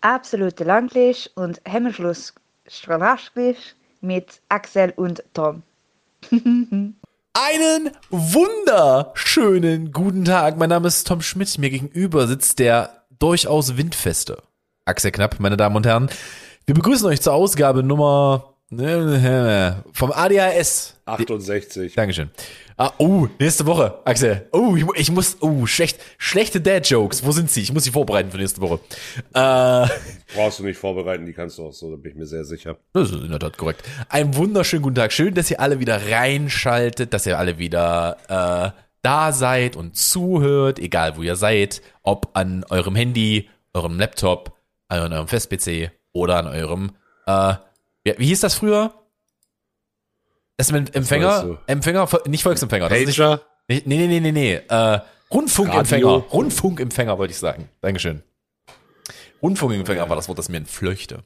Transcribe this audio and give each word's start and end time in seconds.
absolute 0.00 0.64
Langlisch 0.64 1.28
und 1.34 1.60
Hemmschluss 1.64 2.34
Strahlaschglisch 2.66 3.74
mit 4.00 4.40
Axel 4.48 4.92
und 4.96 5.22
Tom. 5.34 5.62
Einen 6.30 7.90
wunderschönen 8.10 9.92
guten 9.92 10.24
Tag. 10.24 10.56
Mein 10.58 10.68
Name 10.68 10.88
ist 10.88 11.06
Tom 11.06 11.22
Schmidt. 11.22 11.58
Mir 11.58 11.70
gegenüber 11.70 12.26
sitzt 12.26 12.58
der 12.58 13.04
durchaus 13.18 13.76
windfeste 13.76 14.42
Axel 14.84 15.12
Knapp, 15.12 15.38
meine 15.38 15.56
Damen 15.56 15.76
und 15.76 15.86
Herren. 15.86 16.10
Wir 16.66 16.74
begrüßen 16.74 17.06
euch 17.06 17.20
zur 17.20 17.34
Ausgabe 17.34 17.82
Nummer 17.82 18.54
vom 19.92 20.12
ADHS. 20.12 20.94
68. 21.04 21.94
Dankeschön. 21.94 22.30
Ah, 22.82 22.94
oh, 22.96 23.28
nächste 23.38 23.66
Woche, 23.66 24.00
Axel. 24.06 24.48
Oh, 24.52 24.74
ich, 24.74 24.86
ich 24.94 25.10
muss, 25.10 25.36
oh, 25.42 25.66
schlecht, 25.66 26.00
schlechte 26.16 26.62
Dad-Jokes. 26.62 27.26
Wo 27.26 27.30
sind 27.30 27.50
sie? 27.50 27.60
Ich 27.60 27.74
muss 27.74 27.84
sie 27.84 27.90
vorbereiten 27.90 28.30
für 28.30 28.38
nächste 28.38 28.62
Woche. 28.62 28.80
Äh, 29.34 29.86
Brauchst 30.34 30.60
du 30.60 30.64
nicht 30.64 30.78
vorbereiten, 30.78 31.26
die 31.26 31.34
kannst 31.34 31.58
du 31.58 31.66
auch 31.66 31.74
so, 31.74 31.90
da 31.90 31.96
bin 31.96 32.12
ich 32.12 32.16
mir 32.16 32.24
sehr 32.24 32.42
sicher. 32.44 32.78
Das 32.94 33.10
ist 33.10 33.22
in 33.22 33.28
der 33.28 33.38
Tat 33.38 33.58
korrekt. 33.58 33.82
Einen 34.08 34.34
wunderschönen 34.34 34.82
guten 34.82 34.94
Tag. 34.94 35.12
Schön, 35.12 35.34
dass 35.34 35.50
ihr 35.50 35.60
alle 35.60 35.78
wieder 35.78 36.10
reinschaltet, 36.10 37.12
dass 37.12 37.26
ihr 37.26 37.38
alle 37.38 37.58
wieder 37.58 38.16
äh, 38.28 38.70
da 39.02 39.32
seid 39.32 39.76
und 39.76 39.94
zuhört, 39.94 40.78
egal 40.78 41.18
wo 41.18 41.22
ihr 41.22 41.36
seid, 41.36 41.82
ob 42.02 42.30
an 42.32 42.64
eurem 42.70 42.96
Handy, 42.96 43.50
eurem 43.74 43.98
Laptop, 43.98 44.56
an 44.88 45.12
eurem 45.12 45.28
Fest-PC 45.28 45.90
oder 46.12 46.38
an 46.38 46.46
eurem, 46.46 46.92
äh, 47.26 47.56
wie, 48.04 48.14
wie 48.16 48.26
hieß 48.28 48.40
das 48.40 48.54
früher? 48.54 48.94
Das 50.60 50.72
mit 50.72 50.94
Empfänger, 50.94 51.58
Empfänger, 51.66 52.06
nicht 52.26 52.42
Volksempfänger. 52.42 52.90
Das 52.90 52.98
ist 52.98 53.16
Pager? 53.16 53.40
nicht, 53.66 53.86
nee, 53.86 53.96
nee, 53.96 54.20
nee, 54.20 54.20
nee, 54.20 54.30
nee. 54.30 54.54
Äh, 54.68 55.00
Rundfunkempfänger. 55.30 56.06
Radio. 56.06 56.26
Rundfunkempfänger 56.30 57.16
wollte 57.16 57.32
ich 57.32 57.38
sagen. 57.38 57.70
Dankeschön. 57.80 58.22
Rundfunkempfänger 59.40 60.06
war 60.10 60.16
das 60.16 60.28
Wort, 60.28 60.38
das 60.38 60.50
mir 60.50 60.58
entflöchte. 60.58 61.24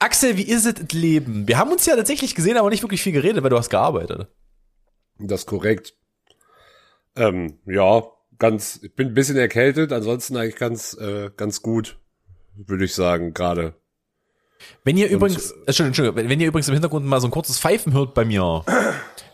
Axel, 0.00 0.36
wie 0.36 0.42
ist 0.42 0.66
es 0.66 0.90
Leben? 0.90 1.46
Wir 1.46 1.56
haben 1.56 1.70
uns 1.70 1.86
ja 1.86 1.94
tatsächlich 1.94 2.34
gesehen, 2.34 2.56
aber 2.56 2.68
nicht 2.70 2.82
wirklich 2.82 3.00
viel 3.00 3.12
geredet, 3.12 3.44
weil 3.44 3.50
du 3.50 3.58
hast 3.58 3.70
gearbeitet. 3.70 4.26
Das 5.20 5.42
ist 5.42 5.46
korrekt. 5.46 5.94
Ähm, 7.14 7.60
ja, 7.64 8.02
ganz, 8.40 8.80
ich 8.82 8.92
bin 8.92 9.06
ein 9.06 9.14
bisschen 9.14 9.36
erkältet, 9.36 9.92
ansonsten 9.92 10.36
eigentlich 10.36 10.56
ganz, 10.56 10.94
äh, 10.94 11.30
ganz 11.36 11.62
gut, 11.62 11.96
würde 12.56 12.86
ich 12.86 12.94
sagen, 12.96 13.34
gerade. 13.34 13.74
Wenn 14.84 14.96
ihr 14.96 15.08
übrigens, 15.08 15.50
äh, 15.50 15.54
Entschuldigung, 15.66 15.86
Entschuldigung, 15.88 16.30
wenn 16.30 16.40
ihr 16.40 16.48
übrigens 16.48 16.68
im 16.68 16.74
Hintergrund 16.74 17.06
mal 17.06 17.20
so 17.20 17.28
ein 17.28 17.30
kurzes 17.30 17.58
Pfeifen 17.58 17.92
hört 17.92 18.14
bei 18.14 18.24
mir, 18.24 18.64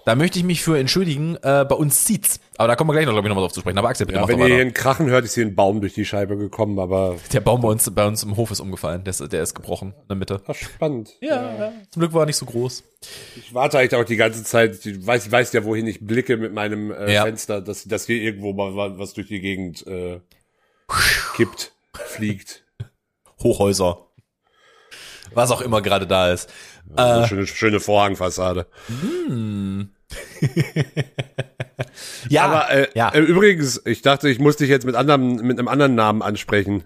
da 0.04 0.14
möchte 0.16 0.38
ich 0.38 0.44
mich 0.44 0.62
für 0.62 0.78
entschuldigen, 0.78 1.36
äh, 1.36 1.64
bei 1.66 1.74
uns 1.74 2.04
zieht's. 2.04 2.38
Aber 2.58 2.68
da 2.68 2.76
kommen 2.76 2.90
wir 2.90 2.94
gleich 2.94 3.06
noch, 3.06 3.12
glaube 3.12 3.26
ich, 3.26 3.30
noch 3.30 3.36
mal 3.36 3.42
drauf 3.42 3.52
zu 3.52 3.60
sprechen. 3.60 3.78
Aber 3.78 3.88
Axel, 3.88 4.06
bitte 4.06 4.18
Ja, 4.18 4.28
wenn 4.28 4.38
ihr 4.38 4.46
hier 4.46 4.60
einen 4.60 4.74
Krachen 4.74 5.06
hört, 5.08 5.24
ist 5.24 5.34
hier 5.34 5.46
ein 5.46 5.54
Baum 5.54 5.80
durch 5.80 5.94
die 5.94 6.04
Scheibe 6.04 6.36
gekommen, 6.36 6.78
aber 6.78 7.16
Der 7.32 7.40
Baum 7.40 7.62
bei 7.62 7.68
uns, 7.68 7.90
bei 7.90 8.06
uns 8.06 8.22
im 8.22 8.36
Hof 8.36 8.50
ist 8.50 8.60
umgefallen. 8.60 9.02
Der 9.04 9.10
ist, 9.12 9.32
der 9.32 9.42
ist 9.42 9.54
gebrochen 9.54 9.94
in 10.02 10.08
der 10.08 10.16
Mitte. 10.16 10.42
war 10.46 10.54
spannend. 10.54 11.14
Ja, 11.20 11.72
zum 11.90 12.00
Glück 12.00 12.12
war 12.12 12.24
er 12.24 12.26
nicht 12.26 12.36
so 12.36 12.44
groß. 12.46 12.84
Ich 13.36 13.54
warte 13.54 13.78
eigentlich 13.78 13.94
auch 13.98 14.04
die 14.04 14.16
ganze 14.16 14.44
Zeit, 14.44 14.84
ich 14.84 15.06
weiß, 15.06 15.26
ich 15.26 15.32
weiß 15.32 15.52
ja, 15.54 15.64
wohin 15.64 15.86
ich 15.86 16.06
blicke 16.06 16.36
mit 16.36 16.52
meinem 16.52 16.90
äh, 16.92 17.12
Ja. 17.14 17.24
Fenster, 17.24 17.60
dass, 17.62 17.84
dass 17.84 18.06
hier 18.06 18.20
irgendwo 18.20 18.52
mal 18.52 18.98
was 18.98 19.14
durch 19.14 19.28
die 19.28 19.40
Gegend 19.40 19.86
äh, 19.86 20.20
kippt, 21.36 21.72
fliegt. 21.94 22.64
Hochhäuser. 23.42 24.06
Was 25.32 25.50
auch 25.50 25.60
immer 25.60 25.80
gerade 25.82 26.06
da 26.06 26.32
ist. 26.32 26.52
Also 26.94 27.12
eine 27.18 27.28
schöne, 27.28 27.46
schöne 27.46 27.80
Vorhangfassade. 27.80 28.66
Ja, 32.28 32.44
Aber 32.44 32.70
äh, 32.70 32.88
ja. 32.94 33.08
äh, 33.10 33.20
übrigens, 33.20 33.82
ich 33.84 34.02
dachte, 34.02 34.28
ich 34.28 34.38
muss 34.38 34.56
dich 34.56 34.68
jetzt 34.68 34.86
mit 34.86 34.94
anderem, 34.94 35.36
mit 35.36 35.58
einem 35.58 35.68
anderen 35.68 35.94
Namen 35.94 36.22
ansprechen. 36.22 36.84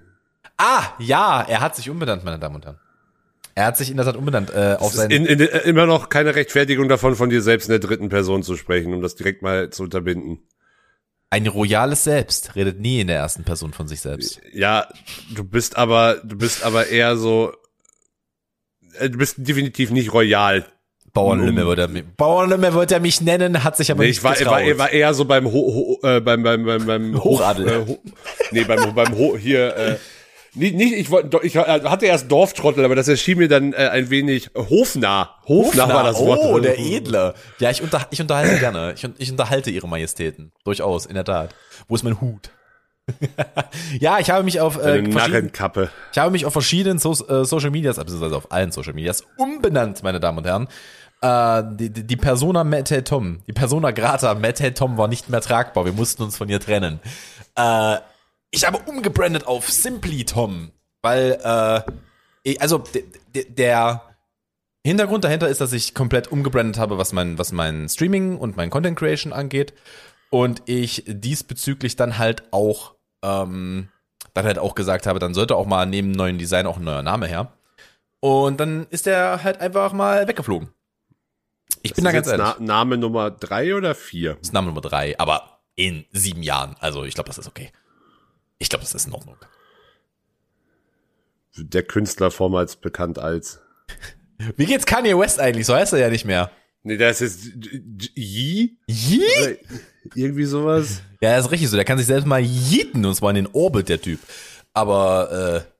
Ah, 0.57 0.83
ja, 0.99 1.43
er 1.43 1.61
hat 1.61 1.77
sich 1.77 1.91
umbenannt, 1.91 2.25
meine 2.25 2.39
Damen 2.39 2.57
und 2.57 2.65
Herren. 2.65 2.79
Er 3.55 3.67
hat 3.67 3.77
sich 3.77 3.91
in 3.91 3.97
der 3.97 4.07
Tat 4.07 4.17
umbenannt 4.17 4.51
äh, 4.51 4.77
auf 4.79 4.89
Es 4.89 4.95
ist 4.95 5.01
sein. 5.01 5.11
in, 5.11 5.27
in, 5.27 5.41
äh, 5.41 5.45
immer 5.61 5.87
noch 5.87 6.09
keine 6.09 6.35
Rechtfertigung 6.35 6.89
davon, 6.89 7.17
von 7.17 7.29
dir 7.29 7.43
selbst 7.43 7.67
in 7.67 7.73
der 7.73 7.81
dritten 7.81 8.09
Person 8.09 8.43
zu 8.43 8.57
sprechen, 8.57 8.95
um 8.95 9.03
das 9.03 9.15
direkt 9.17 9.43
mal 9.43 9.71
zu 9.71 9.83
unterbinden. 9.85 10.39
Ein 11.31 11.47
royales 11.47 12.05
Selbst 12.05 12.57
redet 12.57 12.81
nie 12.81 13.01
in 13.01 13.09
der 13.09 13.17
ersten 13.17 13.45
Person 13.45 13.73
von 13.73 13.87
sich 13.89 14.01
selbst. 14.01 14.41
Ja, 14.53 14.89
du 15.35 15.45
bist 15.45 15.77
aber, 15.77 16.17
du 16.25 16.37
bist 16.39 16.65
aber 16.65 16.87
eher 16.89 17.17
so, 17.17 17.53
äh, 17.53 17.55
du 19.01 19.19
bist 19.19 19.37
definitiv 19.39 19.91
nicht 19.91 20.13
royal. 20.13 20.65
Bauernlümme 21.13 21.67
wird 21.67 21.79
er 21.79 21.89
mich, 21.89 22.05
Bauernlümme 22.17 22.75
wird 22.75 22.93
er 22.93 23.01
mich 23.01 23.21
nennen, 23.21 23.65
hat 23.65 23.77
sich 23.77 23.91
aber 23.91 24.03
Nee, 24.03 24.09
nicht 24.09 24.19
ich 24.19 24.25
war, 24.25 24.35
getraut. 24.35 24.53
war, 24.53 24.79
war 24.79 24.91
eher 24.91 25.15
so 25.15 25.25
beim 25.25 25.47
Ho, 25.47 25.53
ho, 25.53 26.07
äh, 26.07 26.21
beim 26.21 26.43
beim 26.43 26.65
beim 26.65 26.87
beim 26.87 27.25
Hochadel. 27.25 27.81
Hof, 27.81 27.89
äh, 27.89 27.93
ho, 27.93 27.99
nee, 28.53 28.65
beim 28.65 28.95
beim 28.95 29.17
Ho, 29.17 29.37
hier 29.37 29.75
äh, 29.77 29.97
nicht, 30.55 30.75
nicht 30.75 30.93
ich 30.95 31.11
wollte 31.11 31.41
ich 31.43 31.57
hatte 31.57 32.07
erst 32.07 32.31
Dorftrottel, 32.31 32.85
aber 32.85 32.95
das 32.95 33.09
erschien 33.09 33.39
mir 33.39 33.49
dann 33.49 33.73
äh, 33.73 33.77
ein 33.89 34.11
wenig 34.11 34.51
hofnah. 34.55 35.35
Hofnah, 35.47 35.89
war 35.89 36.05
das 36.05 36.19
Wort. 36.19 36.41
Oh, 36.43 36.59
der 36.59 36.79
Edle. 36.79 37.35
Ja, 37.59 37.71
ich, 37.71 37.83
unter, 37.83 38.07
ich 38.11 38.21
unterhalte 38.21 38.59
gerne. 38.59 38.95
Ich, 38.95 39.07
ich 39.19 39.31
unterhalte 39.31 39.71
ihre 39.71 39.89
Majestäten. 39.89 40.53
Durchaus, 40.65 41.07
in 41.07 41.15
der 41.15 41.25
Tat. 41.25 41.55
Wo 41.87 41.95
ist 41.95 42.03
mein 42.03 42.21
Hut? 42.21 42.51
ja, 44.01 44.19
ich 44.19 44.31
habe 44.31 44.45
mich 44.45 44.61
auf 44.61 44.77
äh, 44.83 45.03
Narrenkappe. 45.03 45.91
ich 46.13 46.19
habe 46.19 46.31
mich 46.31 46.45
auf 46.47 46.53
verschiedenen 46.53 46.99
so 46.99 47.13
äh, 47.29 47.45
Social 47.45 47.71
Medias, 47.71 47.97
beziehungsweise 47.97 48.37
auf 48.37 48.53
allen 48.53 48.73
Social 48.73 48.93
Medias 48.95 49.25
umbenannt, 49.37 50.03
meine 50.03 50.21
Damen 50.21 50.39
und 50.39 50.47
Herren. 50.47 50.69
Äh, 51.21 51.63
die, 51.77 51.91
die 52.07 52.17
Persona 52.17 52.65
Mette 52.65 53.03
Tom, 53.05 53.41
die 53.47 53.53
Persona 53.53 53.91
Grata 53.91 54.35
Mette 54.35 54.73
Tom 54.75 54.97
war 54.99 55.09
nicht 55.09 55.29
mehr 55.29 55.41
tragbar. 55.41 55.85
Wir 55.85 55.93
mussten 55.93 56.23
uns 56.23 56.37
von 56.37 56.49
ihr 56.49 56.61
trennen. 56.61 57.01
Äh, 57.57 57.97
ich 58.51 58.67
habe 58.67 58.79
umgebrandet 58.87 59.47
auf 59.47 59.69
Simply 59.71 60.25
Tom, 60.25 60.71
weil 61.03 61.39
äh, 62.45 62.57
also 62.61 62.79
de- 62.79 63.05
de- 63.35 63.51
der 63.51 64.03
Hintergrund 64.87 65.25
dahinter 65.25 65.49
ist, 65.49 65.61
dass 65.61 65.73
ich 65.73 65.93
komplett 65.93 66.29
umgebrandet 66.33 66.79
habe, 66.79 66.97
was 66.99 67.13
mein 67.13 67.37
was 67.39 67.53
mein 67.53 67.89
Streaming 67.89 68.39
und 68.39 68.57
mein 68.57 68.71
Content 68.71 68.99
Creation 68.99 69.33
angeht 69.33 69.75
und 70.31 70.63
ich 70.67 71.05
diesbezüglich 71.07 71.97
dann 71.97 72.17
halt 72.17 72.45
auch 72.53 72.95
ähm, 73.23 73.89
dann 74.35 74.47
halt 74.47 74.59
auch 74.59 74.75
gesagt 74.75 75.07
habe, 75.07 75.19
dann 75.19 75.35
sollte 75.35 75.57
auch 75.57 75.67
mal 75.67 75.87
neben 75.87 76.11
neuen 76.11 76.39
Design 76.39 76.67
auch 76.67 76.77
ein 76.77 76.85
neuer 76.85 77.03
Name 77.03 77.27
her. 77.27 77.53
Und 78.21 78.59
dann 78.59 78.87
ist 78.91 79.07
der 79.07 79.45
halt 79.45 79.61
einfach 79.61 79.93
mal 79.93 80.27
weggeflogen. 80.27 80.69
Ich 81.83 81.95
bin 81.95 82.05
da 82.05 82.13
ganz 82.13 82.27
ehrlich. 82.27 82.47
Na, 82.59 82.65
Name 82.65 82.99
Nummer 82.99 83.31
drei 83.31 83.75
oder 83.75 83.95
vier? 83.95 84.35
Das 84.35 84.49
ist 84.49 84.53
Name 84.53 84.69
Nummer 84.69 84.81
drei, 84.81 85.19
aber 85.19 85.61
in 85.75 86.05
sieben 86.13 86.43
Jahren. 86.43 86.77
Also 86.81 87.05
ich 87.05 87.15
glaube, 87.15 87.29
das 87.29 87.39
ist 87.39 87.47
okay. 87.47 87.71
Ich 88.59 88.69
glaube, 88.69 88.85
das 88.85 88.95
ist 88.95 89.07
in 89.07 89.13
Ordnung. 89.13 89.37
Der 91.57 91.83
Künstler 91.83 92.31
vormals 92.31 92.77
bekannt 92.77 93.19
als. 93.19 93.61
Wie 94.57 94.67
geht's 94.67 94.87
Kanye 94.87 95.19
West 95.19 95.41
eigentlich? 95.41 95.67
So 95.67 95.75
heißt 95.75 95.93
er 95.93 95.99
ja 95.99 96.11
nicht 96.11 96.25
mehr. 96.25 96.51
Nee, 96.83 96.97
das 96.97 97.21
ist 97.21 97.53
Yi? 98.15 98.79
Yee? 98.87 99.59
Irgendwie 100.15 100.45
sowas. 100.45 101.03
Ja, 101.21 101.35
das 101.37 101.47
ist 101.47 101.51
richtig 101.51 101.69
so. 101.69 101.75
Der 101.75 101.85
kann 101.85 101.99
sich 101.99 102.07
selbst 102.07 102.27
mal 102.29 102.41
yeeten 102.41 103.05
und 103.05 103.13
zwar 103.13 103.31
in 103.31 103.35
den 103.35 103.49
Orbit, 103.53 103.89
der 103.89 104.01
Typ. 104.01 104.21
Aber 104.73 105.65
äh, 105.67 105.71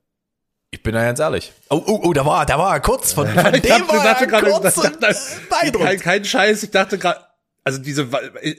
ich 0.73 0.83
bin 0.83 0.95
da 0.95 1.03
ganz 1.05 1.21
ehrlich. 1.21 1.53
Oh, 1.71 1.81
oh, 1.87 2.01
oh, 2.03 2.13
da 2.13 2.27
war, 2.27 2.45
da 2.45 2.59
war 2.59 2.75
er 2.75 2.81
kurz 2.81 3.13
von, 3.13 3.29
von 3.35 3.55
Ich 3.55 3.63
dem 3.63 3.69
dachte, 3.69 3.89
war 3.89 4.03
dachte 4.05 4.25
er 4.25 4.27
gerade, 4.27 4.51
kurz 4.51 4.77
und 4.79 5.01
kein, 5.79 6.01
kein 6.01 6.25
Scheiß, 6.25 6.65
ich 6.65 6.73
dachte 6.73 6.99
gerade, 6.99 7.21
also 7.63 7.79
diese, 7.79 8.09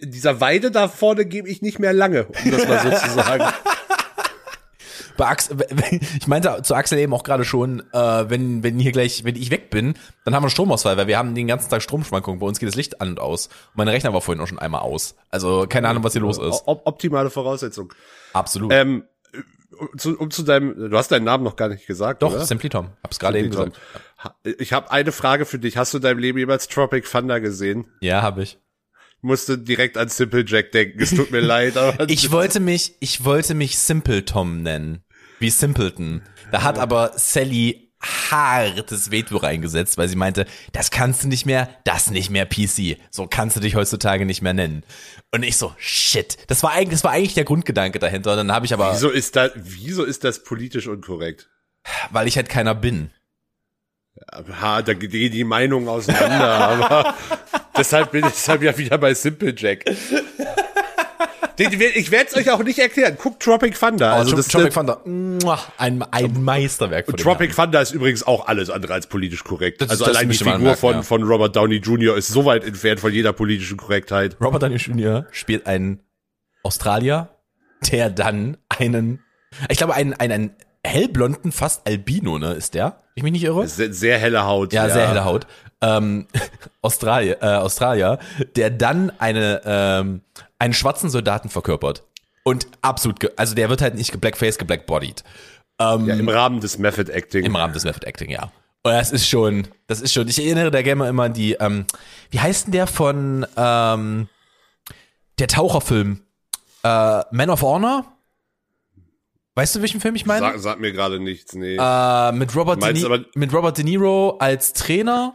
dieser 0.03 0.39
Weide 0.39 0.71
da 0.71 0.87
vorne 0.87 1.25
gebe 1.25 1.49
ich 1.49 1.61
nicht 1.61 1.79
mehr 1.79 1.93
lange, 1.93 2.27
um 2.27 2.51
das 2.51 2.67
mal 2.67 2.79
so 2.79 2.91
zu 2.91 3.13
sagen. 3.13 3.53
Bei 5.19 5.27
Axel, 5.27 5.57
ich 6.17 6.27
meinte 6.27 6.61
zu 6.63 6.73
Axel 6.75 6.97
eben 6.97 7.13
auch 7.13 7.23
gerade 7.23 7.43
schon, 7.43 7.81
äh, 7.91 8.29
wenn, 8.29 8.63
wenn 8.63 8.79
hier 8.79 8.93
gleich, 8.93 9.25
wenn 9.25 9.35
ich 9.35 9.51
weg 9.51 9.69
bin, 9.69 9.95
dann 10.23 10.33
haben 10.33 10.43
wir 10.43 10.45
einen 10.45 10.51
Stromausfall, 10.51 10.95
weil 10.95 11.07
wir 11.07 11.17
haben 11.17 11.35
den 11.35 11.45
ganzen 11.45 11.69
Tag 11.69 11.81
Stromschwankungen. 11.81 12.39
Bei 12.39 12.47
uns 12.47 12.57
geht 12.57 12.69
das 12.69 12.77
Licht 12.77 13.01
an 13.01 13.09
und 13.09 13.19
aus. 13.19 13.47
Und 13.47 13.75
mein 13.75 13.89
Rechner 13.89 14.13
war 14.13 14.21
vorhin 14.21 14.41
auch 14.41 14.47
schon 14.47 14.59
einmal 14.59 14.79
aus. 14.79 15.15
Also 15.29 15.65
keine 15.67 15.89
Ahnung, 15.89 16.05
was 16.05 16.13
hier 16.13 16.21
los 16.21 16.37
ist. 16.37 16.63
Op 16.67 16.83
optimale 16.85 17.29
Voraussetzung. 17.29 17.93
Absolut. 18.31 18.71
Ähm, 18.71 19.03
zu, 19.97 20.17
um 20.17 20.31
zu 20.31 20.43
deinem, 20.43 20.89
du 20.89 20.97
hast 20.97 21.11
deinen 21.11 21.25
Namen 21.25 21.43
noch 21.43 21.57
gar 21.57 21.67
nicht 21.67 21.85
gesagt, 21.85 22.21
Doch, 22.21 22.31
oder? 22.33 22.45
Simply 22.45 22.69
Tom. 22.69 22.91
Hab's 23.03 23.19
gerade 23.19 23.39
eben 23.39 23.49
gesagt. 23.49 23.77
Ich 24.57 24.71
habe 24.71 24.89
eine 24.89 25.11
Frage 25.11 25.45
für 25.45 25.59
dich. 25.59 25.75
Hast 25.75 25.93
du 25.93 25.97
in 25.97 26.03
deinem 26.03 26.19
Leben 26.19 26.39
jemals 26.39 26.69
Tropic 26.69 27.09
Thunder 27.11 27.41
gesehen? 27.41 27.87
Ja, 27.99 28.21
habe 28.21 28.43
ich. 28.43 28.57
Musste 29.21 29.57
direkt 29.57 29.97
an 29.97 30.07
Simple 30.07 30.45
Jack 30.47 30.71
denken. 30.71 31.01
Es 31.01 31.13
tut 31.13 31.31
mir 31.31 31.39
leid, 31.41 31.75
aber 31.75 32.09
Ich 32.09 32.31
wollte 32.31 32.61
mich, 32.61 32.95
ich 33.01 33.25
wollte 33.25 33.53
mich 33.53 33.77
Simple 33.77 34.23
Tom 34.23 34.63
nennen. 34.63 35.03
Wie 35.39 35.49
Simpleton. 35.49 36.21
Da 36.51 36.63
hat 36.63 36.77
aber 36.77 37.13
Sally 37.15 37.91
hartes 38.01 39.11
Veto 39.11 39.37
reingesetzt, 39.37 39.97
weil 39.97 40.07
sie 40.07 40.15
meinte, 40.15 40.45
das 40.71 40.89
kannst 40.89 41.23
du 41.23 41.27
nicht 41.27 41.45
mehr, 41.45 41.69
das 41.83 42.09
nicht 42.09 42.29
mehr 42.29 42.45
PC. 42.45 42.97
So 43.11 43.27
kannst 43.27 43.57
du 43.57 43.59
dich 43.59 43.75
heutzutage 43.75 44.25
nicht 44.25 44.41
mehr 44.41 44.53
nennen. 44.53 44.83
Und 45.31 45.43
ich 45.43 45.57
so, 45.57 45.73
shit. 45.77 46.37
Das 46.47 46.63
war 46.63 46.71
eigentlich, 46.71 46.91
das 46.91 47.03
war 47.03 47.11
eigentlich 47.11 47.33
der 47.33 47.43
Grundgedanke 47.43 47.99
dahinter. 47.99 48.31
Und 48.31 48.37
dann 48.37 48.51
habe 48.53 48.65
ich 48.65 48.73
aber, 48.73 48.93
wieso 48.93 49.09
ist 49.09 49.35
das, 49.35 49.51
wieso 49.55 50.03
ist 50.05 50.23
das 50.23 50.43
politisch 50.43 50.87
unkorrekt? 50.87 51.49
weil 52.11 52.27
ich 52.27 52.35
halt 52.35 52.49
keiner 52.49 52.75
bin. 52.75 53.11
Ha, 54.61 54.81
da 54.81 54.93
gehen 54.93 55.31
die 55.31 55.43
Meinungen 55.43 55.87
auseinander, 55.87 56.49
aber 56.49 57.15
deshalb 57.77 58.11
bin 58.11 58.25
ich 58.25 58.33
deshalb 58.33 58.61
ja 58.61 58.77
wieder 58.77 58.97
bei 58.97 59.13
Simple 59.13 59.53
Jack. 59.55 59.85
Ich 61.57 62.11
werde 62.11 62.27
es 62.29 62.35
euch 62.37 62.49
auch 62.51 62.63
nicht 62.63 62.79
erklären. 62.79 63.17
Guckt 63.21 63.41
Tropic 63.43 63.77
Thunder. 63.77 64.13
Also 64.13 64.31
Also 64.31 64.35
das, 64.37 64.47
Tropic 64.47 64.73
Thunder, 64.73 65.01
ein, 65.77 66.01
ein 66.03 66.43
Meisterwerk 66.43 67.05
von 67.05 67.15
dem 67.15 67.23
Tropic. 67.23 67.53
Thunder 67.55 67.81
ist 67.81 67.91
übrigens 67.91 68.25
auch 68.25 68.47
alles 68.47 68.69
andere 68.69 68.93
als 68.93 69.07
politisch 69.07 69.43
korrekt. 69.43 69.81
Das- 69.81 69.89
also 69.89 70.05
das 70.05 70.15
allein 70.15 70.29
die 70.29 70.37
Figur 70.37 70.57
merken, 70.57 70.79
von, 70.79 70.93
ja. 70.95 71.01
von 71.01 71.23
Robert 71.23 71.55
Downey 71.55 71.77
Jr. 71.77 72.15
ist 72.17 72.29
so 72.29 72.45
weit 72.45 72.63
entfernt 72.63 72.99
von 72.99 73.11
jeder 73.11 73.33
politischen 73.33 73.77
Korrektheit. 73.77 74.37
Robert 74.41 74.63
Downey 74.63 74.75
Jr. 74.77 75.25
spielt 75.31 75.67
einen 75.67 75.99
Australier, 76.63 77.29
der 77.91 78.09
dann 78.09 78.57
einen, 78.69 79.23
ich 79.69 79.77
glaube, 79.77 79.93
einen, 79.95 80.13
einen, 80.13 80.31
einen 80.31 80.51
hellblonden, 80.85 81.51
fast 81.51 81.85
Albino, 81.87 82.37
ne, 82.39 82.53
ist 82.53 82.73
der? 82.73 82.97
Ich 83.15 83.23
mich 83.23 83.31
nicht 83.33 83.43
irre? 83.43 83.67
Sehr, 83.67 83.93
sehr 83.93 84.17
helle 84.17 84.45
Haut. 84.45 84.71
Ja, 84.73 84.89
sehr 84.89 85.07
helle 85.09 85.25
Haut. 85.25 85.45
Ähm, 85.81 86.27
Australier, 86.81 87.37
äh, 87.41 87.45
Australier, 87.55 88.19
der 88.55 88.69
dann 88.69 89.11
eine, 89.19 89.61
ähm, 89.65 90.21
einen 90.59 90.73
schwarzen 90.73 91.09
Soldaten 91.09 91.49
verkörpert. 91.49 92.03
Und 92.43 92.67
absolut, 92.81 93.19
ge 93.19 93.31
also 93.35 93.55
der 93.55 93.69
wird 93.69 93.81
halt 93.81 93.95
nicht 93.95 94.11
geblackface, 94.11 94.57
geblackbodied. 94.57 95.23
Ähm, 95.79 96.05
Ja, 96.07 96.15
Im 96.15 96.29
Rahmen 96.29 96.59
des 96.61 96.77
Method 96.77 97.11
Acting. 97.11 97.43
Im 97.45 97.55
Rahmen 97.55 97.73
des 97.73 97.83
Method 97.83 98.05
Acting, 98.05 98.29
ja. 98.29 98.51
Und 98.83 98.93
das 98.93 99.11
ist 99.11 99.27
schon, 99.27 99.67
das 99.87 99.99
ist 100.01 100.13
schon, 100.13 100.27
ich 100.27 100.39
erinnere 100.39 100.71
da 100.71 100.81
gerne 100.81 100.99
mal 100.99 101.09
immer 101.09 101.23
an 101.23 101.33
die, 101.33 101.53
ähm, 101.53 101.85
wie 102.29 102.39
heißt 102.39 102.67
denn 102.67 102.71
der 102.73 102.87
von, 102.87 103.45
ähm, 103.57 104.29
der 105.37 105.47
Taucherfilm? 105.47 106.21
Äh, 106.83 107.21
Man 107.31 107.49
of 107.49 107.61
Honor? 107.61 108.05
Weißt 109.55 109.75
du, 109.75 109.81
welchen 109.81 109.99
Film 109.99 110.15
ich 110.15 110.25
meine? 110.25 110.39
Sag, 110.45 110.59
sag 110.59 110.79
mir 110.79 110.93
gerade 110.93 111.19
nichts, 111.19 111.53
nee. 111.53 111.75
Äh, 111.77 112.31
mit, 112.31 112.55
Robert 112.55 112.81
De 112.81 112.87
Meinst 112.87 113.01
Ni- 113.01 113.05
aber- 113.05 113.25
mit 113.35 113.53
Robert 113.53 113.77
De 113.77 113.83
Niro 113.83 114.37
als 114.39 114.71
Trainer. 114.73 115.33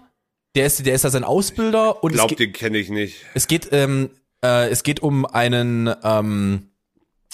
Der 0.55 0.67
ist, 0.67 0.87
der 0.87 0.95
ist 0.95 1.05
da 1.05 1.11
sein 1.11 1.25
Ausbilder 1.25 2.03
und 2.05 2.13
es, 2.13 2.17
Glaub, 2.17 2.37
den 2.37 2.53
kenne 2.53 2.79
ich 2.79 2.89
nicht. 2.89 3.17
es 3.35 3.49
geht, 3.49 3.69
ähm, 3.73 4.11
äh, 4.45 4.69
es 4.69 4.83
geht 4.83 5.01
um 5.01 5.25
einen, 5.27 5.93
ähm, 6.05 6.69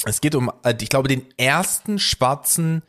es 0.05 0.21
geht 0.21 0.35
um, 0.35 0.51
äh, 0.63 0.75
ich 0.81 0.89
glaube, 0.89 1.09
den 1.09 1.27
ersten 1.37 1.99
schwarzen 1.99 2.83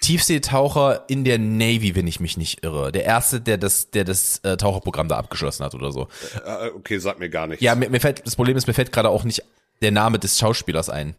Tiefseetaucher 0.00 1.04
in 1.08 1.24
der 1.24 1.38
Navy, 1.38 1.94
wenn 1.94 2.06
ich 2.06 2.20
mich 2.20 2.36
nicht 2.36 2.64
irre. 2.64 2.90
Der 2.90 3.04
erste, 3.04 3.40
der 3.40 3.58
das, 3.58 3.90
der 3.90 4.04
das 4.04 4.38
äh, 4.38 4.56
Taucherprogramm 4.56 5.08
da 5.08 5.18
abgeschlossen 5.18 5.64
hat 5.64 5.74
oder 5.74 5.92
so. 5.92 6.08
Äh, 6.44 6.70
okay, 6.70 6.98
sag 6.98 7.18
mir 7.18 7.30
gar 7.30 7.46
nichts. 7.46 7.62
Ja, 7.62 7.74
mir, 7.74 7.90
mir 7.90 8.00
fällt, 8.00 8.26
das 8.26 8.36
Problem 8.36 8.56
ist, 8.56 8.66
mir 8.66 8.74
fällt 8.74 8.92
gerade 8.92 9.10
auch 9.10 9.24
nicht 9.24 9.44
der 9.82 9.92
Name 9.92 10.18
des 10.18 10.38
Schauspielers 10.38 10.88
ein. 10.88 11.14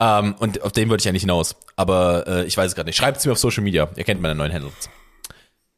Ähm, 0.00 0.34
und 0.38 0.62
auf 0.62 0.72
den 0.72 0.88
wollte 0.88 1.02
ich 1.02 1.06
ja 1.06 1.12
nicht 1.12 1.22
hinaus. 1.22 1.56
Aber 1.76 2.26
äh, 2.26 2.44
ich 2.44 2.56
weiß 2.56 2.68
es 2.68 2.74
gerade 2.74 2.88
nicht. 2.88 2.96
Schreibt 2.96 3.18
es 3.18 3.26
mir 3.26 3.32
auf 3.32 3.38
Social 3.38 3.62
Media. 3.62 3.88
Ihr 3.96 4.04
kennt 4.04 4.20
meine 4.20 4.34
neuen 4.34 4.52
Handles. 4.52 4.90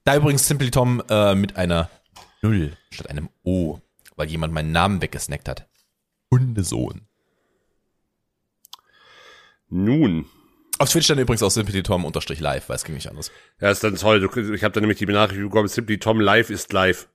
Da 0.05 0.17
übrigens 0.17 0.47
Simply 0.47 0.71
Tom 0.71 1.03
äh, 1.11 1.35
mit 1.35 1.57
einer 1.57 1.91
Null 2.43 2.77
statt 2.91 3.11
einem 3.11 3.29
O, 3.43 3.81
weil 4.19 4.29
jemand 4.29 4.53
meinen 4.53 4.73
Namen 4.73 5.01
weggesnackt 5.01 5.49
hat. 5.49 5.69
Hundesohn. 6.31 7.07
Nun. 9.71 10.27
Auf 10.79 10.91
Twitch 10.91 11.09
dann 11.09 11.19
übrigens 11.19 11.43
auch 11.43 11.51
Simply 11.51 11.83
Tom 11.83 12.05
unterstrich 12.05 12.41
live, 12.41 12.69
weil 12.69 12.77
es 12.77 12.85
ging 12.85 12.95
nicht 12.95 13.09
anders. 13.09 13.31
Ja, 13.61 13.71
ist 13.71 13.83
dann 13.83 13.97
toll. 13.97 14.29
Ich 14.55 14.65
habe 14.65 14.73
da 14.73 14.81
nämlich 14.81 14.99
die 14.99 15.07
Benachrichtigung 15.07 15.51
bekommen, 15.51 15.69
Simply 15.69 15.99
Tom 15.99 16.21
live 16.21 16.51
ist 16.51 16.73
live. 16.73 17.09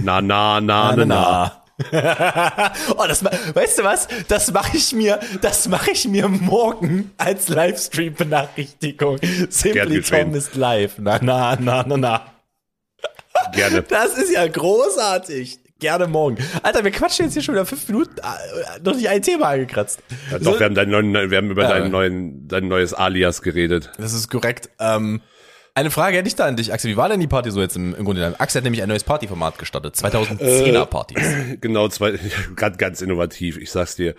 Na, 0.00 0.20
na, 0.20 0.60
na, 0.60 0.94
na, 0.96 1.04
na. 1.04 1.64
oh, 2.96 3.04
das, 3.06 3.24
weißt 3.24 3.78
du 3.78 3.84
was? 3.84 4.08
Das 4.26 4.52
mache 4.52 4.76
ich 4.76 4.92
mir, 4.92 5.20
das 5.40 5.68
mache 5.68 5.92
ich 5.92 6.08
mir 6.08 6.28
morgen 6.28 7.12
als 7.18 7.48
Livestream-Benachrichtigung. 7.48 9.18
Simply. 9.48 10.02
Tom 10.02 10.34
ist 10.34 10.56
live. 10.56 10.98
Na, 10.98 11.20
na, 11.22 11.56
na, 11.60 11.84
na, 11.86 11.96
na. 11.96 12.32
Gerne. 13.52 13.82
Das 13.82 14.18
ist 14.18 14.32
ja 14.32 14.46
großartig. 14.46 15.60
Gerne 15.80 16.08
morgen. 16.08 16.38
Alter, 16.64 16.82
wir 16.82 16.90
quatschen 16.90 17.26
jetzt 17.26 17.34
hier 17.34 17.42
schon 17.42 17.54
wieder 17.54 17.64
fünf 17.64 17.86
Minuten, 17.88 18.16
äh, 18.18 18.80
noch 18.82 18.96
nicht 18.96 19.08
ein 19.08 19.22
Thema 19.22 19.50
angekratzt. 19.50 20.00
Ja, 20.30 20.38
doch, 20.40 20.58
wir 20.58 20.66
haben, 20.66 20.74
deinen 20.74 20.90
neuen, 20.90 21.30
wir 21.30 21.38
haben 21.38 21.50
über 21.52 21.62
Ja. 21.62 21.68
deinen 21.68 21.92
neuen, 21.92 22.48
dein 22.48 22.66
neues 22.66 22.94
Alias 22.94 23.42
geredet. 23.42 23.90
Das 23.96 24.12
ist 24.12 24.28
korrekt. 24.28 24.70
Ähm, 24.80 25.20
eine 25.74 25.92
Frage 25.92 26.16
hätte 26.16 26.26
ich 26.26 26.34
da 26.34 26.46
an 26.46 26.56
dich, 26.56 26.72
Axel. 26.72 26.90
Wie 26.90 26.96
war 26.96 27.08
denn 27.08 27.20
die 27.20 27.28
Party 27.28 27.52
so 27.52 27.60
jetzt 27.60 27.76
im, 27.76 27.94
im 27.94 28.04
Grunde? 28.04 28.34
Axel 28.40 28.58
hat 28.58 28.64
nämlich 28.64 28.82
ein 28.82 28.88
neues 28.88 29.04
Partyformat 29.04 29.56
gestartet. 29.58 29.94
2010er 29.94 30.84
Partys. 30.86 31.22
Genau, 31.60 31.88
zwei, 31.88 32.18
ganz, 32.56 32.76
ganz 32.78 33.00
innovativ, 33.00 33.56
ich 33.56 33.70
sag's 33.70 33.94
dir. 33.94 34.16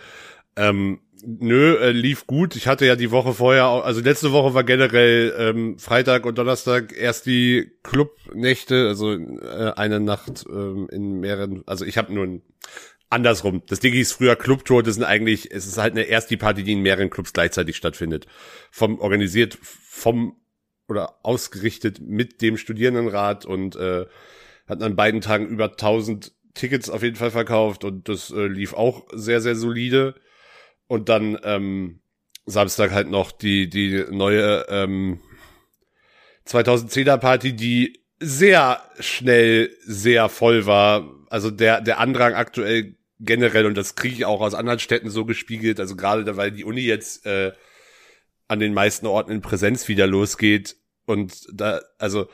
Ähm, 0.56 1.02
nö, 1.24 1.78
äh, 1.78 1.92
lief 1.92 2.28
gut. 2.28 2.56
Ich 2.56 2.68
hatte 2.68 2.86
ja 2.86 2.96
die 2.96 3.12
Woche 3.12 3.34
vorher, 3.34 3.68
auch, 3.68 3.84
also 3.84 4.02
letzte 4.02 4.32
Woche 4.32 4.54
war 4.54 4.64
generell 4.64 5.34
ähm, 5.38 5.80
Freitag 5.80 6.26
und 6.26 6.38
Donnerstag 6.38 6.94
erst 6.96 7.26
die 7.26 7.72
Clubnächte, 7.84 8.88
also 8.88 9.14
äh, 9.14 9.74
eine 9.76 10.00
Nacht 10.00 10.46
ähm, 10.50 10.88
in 10.92 11.20
mehreren, 11.20 11.64
also 11.66 11.86
ich 11.86 11.98
habe 11.98 12.14
nur 12.14 12.26
ein 12.26 12.42
andersrum. 13.10 13.64
Das 13.68 13.80
Ding 13.80 13.94
hieß 13.94 14.12
früher 14.12 14.36
Clubtour, 14.36 14.84
das 14.84 14.96
sind 14.96 15.04
eigentlich, 15.04 15.52
es 15.52 15.66
ist 15.66 15.78
halt 15.78 15.94
eine 15.94 16.04
erst 16.04 16.30
die 16.30 16.38
Party, 16.38 16.64
die 16.64 16.74
in 16.74 16.82
mehreren 16.82 17.10
Clubs 17.10 17.34
gleichzeitig 17.34 17.76
stattfindet. 17.76 18.28
Vom 18.72 19.00
organisiert 19.00 19.58
vom 19.62 20.36
oder 20.88 21.20
ausgerichtet 21.24 22.00
mit 22.02 22.42
dem 22.42 22.58
Studierendenrat 22.58 23.46
und 23.46 23.76
äh, 23.76 24.06
hatten 24.68 24.84
an 24.84 24.96
beiden 24.96 25.22
Tagen 25.22 25.48
über 25.48 25.72
1000 25.72 26.34
Tickets 26.54 26.90
auf 26.90 27.04
jeden 27.04 27.16
Fall 27.16 27.32
verkauft 27.32 27.84
und 27.84 28.10
das 28.10 28.32
äh, 28.32 28.48
lief 28.48 28.74
auch 28.74 29.08
sehr, 29.14 29.42
sehr 29.42 29.56
solide. 29.56 30.16
Und 30.90 31.08
dann 31.08 31.38
ähm, 31.44 32.00
Samstag 32.48 32.92
halt 32.92 33.10
noch 33.10 33.32
die, 33.32 33.70
die 33.70 34.06
neue 34.10 34.66
ähm, 34.70 35.20
2010er 36.48 37.18
Party, 37.18 37.56
die 37.56 38.02
sehr 38.20 38.82
schnell 39.00 39.70
sehr 39.82 40.30
voll 40.30 40.66
war. 40.66 41.08
Also 41.30 41.52
der, 41.52 41.82
der 41.82 42.00
Andrang 42.00 42.34
aktuell 42.34 42.98
generell, 43.20 43.68
und 43.68 43.78
das 43.78 43.94
kriege 43.94 44.16
ich 44.16 44.26
auch 44.26 44.42
aus 44.42 44.56
anderen 44.56 44.80
Städten 44.80 45.12
so 45.12 45.26
gespiegelt, 45.26 45.80
also 45.80 45.96
gerade 45.96 46.26
da, 46.26 46.38
weil 46.38 46.52
die 46.52 46.66
Uni 46.66 46.82
jetzt 46.82 47.24
äh, 47.28 47.52
an 48.48 48.60
den 48.60 48.74
meisten 48.74 49.06
Orten 49.06 49.32
in 49.32 49.42
Präsenz 49.42 49.88
wieder 49.88 50.08
losgeht. 50.08 50.76
Und 51.06 51.48
da, 51.54 51.82
also 52.00 52.30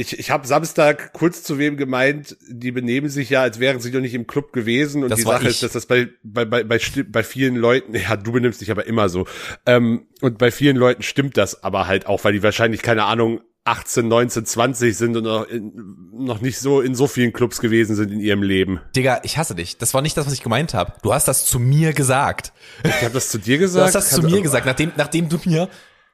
ich, 0.00 0.18
ich 0.18 0.30
habe 0.30 0.46
Samstag 0.46 1.12
kurz 1.12 1.42
zu 1.42 1.58
wem 1.58 1.76
gemeint, 1.76 2.36
die 2.48 2.72
benehmen 2.72 3.08
sich 3.08 3.30
ja, 3.30 3.42
als 3.42 3.60
wären 3.60 3.80
sie 3.80 3.90
doch 3.90 4.00
nicht 4.00 4.14
im 4.14 4.26
Club 4.26 4.52
gewesen. 4.52 5.02
Und 5.04 5.10
Das 5.10 5.20
die 5.20 5.24
war 5.26 5.34
Sache 5.34 5.44
ich. 5.44 5.50
ist, 5.50 5.62
dass 5.62 5.72
das 5.72 5.86
bei, 5.86 6.08
bei, 6.22 6.44
bei, 6.44 6.62
bei, 6.64 6.80
bei 7.08 7.22
vielen 7.22 7.56
Leuten, 7.56 7.94
ja, 7.94 8.16
du 8.16 8.32
benimmst 8.32 8.60
dich 8.60 8.70
aber 8.70 8.86
immer 8.86 9.08
so. 9.08 9.26
Ähm, 9.66 10.06
und 10.20 10.38
bei 10.38 10.50
vielen 10.50 10.76
Leuten 10.76 11.02
stimmt 11.02 11.36
das 11.36 11.62
aber 11.62 11.86
halt 11.86 12.06
auch, 12.06 12.24
weil 12.24 12.32
die 12.32 12.42
wahrscheinlich, 12.42 12.82
keine 12.82 13.04
Ahnung, 13.04 13.40
18, 13.64 14.08
19, 14.08 14.46
20 14.46 14.96
sind 14.96 15.16
und 15.18 15.24
noch, 15.24 15.46
in, 15.46 15.72
noch 16.14 16.40
nicht 16.40 16.58
so 16.58 16.80
in 16.80 16.94
so 16.94 17.06
vielen 17.06 17.32
Clubs 17.34 17.60
gewesen 17.60 17.94
sind 17.94 18.10
in 18.10 18.18
ihrem 18.18 18.42
Leben. 18.42 18.80
Digga, 18.96 19.20
ich 19.22 19.36
hasse 19.36 19.54
dich. 19.54 19.76
Das 19.76 19.92
war 19.92 20.00
nicht 20.00 20.16
das, 20.16 20.24
was 20.26 20.32
ich 20.32 20.42
gemeint 20.42 20.72
habe. 20.72 20.94
Du 21.02 21.12
hast 21.12 21.28
das 21.28 21.44
zu 21.44 21.60
mir 21.60 21.92
gesagt. 21.92 22.54
Ich 22.84 23.02
habe 23.02 23.12
das 23.12 23.28
zu 23.28 23.36
dir 23.38 23.58
Du 23.58 23.64
gesagt. 23.64 23.86
hast 23.88 23.94
das 23.94 24.10
zu 24.10 24.22
Kann- 24.22 24.30
mir 24.30 24.40
gesagt, 24.40 24.64
nachdem, 24.64 24.92
nachdem 24.96 25.28
du 25.28 25.38
mir, 25.44 25.68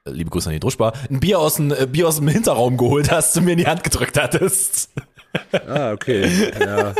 liebe 0.06 0.30
Grüße 0.30 0.48
an 0.48 0.54
die 0.54 0.60
Druschbar, 0.60 0.92
ein 1.10 1.20
Bier 1.20 1.38
aus 1.38 1.56
dem, 1.56 1.70
äh, 1.72 1.86
Bier 1.86 2.08
aus 2.08 2.16
dem 2.16 2.28
Hinterraum 2.28 2.76
geholt 2.76 3.10
hast, 3.10 3.36
du 3.36 3.40
mir 3.40 3.52
in 3.52 3.58
die 3.58 3.66
Hand 3.66 3.84
gedrückt 3.84 4.18
hattest. 4.20 4.90
Ah, 5.68 5.92
okay. 5.92 6.50
Ja. 6.58 6.94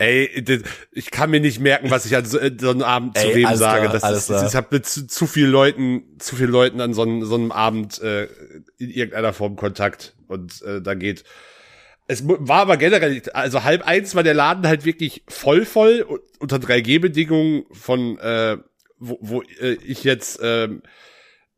Ey, 0.00 0.44
ich 0.90 1.10
kann 1.12 1.30
mir 1.30 1.38
nicht 1.38 1.60
merken, 1.60 1.88
was 1.88 2.04
ich 2.04 2.16
an 2.16 2.24
so, 2.24 2.36
äh, 2.36 2.46
einem 2.60 2.82
Abend 2.82 3.16
zu 3.16 3.28
Ey, 3.28 3.36
wem 3.36 3.54
sage. 3.54 3.82
klar, 3.88 3.92
das 4.00 4.18
ist, 4.18 4.26
klar. 4.26 4.46
ich 4.48 4.54
habe 4.56 4.66
mit 4.72 4.86
zu, 4.86 5.06
zu 5.06 5.28
viel 5.28 5.46
Leuten, 5.46 6.02
zu 6.18 6.34
viel 6.34 6.48
Leuten 6.48 6.80
an 6.80 6.94
so, 6.94 7.02
einem- 7.02 7.24
so 7.24 7.36
einem 7.36 7.52
Abend 7.52 8.02
äh, 8.02 8.24
in 8.78 8.90
irgendeiner 8.90 9.32
Form 9.32 9.54
Kontakt 9.54 10.16
und 10.26 10.62
äh, 10.62 10.82
da 10.82 10.94
geht. 10.94 11.22
Es 12.08 12.24
war 12.26 12.62
aber 12.62 12.76
generell, 12.76 13.22
also 13.34 13.62
halb 13.62 13.86
eins 13.86 14.16
war 14.16 14.24
der 14.24 14.34
Laden 14.34 14.66
halt 14.66 14.84
wirklich 14.84 15.22
voll 15.28 15.64
voll 15.64 16.04
unter 16.40 16.56
3G-Bedingungen 16.56 17.66
von, 17.70 18.18
äh, 18.18 18.56
wo, 18.98 19.18
wo 19.20 19.42
äh, 19.60 19.74
ich 19.86 20.02
jetzt 20.02 20.40
ähm, 20.42 20.82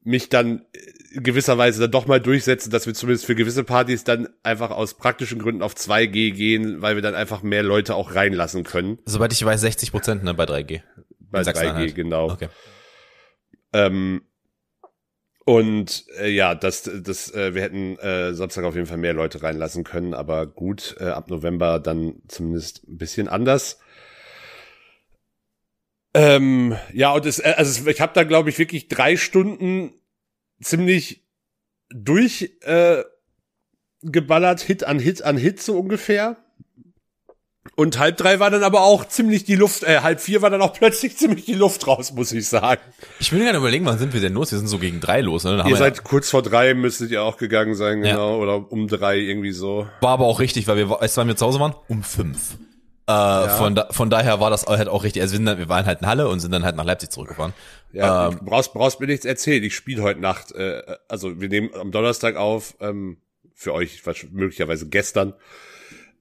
mich 0.07 0.29
dann 0.29 0.65
in 1.13 1.23
gewisser 1.23 1.59
Weise 1.59 1.81
dann 1.81 1.91
doch 1.91 2.07
mal 2.07 2.21
durchsetzen, 2.21 2.71
dass 2.71 2.87
wir 2.87 2.95
zumindest 2.95 3.27
für 3.27 3.35
gewisse 3.35 3.65
Partys 3.65 4.05
dann 4.05 4.29
einfach 4.43 4.71
aus 4.71 4.95
praktischen 4.95 5.39
Gründen 5.39 5.63
auf 5.63 5.75
2G 5.75 6.33
gehen, 6.33 6.81
weil 6.81 6.95
wir 6.95 7.03
dann 7.03 7.15
einfach 7.15 7.43
mehr 7.43 7.63
Leute 7.63 7.95
auch 7.95 8.15
reinlassen 8.15 8.65
können. 8.65 8.99
Soweit 9.05 9.33
ich 9.33 9.45
weiß, 9.45 9.61
60 9.61 9.91
Prozent 9.91 10.25
ne, 10.25 10.35
bei 10.35 10.45
3G. 10.45 10.83
Bei 11.19 11.41
In 11.41 11.45
3G, 11.45 11.45
Sachsen-Anhalt. 11.45 11.95
genau. 11.95 12.31
Okay. 12.31 12.49
Ähm, 13.73 14.23
und 15.45 16.05
äh, 16.19 16.29
ja, 16.29 16.55
das, 16.55 16.91
das, 17.03 17.33
äh, 17.35 17.55
wir 17.55 17.63
hätten 17.63 17.97
äh, 17.99 18.35
Samstag 18.35 18.65
auf 18.65 18.75
jeden 18.75 18.87
Fall 18.87 18.99
mehr 18.99 19.13
Leute 19.15 19.43
reinlassen 19.43 19.85
können, 19.85 20.15
aber 20.15 20.47
gut, 20.47 20.97
äh, 21.01 21.05
ab 21.05 21.31
November 21.31 21.81
dann 21.81 22.23
zumindest 22.29 22.87
ein 22.89 22.99
bisschen 22.99 23.29
anders. 23.29 23.79
Ähm, 26.17 26.75
ja, 26.95 27.13
und 27.13 27.27
es, 27.27 27.41
äh, 27.41 27.55
also 27.59 27.87
ich 27.87 28.01
habe 28.01 28.13
da, 28.15 28.25
glaube 28.25 28.49
ich, 28.49 28.59
wirklich 28.59 28.89
drei 28.89 29.19
Stunden 29.19 29.93
ziemlich 30.63 31.27
durch 31.91 32.53
äh, 32.63 33.03
geballert, 34.01 34.63
Hit 34.63 34.85
an 34.85 34.99
Hit 34.99 35.21
an 35.23 35.37
Hit 35.37 35.61
so 35.63 35.79
ungefähr. 35.79 36.39
Und 37.75 37.99
halb 37.99 38.17
drei 38.17 38.41
war 38.41 38.51
dann 38.51 38.63
aber 38.63 38.81
auch 38.81 39.07
ziemlich 39.07 39.45
die 39.45 39.57
Luft, 39.57 39.83
äh, 39.83 40.01
halb 40.01 40.21
vier 40.21 40.41
war 40.41 40.49
dann 40.49 40.63
auch 40.63 40.73
plötzlich 40.73 41.19
ziemlich 41.19 41.45
die 41.45 41.53
Luft 41.55 41.87
raus, 41.87 42.13
muss 42.13 42.33
ich 42.33 42.49
sagen. 42.49 42.81
Ich 43.21 43.31
will 43.33 43.41
gerne 43.41 43.59
überlegen, 43.59 43.85
wann 43.85 43.99
sind 43.99 44.15
wir 44.15 44.21
denn 44.23 44.33
los? 44.33 44.53
Wir 44.53 44.59
sind 44.59 44.69
so 44.69 44.79
gegen 44.79 45.01
drei 45.01 45.21
los, 45.21 45.45
ne? 45.45 45.63
Ihr 45.69 45.77
seid 45.77 46.03
kurz 46.03 46.31
vor 46.31 46.41
drei, 46.41 46.73
müsstet 46.73 47.11
ihr 47.11 47.23
auch 47.23 47.37
gegangen 47.37 47.75
sein, 47.75 48.03
Ja. 48.03 48.13
genau, 48.13 48.39
oder 48.41 48.73
um 48.73 48.89
drei 48.89 49.19
irgendwie 49.19 49.53
so. 49.53 49.87
War 50.01 50.13
aber 50.13 50.25
auch 50.25 50.41
richtig, 50.41 50.67
weil 50.67 50.79
wir, 50.79 50.89
wann 50.89 51.29
wir 51.29 51.37
zu 51.37 51.45
Hause 51.45 51.61
waren? 51.61 51.75
Um 51.89 52.03
fünf. 52.03 52.57
Äh, 53.09 53.49
von, 53.51 53.75
da, 53.77 53.87
von 53.91 54.11
daher 54.11 54.41
war 54.41 54.51
das 54.51 54.67
halt 54.67 54.89
auch 54.89 55.05
richtig. 55.05 55.23
Also 55.23 55.33
wir, 55.33 55.37
sind 55.37 55.47
dann, 55.47 55.59
wir 55.59 55.69
waren 55.69 55.87
halt 55.87 56.01
in 56.01 56.07
Halle 56.09 56.29
und 56.29 56.41
sind 56.41 56.51
dann 56.53 56.65
halt 56.65 56.75
nach 56.77 56.85
Leipzig 56.85 57.11
zurückgefahren. 57.11 57.53
Ja, 57.93 58.29
Ähm, 58.29 58.39
du 58.39 58.45
brauchst, 58.45 58.73
brauchst 58.73 58.99
mir 59.01 59.07
nichts 59.07 59.25
erzählen. 59.25 59.63
Ich 59.63 59.75
spiele 59.77 60.03
heute 60.03 60.21
Nacht, 60.21 60.53
äh, 60.53 60.83
also 61.09 61.41
wir 61.41 61.49
nehmen 61.49 61.71
am 61.75 61.93
Donnerstag 61.93 62.37
auf, 62.37 62.75
ähm, 62.81 63.19
für 63.55 63.73
euch 63.73 64.03
möglicherweise 64.33 64.89
gestern. 64.89 65.35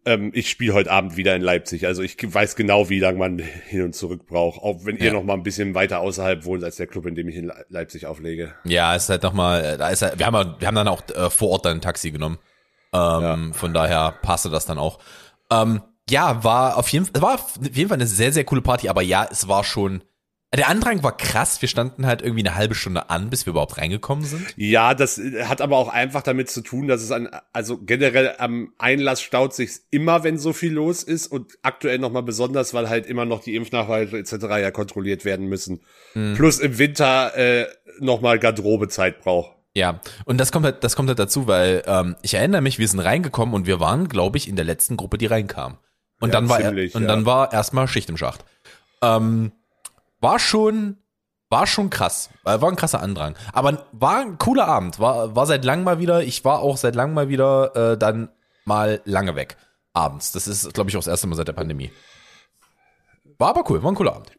Ähm, 0.05 0.29
ich 0.35 0.49
spiele 0.51 0.73
heute 0.75 0.91
Abend 0.91 1.17
wieder 1.17 1.35
in 1.35 1.41
Leipzig. 1.41 1.87
Also 1.87 2.03
ich 2.03 2.15
weiß 2.21 2.55
genau, 2.55 2.89
wie 2.89 2.99
lange 2.99 3.17
man 3.17 3.39
hin 3.39 3.81
und 3.81 3.95
zurück 3.95 4.27
braucht. 4.27 4.61
Auch 4.61 4.85
wenn 4.85 4.97
ihr 4.97 5.05
Ja. 5.07 5.13
noch 5.13 5.23
mal 5.23 5.33
ein 5.33 5.41
bisschen 5.41 5.73
weiter 5.73 5.99
außerhalb 6.01 6.45
wohnt 6.45 6.63
als 6.63 6.75
der 6.75 6.85
Club, 6.85 7.07
in 7.07 7.15
dem 7.15 7.27
ich 7.27 7.35
in 7.37 7.45
Le- 7.45 7.65
Leipzig 7.69 8.05
auflege. 8.05 8.53
Ja, 8.63 8.93
ist 8.95 9.09
halt 9.09 9.23
nochmal, 9.23 9.77
da 9.79 9.89
ist 9.89 10.03
halt, 10.03 10.19
wir 10.19 10.27
haben, 10.27 10.35
ja- 10.35 10.55
wir 10.59 10.67
haben 10.67 10.75
dann 10.75 10.87
auch 10.87 11.01
äh, 11.09 11.31
vor 11.31 11.49
Ort 11.49 11.65
dann 11.65 11.77
ein 11.77 11.81
Taxi 11.81 12.11
genommen. 12.11 12.37
Ähm, 12.93 13.53
Von 13.55 13.73
daher 13.73 14.13
passte 14.21 14.51
das 14.51 14.67
dann 14.67 14.77
auch. 14.77 14.99
Ähm, 15.51 15.81
ja, 16.09 16.43
war 16.43 16.77
auf 16.77 16.89
jeden 16.89 17.05
Fall, 17.05 17.21
war 17.21 17.35
auf 17.35 17.57
jeden 17.73 17.89
Fall 17.89 17.97
eine 17.97 18.07
sehr, 18.07 18.31
sehr 18.31 18.43
coole 18.43 18.61
Party, 18.61 18.89
aber 18.89 19.01
ja, 19.01 19.27
es 19.29 19.47
war 19.47 19.63
schon, 19.63 20.03
der 20.55 20.69
Andrang 20.69 21.03
war 21.03 21.17
krass. 21.17 21.61
Wir 21.61 21.67
standen 21.67 22.05
halt 22.05 22.21
irgendwie 22.21 22.45
eine 22.45 22.55
halbe 22.55 22.75
Stunde 22.75 23.09
an, 23.09 23.29
bis 23.29 23.45
wir 23.45 23.51
überhaupt 23.51 23.77
reingekommen 23.77 24.23
sind. 24.23 24.53
Ja, 24.55 24.93
das 24.93 25.17
äh, 25.17 25.45
hat 25.45 25.61
aber 25.61 25.77
auch 25.77 25.89
einfach 25.89 26.21
damit 26.21 26.49
zu 26.49 26.61
tun, 26.61 26.87
dass 26.87 27.01
es 27.01 27.11
an, 27.11 27.29
also 27.51 27.77
generell 27.77 28.35
am 28.37 28.71
Einlass 28.77 29.21
staut 29.21 29.53
sich's 29.53 29.85
immer, 29.89 30.23
wenn 30.23 30.37
so 30.37 30.53
viel 30.53 30.71
los 30.71 31.03
ist 31.03 31.27
und 31.27 31.53
aktuell 31.61 31.99
nochmal 31.99 32.23
besonders, 32.23 32.73
weil 32.73 32.89
halt 32.89 33.05
immer 33.05 33.25
noch 33.25 33.43
die 33.43 33.55
Impfnachweise 33.55 34.17
etc. 34.17 34.33
ja 34.33 34.71
kontrolliert 34.71 35.25
werden 35.25 35.47
müssen. 35.47 35.81
Plus 36.35 36.59
im 36.59 36.77
Winter 36.77 37.35
äh, 37.35 37.67
nochmal 37.99 38.39
Garderobezeit 38.39 39.21
braucht. 39.21 39.51
Ja, 39.73 39.99
und 40.23 40.39
das 40.39 40.53
kommt 40.53 40.65
halt, 40.65 40.85
das 40.85 40.95
kommt 40.95 41.09
halt 41.09 41.19
dazu, 41.19 41.47
weil 41.47 41.83
ähm, 41.85 42.15
ich 42.21 42.35
erinnere 42.35 42.61
mich, 42.61 42.79
wir 42.79 42.87
sind 42.87 43.01
reingekommen 43.01 43.53
und 43.53 43.67
wir 43.67 43.81
waren, 43.81 44.07
glaube 44.07 44.37
ich, 44.37 44.47
in 44.47 44.55
der 44.55 44.63
letzten 44.63 44.95
Gruppe, 44.95 45.17
die 45.17 45.25
reinkam. 45.25 45.79
Und 46.19 46.29
Ja, 46.29 46.33
dann 46.33 46.49
war 46.49 46.59
ziemlich, 46.61 46.95
und 46.95 47.03
ja. 47.03 47.07
dann 47.07 47.25
war 47.25 47.51
erstmal 47.51 47.87
Schicht 47.87 48.09
im 48.09 48.17
Schacht. 48.17 48.45
Ähm, 49.01 49.51
war 50.21 50.39
schon, 50.39 50.97
war 51.49 51.67
schon 51.67 51.89
krass, 51.89 52.29
war 52.43 52.63
ein 52.63 52.75
krasser 52.75 53.01
Andrang. 53.01 53.35
Aber 53.53 53.85
war 53.91 54.21
ein 54.21 54.37
cooler 54.37 54.67
Abend, 54.67 54.99
war, 54.99 55.35
war 55.35 55.45
seit 55.45 55.65
langem 55.65 55.85
mal 55.85 55.99
wieder. 55.99 56.23
Ich 56.23 56.43
war 56.45 56.59
auch 56.59 56.77
seit 56.77 56.95
langem 56.95 57.13
mal 57.13 57.29
wieder 57.29 57.93
äh, 57.93 57.97
dann 57.97 58.29
mal 58.65 59.01
lange 59.05 59.35
weg 59.35 59.57
abends. 59.93 60.31
Das 60.31 60.47
ist, 60.47 60.73
glaube 60.73 60.89
ich, 60.89 60.95
auch 60.95 61.01
das 61.01 61.07
erste 61.07 61.27
Mal 61.27 61.35
seit 61.35 61.47
der 61.47 61.53
Pandemie. 61.53 61.91
War 63.37 63.49
aber 63.49 63.69
cool, 63.69 63.83
war 63.83 63.91
ein 63.91 63.95
cooler 63.95 64.15
Abend. 64.15 64.31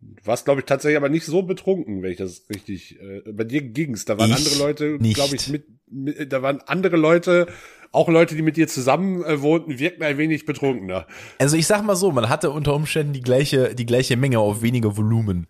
Du 0.00 0.26
warst, 0.26 0.44
glaube 0.44 0.60
ich, 0.60 0.66
tatsächlich 0.66 0.96
aber 0.96 1.08
nicht 1.08 1.26
so 1.26 1.42
betrunken, 1.42 2.02
wenn 2.02 2.12
ich 2.12 2.18
das 2.18 2.48
richtig. 2.48 3.00
Äh, 3.00 3.32
bei 3.32 3.44
dir 3.44 3.62
ging's. 3.62 4.04
Da 4.04 4.16
waren 4.18 4.30
Ich 4.30 4.36
andere 4.36 4.58
Leute, 4.58 4.98
glaube 4.98 5.34
ich, 5.34 5.48
mit, 5.48 5.66
mit. 5.88 6.32
Da 6.32 6.42
waren 6.42 6.60
andere 6.62 6.96
Leute, 6.96 7.48
auch 7.92 8.08
Leute, 8.08 8.34
die 8.34 8.42
mit 8.42 8.56
dir 8.56 8.68
zusammen 8.68 9.24
äh, 9.24 9.40
wohnten, 9.40 9.78
wirkten 9.78 10.02
ein 10.02 10.18
wenig 10.18 10.46
betrunkener. 10.46 11.06
Also 11.38 11.56
ich 11.56 11.66
sag 11.66 11.82
mal 11.82 11.96
so, 11.96 12.12
man 12.12 12.28
hatte 12.28 12.50
unter 12.50 12.74
Umständen 12.74 13.12
die 13.12 13.22
gleiche, 13.22 13.74
die 13.74 13.86
gleiche 13.86 14.16
Menge 14.16 14.38
auf 14.38 14.62
weniger 14.62 14.96
Volumen. 14.96 15.46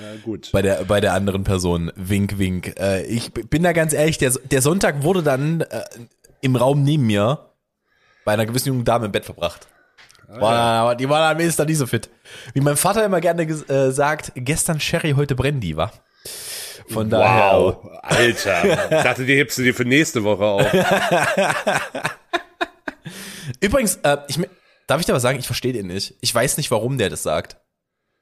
Ja, 0.00 0.16
gut. 0.22 0.50
bei 0.50 0.62
der 0.62 0.84
bei 0.84 1.00
der 1.00 1.12
anderen 1.12 1.44
Person. 1.44 1.92
Wink, 1.94 2.38
wink. 2.38 2.74
Äh, 2.80 3.04
ich 3.04 3.32
bin 3.32 3.62
da 3.62 3.72
ganz 3.72 3.92
ehrlich, 3.92 4.18
der, 4.18 4.32
der 4.50 4.62
Sonntag 4.62 5.02
wurde 5.02 5.22
dann 5.22 5.60
äh, 5.60 5.82
im 6.40 6.56
Raum 6.56 6.82
neben 6.82 7.06
mir 7.06 7.50
bei 8.24 8.32
einer 8.32 8.46
gewissen 8.46 8.68
jungen 8.68 8.84
Dame 8.84 9.06
im 9.06 9.12
Bett 9.12 9.24
verbracht. 9.24 9.68
War, 10.26 10.52
aber 10.52 10.94
Die 10.94 11.08
war 11.08 11.30
am 11.30 11.36
nächsten 11.36 11.66
nicht 11.66 11.78
so 11.78 11.86
fit. 11.86 12.08
Wie 12.54 12.60
mein 12.60 12.76
Vater 12.76 13.04
immer 13.04 13.20
gerne 13.20 13.42
äh, 13.42 13.90
sagt, 13.90 14.32
gestern 14.34 14.80
Sherry, 14.80 15.12
heute 15.12 15.34
Brandy, 15.34 15.76
war. 15.76 15.92
Von 16.88 17.10
daher. 17.10 17.58
Wow, 17.58 17.90
Alter. 18.02 18.84
Ich 18.84 19.02
dachte, 19.02 19.24
die 19.24 19.36
hebst 19.36 19.58
du 19.58 19.62
dir 19.62 19.74
für 19.74 19.84
nächste 19.84 20.24
Woche 20.24 20.44
auf. 20.44 20.66
Übrigens, 23.60 23.96
äh, 24.02 24.18
ich, 24.28 24.38
darf 24.86 25.00
ich 25.00 25.06
dir 25.06 25.14
was 25.14 25.22
sagen? 25.22 25.38
Ich 25.38 25.46
verstehe 25.46 25.72
den 25.72 25.86
nicht. 25.86 26.14
Ich 26.20 26.34
weiß 26.34 26.56
nicht, 26.56 26.70
warum 26.70 26.98
der 26.98 27.10
das 27.10 27.22
sagt. 27.22 27.56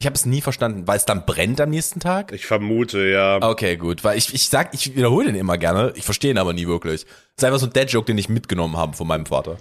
Ich 0.00 0.06
habe 0.06 0.16
es 0.16 0.26
nie 0.26 0.40
verstanden, 0.40 0.88
weil 0.88 0.96
es 0.96 1.04
dann 1.04 1.26
brennt 1.26 1.60
am 1.60 1.70
nächsten 1.70 2.00
Tag. 2.00 2.32
Ich 2.32 2.44
vermute, 2.46 3.06
ja. 3.08 3.38
Okay, 3.40 3.76
gut, 3.76 4.02
weil 4.02 4.18
ich, 4.18 4.34
ich 4.34 4.48
sag, 4.48 4.74
ich 4.74 4.96
wiederhole 4.96 5.26
den 5.26 5.36
immer 5.36 5.58
gerne. 5.58 5.92
Ich 5.94 6.04
verstehe 6.04 6.32
ihn 6.32 6.38
aber 6.38 6.52
nie 6.52 6.66
wirklich. 6.66 7.04
Das 7.04 7.12
ist 7.38 7.44
einfach 7.44 7.60
so 7.60 7.66
ein 7.66 7.72
Dad-Joke, 7.72 8.06
den 8.06 8.18
ich 8.18 8.28
mitgenommen 8.28 8.76
habe 8.76 8.96
von 8.96 9.06
meinem 9.06 9.26
Vater. 9.26 9.58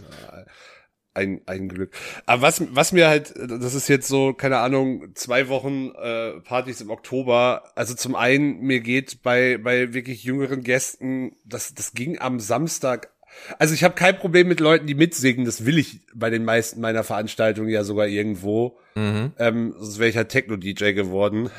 Ein, 1.14 1.42
ein 1.46 1.68
Glück. 1.68 1.92
Aber 2.26 2.42
was, 2.42 2.64
was 2.74 2.94
mir 2.94 3.10
halt, 3.10 3.34
das 3.36 3.74
ist 3.74 3.90
jetzt 3.90 4.08
so, 4.08 4.34
keine 4.34 4.60
Ahnung, 4.60 5.14
zwei 5.14 5.50
Wochen 5.50 5.92
äh, 6.02 6.40
Partys 6.40 6.80
im 6.80 6.90
Oktober. 6.90 7.64
Also 7.76 7.96
zum 7.96 8.16
einen, 8.16 8.62
mir 8.62 8.80
geht 8.80 9.22
bei, 9.22 9.58
bei 9.58 9.94
wirklich 9.94 10.24
jüngeren 10.24 10.64
Gästen, 10.64 11.36
das, 11.44 11.74
das 11.74 11.94
ging 11.94 12.20
am 12.20 12.40
Samstag. 12.40 13.12
Also 13.60 13.74
ich 13.74 13.84
habe 13.84 13.96
kein 13.96 14.18
Problem 14.18 14.48
mit 14.48 14.60
Leuten, 14.62 14.88
die 14.88 14.96
mitsingen. 14.96 15.46
Das 15.46 15.66
will 15.66 15.78
ich 15.78 16.00
bei 16.14 16.30
den 16.30 16.46
meisten 16.46 16.80
meiner 16.80 17.04
Veranstaltungen 17.04 17.70
ja 17.70 17.84
sogar 17.84 18.08
irgendwo. 18.08 18.80
Ähm, 18.96 19.74
sonst 19.78 20.00
wäre 20.00 20.10
ich 20.10 20.18
halt 20.18 20.30
Techno-DJ 20.30 20.94
geworden, 20.94 21.50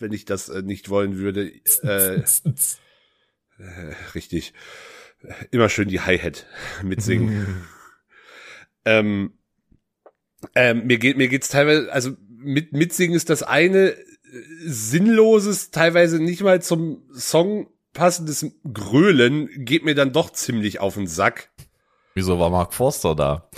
wenn 0.00 0.12
ich 0.12 0.24
das 0.24 0.48
äh, 0.48 0.62
nicht 0.62 0.88
wollen 0.88 1.16
würde. 1.16 1.50
Äh, 1.82 2.22
richtig. 4.14 4.52
Immer 5.50 5.68
schön 5.68 5.88
die 5.88 6.00
Hi-Hat 6.00 6.46
mitsingen. 6.82 7.64
ähm, 8.84 9.32
ähm, 10.54 10.86
mir 10.86 10.98
geht 10.98 11.16
mir 11.16 11.28
geht's 11.28 11.48
teilweise, 11.48 11.92
also 11.92 12.12
mit 12.28 12.72
mitsingen 12.72 13.16
ist 13.16 13.30
das 13.30 13.42
eine 13.42 13.90
äh, 13.92 13.96
sinnloses, 14.64 15.70
teilweise 15.70 16.18
nicht 16.18 16.42
mal 16.42 16.60
zum 16.62 17.02
Song 17.12 17.68
passendes 17.92 18.46
Grölen 18.72 19.48
geht 19.64 19.84
mir 19.84 19.94
dann 19.94 20.12
doch 20.12 20.30
ziemlich 20.30 20.80
auf 20.80 20.94
den 20.94 21.06
Sack. 21.06 21.50
Wieso 22.14 22.38
war 22.38 22.50
Mark 22.50 22.74
Forster 22.74 23.14
da? 23.14 23.50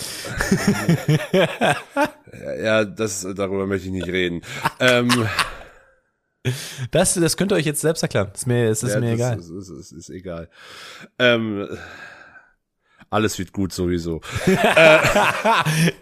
Ja, 2.62 2.85
das 2.85 3.26
darüber 3.35 3.66
möchte 3.66 3.87
ich 3.87 3.93
nicht 3.93 4.09
reden. 4.09 4.43
ähm, 4.81 5.09
Das, 6.90 7.14
das 7.14 7.37
könnt 7.37 7.52
ihr 7.52 7.57
euch 7.57 7.64
jetzt 7.64 7.81
selbst 7.81 8.02
erklären. 8.02 8.31
Ist 8.35 8.47
mir, 8.47 8.69
es 8.69 8.83
ist 8.83 8.95
ja, 8.95 9.00
mir 9.00 9.12
das 9.12 9.14
egal. 9.14 9.38
Ist, 9.38 9.50
ist, 9.50 9.69
ist, 9.71 9.93
ist 9.93 10.11
egal. 10.11 10.50
Ähm, 11.19 11.69
alles 13.14 13.38
wird 13.38 13.52
gut 13.52 13.73
sowieso. 13.73 14.21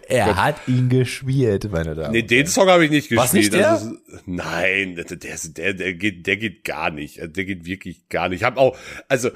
er 0.07 0.35
hat 0.35 0.67
ihn 0.67 0.89
gespielt, 0.89 1.71
meine 1.71 1.95
Damen. 1.95 2.11
Nee, 2.11 2.23
den 2.23 2.47
Song 2.47 2.67
habe 2.67 2.85
ich 2.85 2.91
nicht 2.91 3.09
gespielt. 3.09 3.21
Was, 3.21 3.33
nicht 3.33 3.53
der? 3.53 3.75
Ist, 3.75 3.91
nein, 4.25 4.95
der, 4.95 5.05
der, 5.05 5.73
der, 5.73 5.93
geht, 5.93 6.27
der 6.27 6.37
geht 6.37 6.63
gar 6.63 6.89
nicht. 6.89 7.19
Der 7.21 7.45
geht 7.45 7.65
wirklich 7.65 8.09
gar 8.09 8.29
nicht. 8.29 8.41
Ich 8.41 8.43
habe 8.43 8.59
auch, 8.59 8.77
also 9.07 9.29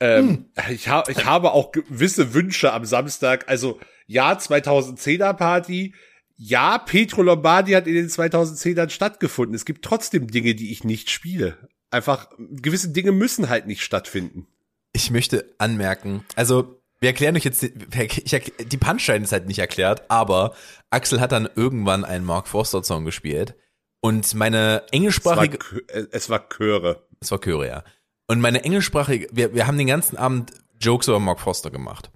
ähm, 0.00 0.28
Hm. 0.28 0.72
ich, 0.74 0.88
hab, 0.88 1.08
ich 1.08 1.24
habe 1.24 1.52
auch 1.52 1.72
gewisse 1.72 2.34
Wünsche 2.34 2.72
am 2.72 2.84
Samstag. 2.84 3.48
Also 3.48 3.80
ja, 4.06 4.32
2010er 4.32 5.32
Party. 5.32 5.94
Ja, 6.36 6.76
Petro 6.78 7.22
Lombardi 7.22 7.72
hat 7.72 7.86
in 7.86 7.94
den 7.94 8.08
2010ern 8.08 8.90
stattgefunden. 8.90 9.54
Es 9.54 9.64
gibt 9.64 9.82
trotzdem 9.84 10.26
Dinge, 10.26 10.54
die 10.54 10.70
ich 10.70 10.84
nicht 10.84 11.10
spiele. 11.10 11.56
Einfach, 11.90 12.28
gewisse 12.38 12.90
Dinge 12.90 13.12
müssen 13.12 13.48
halt 13.48 13.66
nicht 13.66 13.82
stattfinden. 13.82 14.46
Ich 14.92 15.10
möchte 15.10 15.54
anmerken, 15.58 16.24
also 16.36 16.75
wir 17.00 17.08
erklären 17.10 17.36
euch 17.36 17.44
jetzt, 17.44 17.62
die- 17.62 17.72
ich, 17.92 18.32
erkl- 18.34 18.64
die 18.64 18.76
Punchline 18.76 19.24
ist 19.24 19.32
halt 19.32 19.46
nicht 19.46 19.58
erklärt, 19.58 20.04
aber 20.08 20.54
Axel 20.90 21.20
hat 21.20 21.32
dann 21.32 21.48
irgendwann 21.54 22.04
einen 22.04 22.24
Mark 22.24 22.48
Forster 22.48 22.82
Song 22.82 23.04
gespielt 23.04 23.54
und 24.00 24.34
meine 24.34 24.84
englischsprachige, 24.92 25.58
Chö- 25.58 26.08
es 26.12 26.30
war 26.30 26.48
Chöre. 26.48 27.02
es 27.20 27.30
war 27.30 27.40
Chöre, 27.40 27.66
ja. 27.66 27.84
Und 28.28 28.40
meine 28.40 28.64
englischsprachige, 28.64 29.28
wir, 29.32 29.54
wir 29.54 29.66
haben 29.66 29.78
den 29.78 29.86
ganzen 29.86 30.16
Abend 30.16 30.52
Jokes 30.80 31.08
über 31.08 31.20
Mark 31.20 31.40
Forster 31.40 31.70
gemacht. 31.70 32.10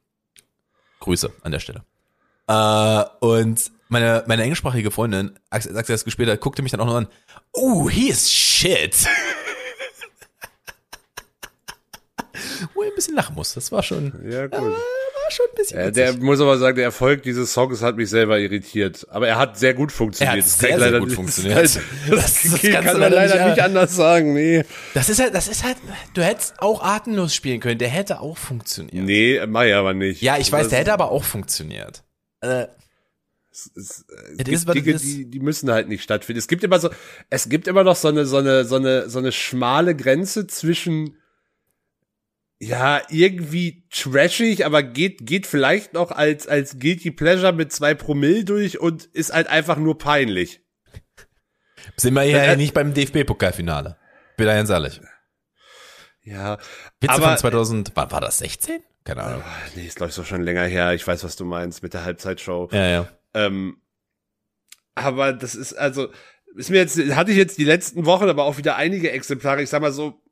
Grüße 1.00 1.32
an 1.42 1.52
der 1.52 1.60
Stelle. 1.60 1.84
Äh, 2.48 3.04
und 3.20 3.70
meine, 3.88 4.24
meine 4.26 4.42
englischsprachige 4.42 4.90
Freundin, 4.90 5.38
Axel, 5.50 5.70
als 5.70 5.78
Axel 5.78 5.94
das 5.94 6.04
gespielt 6.04 6.28
hat, 6.28 6.40
guckte 6.40 6.62
mich 6.62 6.72
dann 6.72 6.80
auch 6.80 6.86
noch 6.86 6.96
an. 6.96 7.06
Oh, 7.52 7.88
he 7.88 8.08
is 8.08 8.30
shit. 8.32 8.96
Wo 12.74 12.82
ich 12.82 12.88
ein 12.90 12.94
bisschen 12.94 13.14
lachen 13.14 13.34
muss. 13.34 13.54
Das 13.54 13.70
war 13.72 13.82
schon, 13.82 14.12
Ja, 14.30 14.46
gut. 14.46 14.58
war 14.60 15.30
schon 15.30 15.46
ein 15.50 15.54
bisschen 15.56 15.78
witzig. 15.78 15.94
der 15.94 16.12
muss 16.18 16.40
aber 16.40 16.58
sagen, 16.58 16.76
der 16.76 16.84
Erfolg 16.84 17.22
dieses 17.22 17.52
Songs 17.52 17.82
hat 17.82 17.96
mich 17.96 18.10
selber 18.10 18.38
irritiert. 18.38 19.06
Aber 19.10 19.28
er 19.28 19.38
hat 19.38 19.58
sehr 19.58 19.74
gut 19.74 19.92
funktioniert. 19.92 20.36
Er 20.38 20.42
hat 20.42 20.48
sehr, 20.50 20.68
sehr 20.70 20.78
leider 20.78 20.98
gut 21.00 21.08
nicht- 21.08 21.16
funktioniert. 21.16 21.56
Das, 21.58 21.78
Das- 22.10 22.42
das, 22.42 22.62
kann 22.62 22.84
man 22.98 23.12
leider 23.12 23.34
nicht- 23.46 23.56
nicht 23.56 23.62
anders 23.62 23.94
sagen, 23.96 24.34
nee. 24.34 24.64
Das 24.94 25.08
ist 25.08 25.20
halt, 25.20 25.34
das 25.34 25.48
ist 25.48 25.64
halt, 25.64 25.76
du 26.14 26.22
hättest 26.22 26.54
auch 26.58 26.82
atemlos 26.82 27.34
spielen 27.34 27.60
können. 27.60 27.78
Der 27.78 27.88
hätte 27.88 28.20
auch 28.20 28.36
funktioniert. 28.38 29.04
Nee, 29.04 29.40
mach 29.46 29.64
ich 29.64 29.74
aber 29.74 29.94
nicht. 29.94 30.22
Ja, 30.22 30.38
ich 30.38 30.50
weiß, 30.50 30.62
Das- 30.64 30.70
der 30.70 30.78
hätte 30.80 30.92
aber 30.92 31.10
auch 31.10 31.24
funktioniert. 31.24 32.02
Äh, 32.40 32.66
es, 33.52 33.68
es, 33.74 34.04
es 34.32 34.36
gibt 34.38 34.48
is 34.48 34.64
Dinge, 34.64 34.94
die, 34.96 35.24
die 35.30 35.40
müssen 35.40 35.70
halt 35.72 35.88
nicht 35.88 36.04
stattfinden. 36.04 36.38
Es 36.38 36.46
gibt 36.46 36.62
immer 36.62 36.78
so, 36.78 36.88
es 37.30 37.48
gibt 37.48 37.66
immer 37.66 37.82
noch 37.82 37.96
so 37.96 38.06
eine, 38.08 38.24
so 38.24 38.36
eine, 38.36 38.64
so 38.64 38.76
eine, 38.76 39.10
so 39.10 39.18
eine 39.18 39.32
schmale 39.32 39.96
Grenze 39.96 40.46
zwischen, 40.46 41.16
ja, 42.62 43.00
irgendwie 43.08 43.84
trashig, 43.90 44.66
aber 44.66 44.82
geht, 44.82 45.26
geht 45.26 45.46
vielleicht 45.46 45.94
noch 45.94 46.10
als, 46.10 46.46
als 46.46 46.78
Guilty 46.78 47.10
Pleasure 47.10 47.54
mit 47.54 47.72
zwei 47.72 47.94
Promille 47.94 48.44
durch 48.44 48.78
und 48.78 49.06
ist 49.06 49.32
halt 49.32 49.48
einfach 49.48 49.78
nur 49.78 49.96
peinlich. 49.96 50.60
sind 51.96 52.12
wir 52.12 52.22
hier 52.22 52.42
Äh, 52.42 52.56
nicht 52.56 52.74
beim 52.74 52.92
DFB-Pokalfinale. 52.92 53.96
Bin 54.36 54.46
da 54.46 54.54
ganz 54.54 54.68
ehrlich. 54.68 55.00
Ja. 56.22 56.58
Witze 57.00 57.14
aber, 57.14 57.28
von 57.28 57.38
2000, 57.38 57.96
war, 57.96 58.12
war 58.12 58.20
das 58.20 58.38
16? 58.38 58.82
Keine 59.04 59.22
Ahnung. 59.22 59.42
Nee, 59.74 59.86
ist 59.86 59.96
glaube 59.96 60.10
ich 60.10 60.14
so 60.14 60.22
schon 60.22 60.42
länger 60.42 60.64
her. 60.64 60.92
Ich 60.92 61.06
weiß, 61.06 61.24
was 61.24 61.36
du 61.36 61.46
meinst 61.46 61.82
mit 61.82 61.94
der 61.94 62.04
Halbzeitshow. 62.04 62.68
Ja, 62.72 62.86
ja. 62.86 63.08
Ähm, 63.32 63.80
aber 64.94 65.32
das 65.32 65.54
ist 65.54 65.72
also, 65.72 66.08
ist 66.56 66.68
mir 66.68 66.76
jetzt, 66.76 66.98
hatte 66.98 67.30
ich 67.30 67.38
jetzt 67.38 67.56
die 67.56 67.64
letzten 67.64 68.04
Wochen 68.04 68.28
aber 68.28 68.44
auch 68.44 68.58
wieder 68.58 68.76
einige 68.76 69.10
Exemplare, 69.10 69.62
ich 69.62 69.70
sag 69.70 69.80
mal 69.80 69.92
so, 69.92 70.22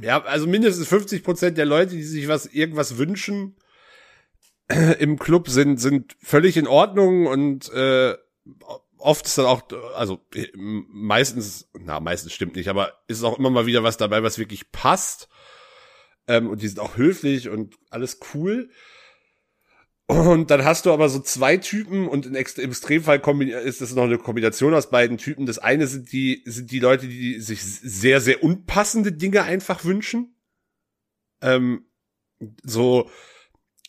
ja, 0.00 0.22
also 0.22 0.46
mindestens 0.46 0.88
50 0.88 1.22
Prozent 1.22 1.58
der 1.58 1.66
Leute, 1.66 1.94
die 1.94 2.02
sich 2.02 2.28
was, 2.28 2.46
irgendwas 2.46 2.98
wünschen, 2.98 3.56
im 4.98 5.18
Club 5.18 5.48
sind, 5.48 5.80
sind 5.80 6.16
völlig 6.22 6.56
in 6.56 6.66
Ordnung 6.66 7.26
und, 7.26 7.70
äh, 7.72 8.16
oft 8.98 9.26
ist 9.26 9.36
dann 9.38 9.46
auch, 9.46 9.62
also 9.94 10.24
meistens, 10.56 11.68
na, 11.78 12.00
meistens 12.00 12.32
stimmt 12.32 12.56
nicht, 12.56 12.68
aber 12.68 13.02
ist 13.08 13.24
auch 13.24 13.38
immer 13.38 13.50
mal 13.50 13.66
wieder 13.66 13.82
was 13.82 13.96
dabei, 13.96 14.22
was 14.22 14.38
wirklich 14.38 14.70
passt. 14.70 15.28
Ähm, 16.28 16.48
und 16.48 16.62
die 16.62 16.68
sind 16.68 16.78
auch 16.78 16.96
höflich 16.96 17.48
und 17.48 17.76
alles 17.90 18.20
cool. 18.32 18.70
Und 20.12 20.50
dann 20.50 20.64
hast 20.64 20.84
du 20.84 20.92
aber 20.92 21.08
so 21.08 21.20
zwei 21.20 21.56
Typen 21.56 22.06
und 22.06 22.26
im 22.26 22.34
Extremfall 22.34 23.20
ist 23.64 23.80
das 23.80 23.94
noch 23.94 24.04
eine 24.04 24.18
Kombination 24.18 24.74
aus 24.74 24.90
beiden 24.90 25.16
Typen. 25.16 25.46
Das 25.46 25.58
eine 25.58 25.86
sind 25.86 26.12
die, 26.12 26.42
sind 26.44 26.70
die 26.70 26.80
Leute, 26.80 27.06
die 27.06 27.40
sich 27.40 27.62
sehr, 27.62 28.20
sehr 28.20 28.42
unpassende 28.42 29.12
Dinge 29.12 29.42
einfach 29.42 29.84
wünschen. 29.84 30.36
Ähm, 31.40 31.86
so, 32.62 33.10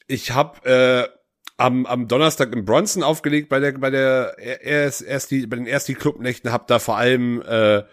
ich 0.07 0.31
habe 0.31 0.65
äh, 0.65 1.17
am, 1.57 1.85
am 1.85 2.07
Donnerstag 2.07 2.53
im 2.53 2.65
Bronson 2.65 3.03
aufgelegt 3.03 3.49
bei 3.49 3.59
der, 3.59 3.73
bei 3.73 3.89
der 3.89 4.37
erst, 4.37 5.01
erst 5.01 5.31
die, 5.31 5.45
bei 5.45 5.57
den 5.57 5.67
ersten 5.67 5.95
Clubnächten, 5.95 6.51
hab 6.51 6.67
da 6.67 6.79
vor 6.79 6.97
allem 6.97 7.41
äh, 7.41 7.83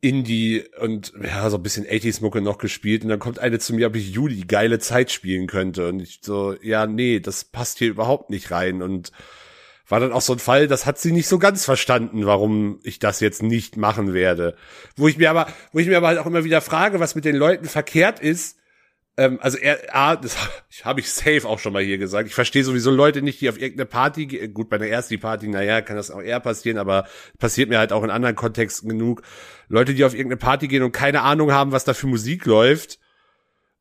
Indie 0.00 0.64
und 0.80 1.12
ja, 1.22 1.50
so 1.50 1.56
ein 1.56 1.62
bisschen 1.62 1.86
80s 1.86 2.22
Mucke 2.22 2.40
noch 2.40 2.58
gespielt. 2.58 3.02
Und 3.02 3.08
dann 3.08 3.18
kommt 3.18 3.38
eine 3.38 3.58
zu 3.58 3.74
mir, 3.74 3.88
ob 3.88 3.96
ich 3.96 4.10
Juli 4.10 4.42
geile 4.42 4.78
Zeit 4.78 5.10
spielen 5.10 5.46
könnte. 5.46 5.88
Und 5.88 6.00
ich 6.00 6.20
so, 6.22 6.54
ja, 6.62 6.86
nee, 6.86 7.20
das 7.20 7.44
passt 7.44 7.78
hier 7.78 7.88
überhaupt 7.88 8.30
nicht 8.30 8.50
rein. 8.50 8.82
Und 8.82 9.10
war 9.88 10.00
dann 10.00 10.12
auch 10.12 10.20
so 10.20 10.34
ein 10.34 10.38
Fall, 10.38 10.68
das 10.68 10.86
hat 10.86 10.98
sie 10.98 11.12
nicht 11.12 11.26
so 11.26 11.38
ganz 11.38 11.64
verstanden, 11.64 12.26
warum 12.26 12.78
ich 12.82 12.98
das 12.98 13.20
jetzt 13.20 13.42
nicht 13.42 13.76
machen 13.76 14.12
werde. 14.12 14.54
Wo 14.96 15.08
ich 15.08 15.16
mir 15.16 15.30
aber, 15.30 15.48
wo 15.72 15.78
ich 15.78 15.88
mir 15.88 15.96
aber 15.96 16.08
halt 16.08 16.18
auch 16.18 16.26
immer 16.26 16.44
wieder 16.44 16.60
frage, 16.60 17.00
was 17.00 17.14
mit 17.14 17.24
den 17.24 17.36
Leuten 17.36 17.64
verkehrt 17.64 18.20
ist, 18.20 18.57
ähm, 19.18 19.40
also 19.42 19.58
er, 19.58 19.80
A, 19.94 20.14
das 20.14 20.36
habe 20.84 21.00
ich 21.00 21.10
safe 21.10 21.42
auch 21.44 21.58
schon 21.58 21.72
mal 21.72 21.82
hier 21.82 21.98
gesagt. 21.98 22.28
Ich 22.28 22.34
verstehe 22.34 22.62
sowieso 22.62 22.92
Leute 22.92 23.20
nicht, 23.20 23.40
die 23.40 23.48
auf 23.48 23.60
irgendeine 23.60 23.86
Party 23.86 24.26
gehen. 24.26 24.54
Gut, 24.54 24.70
bei 24.70 24.76
einer 24.76 24.86
ersten 24.86 25.18
Party, 25.18 25.48
naja, 25.48 25.80
kann 25.80 25.96
das 25.96 26.12
auch 26.12 26.22
eher 26.22 26.38
passieren, 26.38 26.78
aber 26.78 27.06
passiert 27.38 27.68
mir 27.68 27.78
halt 27.78 27.92
auch 27.92 28.04
in 28.04 28.10
anderen 28.10 28.36
Kontexten 28.36 28.88
genug. 28.88 29.22
Leute, 29.68 29.92
die 29.92 30.04
auf 30.04 30.14
irgendeine 30.14 30.36
Party 30.36 30.68
gehen 30.68 30.84
und 30.84 30.92
keine 30.92 31.22
Ahnung 31.22 31.50
haben, 31.50 31.72
was 31.72 31.84
da 31.84 31.94
für 31.94 32.06
Musik 32.06 32.46
läuft. 32.46 33.00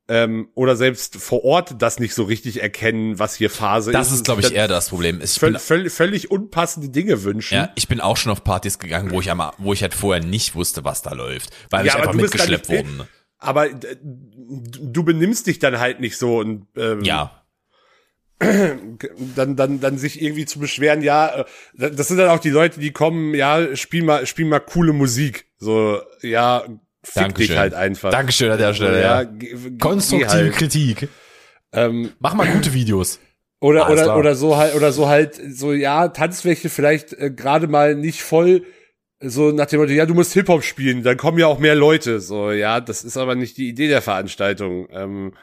Ähm, 0.09 0.47
oder 0.55 0.77
selbst 0.77 1.17
vor 1.17 1.43
Ort 1.43 1.81
das 1.81 1.99
nicht 1.99 2.13
so 2.13 2.23
richtig 2.23 2.61
erkennen, 2.61 3.19
was 3.19 3.35
hier 3.35 3.49
Phase 3.49 3.91
das 3.91 4.07
ist. 4.07 4.11
Das 4.11 4.17
ist, 4.19 4.23
glaube 4.23 4.41
ich, 4.41 4.53
eher 4.53 4.69
das 4.69 4.87
Problem. 4.87 5.19
Ich 5.21 5.33
völ 5.33 5.59
völ 5.59 5.89
völlig 5.89 6.31
unpassende 6.31 6.87
Dinge 6.87 7.23
wünschen. 7.23 7.55
Ja, 7.55 7.71
ich 7.75 7.89
bin 7.89 7.99
auch 7.99 8.15
schon 8.15 8.31
auf 8.31 8.41
Partys 8.41 8.79
gegangen, 8.79 9.11
wo 9.11 9.19
ich 9.19 9.29
einmal, 9.29 9.51
wo 9.57 9.73
ich 9.73 9.81
halt 9.81 9.93
vorher 9.93 10.23
nicht 10.23 10.55
wusste, 10.55 10.85
was 10.85 11.01
da 11.01 11.11
läuft, 11.11 11.49
weil 11.71 11.85
ja, 11.85 11.91
ich 11.91 11.99
einfach 11.99 12.13
mitgeschleppt 12.13 12.69
worden 12.69 13.01
aber 13.39 13.69
du 13.69 15.03
benimmst 15.03 15.47
dich 15.47 15.59
dann 15.59 15.79
halt 15.79 15.99
nicht 15.99 16.17
so 16.17 16.39
und 16.39 16.67
ähm, 16.75 17.01
ja 17.01 17.43
dann 19.35 19.55
dann 19.55 19.79
dann 19.79 19.97
sich 19.97 20.21
irgendwie 20.21 20.45
zu 20.45 20.59
beschweren 20.59 21.01
ja 21.01 21.45
äh, 21.73 21.91
das 21.91 22.07
sind 22.07 22.17
dann 22.17 22.29
auch 22.29 22.39
die 22.39 22.49
Leute 22.49 22.79
die 22.79 22.91
kommen 22.91 23.33
ja 23.33 23.75
spiel 23.75 24.03
mal 24.03 24.25
spiel 24.27 24.45
mal 24.45 24.59
coole 24.59 24.93
Musik 24.93 25.47
so 25.57 26.01
ja 26.21 26.63
fick 27.03 27.23
Dankeschön. 27.23 27.47
dich 27.47 27.57
halt 27.57 27.73
einfach 27.73 28.11
Dankeschön 28.11 28.51
an 28.51 28.57
der 28.57 28.73
Stelle 28.73 29.01
ja, 29.01 29.21
ja. 29.21 29.29
konstruktive 29.79 30.29
halt. 30.29 30.53
Kritik 30.53 31.09
ähm, 31.73 32.11
mach 32.19 32.33
mal 32.33 32.47
gute 32.47 32.73
Videos 32.73 33.19
oder 33.59 33.85
Alles 33.85 33.93
oder 33.93 34.03
klar. 34.03 34.17
oder 34.17 34.35
so 34.35 34.57
halt 34.57 34.75
oder 34.75 34.91
so 34.91 35.07
halt 35.07 35.39
so 35.49 35.73
ja 35.73 36.07
Tanzfläche 36.07 36.69
vielleicht 36.69 37.13
äh, 37.13 37.31
gerade 37.31 37.67
mal 37.67 37.95
nicht 37.95 38.21
voll 38.21 38.63
so 39.19 39.51
nach 39.51 39.65
dem 39.65 39.79
Motto, 39.79 39.91
ja, 39.91 40.05
du 40.05 40.13
musst 40.13 40.33
Hip-Hop 40.33 40.63
spielen, 40.63 41.03
dann 41.03 41.17
kommen 41.17 41.39
ja 41.39 41.47
auch 41.47 41.59
mehr 41.59 41.75
Leute. 41.75 42.19
So, 42.19 42.51
ja, 42.51 42.79
das 42.79 43.03
ist 43.03 43.17
aber 43.17 43.35
nicht 43.35 43.57
die 43.57 43.69
Idee 43.69 43.87
der 43.87 44.01
Veranstaltung. 44.01 44.87
Ähm, 44.91 45.33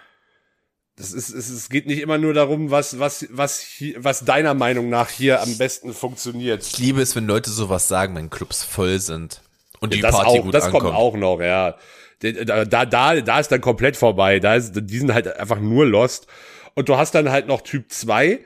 das 0.97 1.13
ist, 1.13 1.31
es, 1.31 1.51
es 1.51 1.69
geht 1.69 1.87
nicht 1.87 2.01
immer 2.01 2.19
nur 2.19 2.35
darum, 2.35 2.71
was, 2.71 3.01
was, 3.01 3.27
was, 3.31 3.61
hier, 3.61 3.97
was 3.99 4.25
deiner 4.25 4.55
Meinung 4.55 4.91
nach 4.91 5.11
hier 5.11 5.43
am 5.43 5.59
besten 5.59 5.93
funktioniert. 5.93 6.65
Ich 6.65 6.79
liebe 6.79 7.03
es, 7.03 7.17
wenn 7.17 7.27
Leute 7.27 7.51
sowas 7.51 7.89
sagen, 7.89 8.15
wenn 8.15 8.31
Clubs 8.31 8.63
voll 8.63 9.01
sind. 9.01 9.43
Und 9.81 9.93
die 9.93 9.99
ja, 9.99 10.03
das 10.09 10.17
Party 10.17 10.39
auch, 10.39 10.45
gut 10.45 10.55
Das 10.55 10.67
ankommt. 10.67 10.85
kommt 10.85 10.97
auch 10.97 11.17
noch, 11.17 11.41
ja. 11.41 11.77
Da, 12.21 12.65
da, 12.65 12.87
da, 12.87 13.21
da 13.21 13.41
ist 13.41 13.49
dann 13.51 13.61
komplett 13.61 13.97
vorbei. 13.97 14.39
Da 14.39 14.55
ist, 14.55 14.73
die 14.75 14.99
sind 14.99 15.13
halt 15.13 15.37
einfach 15.37 15.59
nur 15.59 15.85
lost. 15.85 16.29
Und 16.75 16.89
du 16.89 16.97
hast 16.97 17.15
dann 17.15 17.31
halt 17.31 17.49
noch 17.49 17.63
Typ 17.63 17.91
2. 17.91 18.39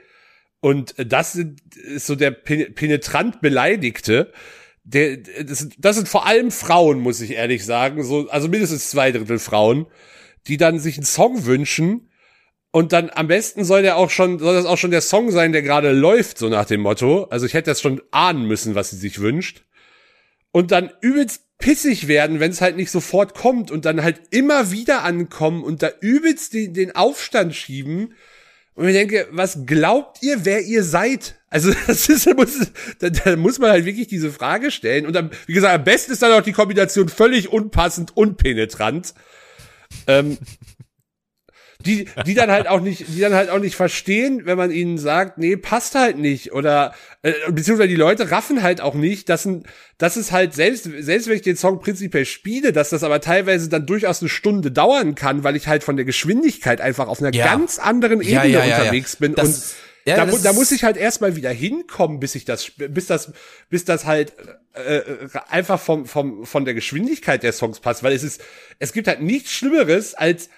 Und 0.61 0.95
das 0.97 1.35
ist 1.37 2.07
so 2.07 2.17
der 2.17 2.31
penetrant 2.31 3.41
Beleidigte, 3.41 4.33
der, 4.91 5.19
das, 5.45 5.69
das 5.79 5.97
sind 5.97 6.09
vor 6.09 6.27
allem 6.27 6.51
Frauen, 6.51 7.01
muss 7.01 7.21
ich 7.21 7.33
ehrlich 7.33 7.65
sagen, 7.65 8.03
so, 8.03 8.29
also 8.31 8.49
mindestens 8.49 8.91
zwei 8.91 9.13
Drittel 9.13 9.39
Frauen, 9.39 9.87
die 10.47 10.57
dann 10.57 10.79
sich 10.79 10.97
einen 10.97 11.05
Song 11.05 11.45
wünschen 11.45 12.11
und 12.71 12.93
dann 12.93 13.11
am 13.11 13.29
besten 13.29 13.65
soll 13.65 13.83
der 13.83 13.97
auch 13.97 14.11
schon, 14.11 14.39
soll 14.39 14.55
das 14.55 14.67
auch 14.67 14.79
schon 14.79 14.91
der 14.91 15.01
Song 15.01 15.31
sein, 15.31 15.53
der 15.53 15.63
gerade 15.63 15.93
läuft, 15.93 16.39
so 16.39 16.49
nach 16.49 16.65
dem 16.65 16.81
Motto. 16.81 17.25
Also 17.25 17.45
ich 17.47 17.55
hätte 17.55 17.71
das 17.71 17.81
schon 17.81 18.01
ahnen 18.11 18.47
müssen, 18.47 18.75
was 18.75 18.91
sie 18.91 18.97
sich 18.97 19.21
wünscht. 19.21 19.65
Und 20.53 20.71
dann 20.71 20.91
übelst 21.01 21.45
pissig 21.59 22.09
werden, 22.09 22.41
wenn 22.41 22.51
es 22.51 22.61
halt 22.61 22.77
nicht 22.77 22.91
sofort 22.91 23.35
kommt 23.35 23.71
und 23.71 23.85
dann 23.85 24.03
halt 24.03 24.21
immer 24.31 24.71
wieder 24.71 25.03
ankommen 25.03 25.65
und 25.65 25.83
da 25.83 25.91
übelst 26.01 26.55
den, 26.55 26.73
den 26.73 26.95
Aufstand 26.95 27.55
schieben 27.55 28.15
und 28.79 28.87
ich 28.87 28.95
denke, 28.95 29.27
was 29.33 29.67
glaubt 29.67 30.23
ihr, 30.23 30.45
wer 30.45 30.63
ihr 30.63 30.85
seid? 30.85 31.38
Also 31.51 31.73
das 31.87 32.09
ist, 32.09 32.27
da 32.27 32.35
muss, 32.35 32.71
da, 32.99 33.11
da 33.11 33.37
muss 33.37 33.59
man 33.59 33.71
halt 33.71 33.85
wirklich 33.85 34.09
diese 34.09 34.31
Frage 34.31 34.71
stellen. 34.71 35.07
Und 35.07 35.15
dann, 35.15 35.31
wie 35.47 35.55
gesagt, 35.55 35.75
am 35.75 35.85
besten 35.85 36.13
ist 36.13 36.23
dann 36.23 36.33
auch 36.33 36.43
die 36.43 36.53
Kombination 36.53 37.09
völlig 37.09 37.51
unpassend 37.51 38.17
und 38.17 38.37
penetrant. 38.37 39.15
Ähm, 40.07 40.39
die, 41.87 42.09
die 42.27 42.35
dann 42.35 42.51
halt 42.51 42.67
auch 42.67 42.81
nicht, 42.81 43.05
die 43.09 43.21
dann 43.21 43.35
halt 43.35 43.51
auch 43.51 43.61
nicht 43.61 43.77
verstehen, 43.77 44.43
wenn 44.45 44.59
man 44.59 44.73
ihnen 44.73 44.99
sagt, 44.99 45.39
nee, 45.39 45.57
passt 45.57 45.95
halt 45.95 46.19
nicht. 46.19 46.53
Oder 46.53 46.93
äh, 47.23 47.33
beziehungsweise 47.51 47.89
die 47.89 47.95
Leute 47.95 48.33
raffen 48.33 48.65
halt 48.65 48.81
auch 48.81 48.95
nicht, 48.95 49.29
dass, 49.29 49.45
ein, 49.45 49.63
dass 49.97 50.17
es 50.17 50.33
halt 50.33 50.55
selbst, 50.55 50.91
selbst 50.99 51.29
wenn 51.29 51.37
ich 51.37 51.43
den 51.43 51.57
Song 51.57 51.79
prinzipiell 51.79 52.25
spiele, 52.25 52.73
dass 52.73 52.91
das 52.91 53.05
aber 53.05 53.21
teilweise 53.21 53.69
dann 53.69 53.87
durchaus 53.87 54.21
eine 54.21 54.29
Stunde 54.29 54.73
dauern 54.73 55.15
kann, 55.15 55.45
weil 55.45 55.55
ich 55.55 55.69
halt 55.69 55.85
von 55.85 55.95
der 55.95 56.05
Geschwindigkeit 56.05 56.81
einfach 56.81 57.07
auf 57.07 57.21
einer 57.21 57.33
ja. 57.33 57.45
ganz 57.45 57.79
anderen 57.79 58.23
Ebene 58.23 58.49
ja, 58.49 58.65
ja, 58.65 58.79
unterwegs 58.79 59.15
bin. 59.15 59.37
Das, 59.37 59.47
und 59.47 59.88
ja, 60.09 60.25
da, 60.25 60.27
da 60.27 60.53
muss 60.53 60.73
ich 60.73 60.85
halt 60.85 60.97
erstmal 60.97 61.37
wieder 61.37 61.51
hinkommen, 61.51 62.21
bis 62.21 62.35
ich 62.35 62.45
das, 62.45 62.71
bis 62.77 63.07
das, 63.07 63.33
bis 63.71 63.85
das 63.85 64.07
halt 64.07 64.33
äh, 64.75 64.99
äh, 64.99 65.29
einfach 65.49 65.81
vom, 65.81 66.07
vom, 66.07 66.47
von 66.47 66.65
der 66.65 66.75
Geschwindigkeit 66.75 67.43
der 67.43 67.53
Songs 67.53 67.81
passt, 67.81 68.03
weil 68.03 68.13
es 68.13 68.23
ist, 68.23 68.41
es 68.79 68.93
gibt 68.93 69.09
halt 69.09 69.23
nichts 69.23 69.53
Schlimmeres 69.53 70.15
als 70.15 70.51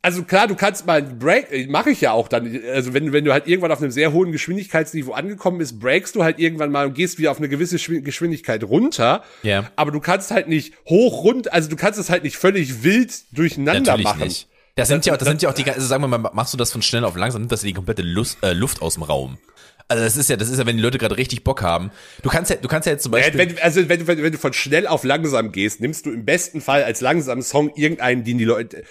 also 0.00 0.22
klar, 0.22 0.46
du 0.46 0.54
kannst 0.54 0.86
mal 0.86 1.02
Break, 1.02 1.50
äh, 1.50 1.66
mache 1.66 1.90
ich 1.90 2.00
ja 2.00 2.12
auch 2.12 2.28
dann. 2.28 2.60
Also 2.72 2.94
wenn, 2.94 3.12
wenn 3.12 3.24
du 3.24 3.32
halt 3.32 3.48
irgendwann 3.48 3.72
auf 3.72 3.82
einem 3.82 3.90
sehr 3.90 4.12
hohen 4.12 4.30
Geschwindigkeitsniveau 4.30 5.12
angekommen 5.12 5.58
bist, 5.58 5.80
breakst 5.80 6.14
du 6.14 6.22
halt 6.22 6.38
irgendwann 6.38 6.70
mal 6.70 6.86
und 6.86 6.94
gehst 6.94 7.18
wieder 7.18 7.32
auf 7.32 7.38
eine 7.38 7.48
gewisse 7.48 7.78
Geschwindigkeit 8.00 8.62
runter. 8.62 9.24
Ja. 9.42 9.60
Yeah. 9.60 9.72
Aber 9.74 9.90
du 9.90 10.00
kannst 10.00 10.30
halt 10.30 10.48
nicht 10.48 10.74
hoch 10.88 11.24
rund, 11.24 11.52
also 11.52 11.68
du 11.68 11.76
kannst 11.76 11.98
es 11.98 12.10
halt 12.10 12.22
nicht 12.22 12.36
völlig 12.36 12.84
wild 12.84 13.12
durcheinander 13.36 13.92
Natürlich 13.92 14.04
machen. 14.04 14.24
Nicht. 14.24 14.48
Das 14.78 14.88
sind 14.88 15.04
ja, 15.06 15.12
das, 15.12 15.20
das 15.20 15.28
sind 15.28 15.42
ja 15.42 15.50
auch 15.50 15.54
die, 15.54 15.68
also 15.70 15.86
sagen 15.86 16.02
wir 16.02 16.08
mal, 16.08 16.30
machst 16.32 16.52
du 16.52 16.56
das 16.56 16.72
von 16.72 16.82
schnell 16.82 17.04
auf 17.04 17.16
langsam, 17.16 17.42
nimmt 17.42 17.52
das 17.52 17.62
die 17.62 17.72
komplette 17.72 18.02
Lust, 18.02 18.38
äh, 18.42 18.52
Luft 18.52 18.80
aus 18.80 18.94
dem 18.94 19.02
Raum. 19.02 19.38
Also 19.88 20.04
das 20.04 20.16
ist 20.16 20.28
ja, 20.28 20.36
das 20.36 20.50
ist 20.50 20.58
ja, 20.58 20.66
wenn 20.66 20.76
die 20.76 20.82
Leute 20.82 20.98
gerade 20.98 21.16
richtig 21.16 21.44
Bock 21.44 21.62
haben. 21.62 21.90
Du 22.22 22.28
kannst 22.28 22.50
ja, 22.50 22.56
du 22.56 22.68
kannst 22.68 22.86
ja 22.86 22.92
jetzt 22.92 23.02
zum 23.02 23.12
Beispiel. 23.12 23.38
Wenn, 23.38 23.58
also 23.58 23.88
wenn, 23.88 24.06
wenn, 24.06 24.22
wenn 24.22 24.32
du 24.32 24.38
von 24.38 24.52
schnell 24.52 24.86
auf 24.86 25.04
langsam 25.04 25.50
gehst, 25.50 25.80
nimmst 25.80 26.06
du 26.06 26.12
im 26.12 26.24
besten 26.24 26.60
Fall 26.60 26.84
als 26.84 27.00
langsamen 27.00 27.42
Song 27.42 27.72
irgendeinen, 27.74 28.22
den 28.24 28.38
die 28.38 28.44
Leute 28.44 28.84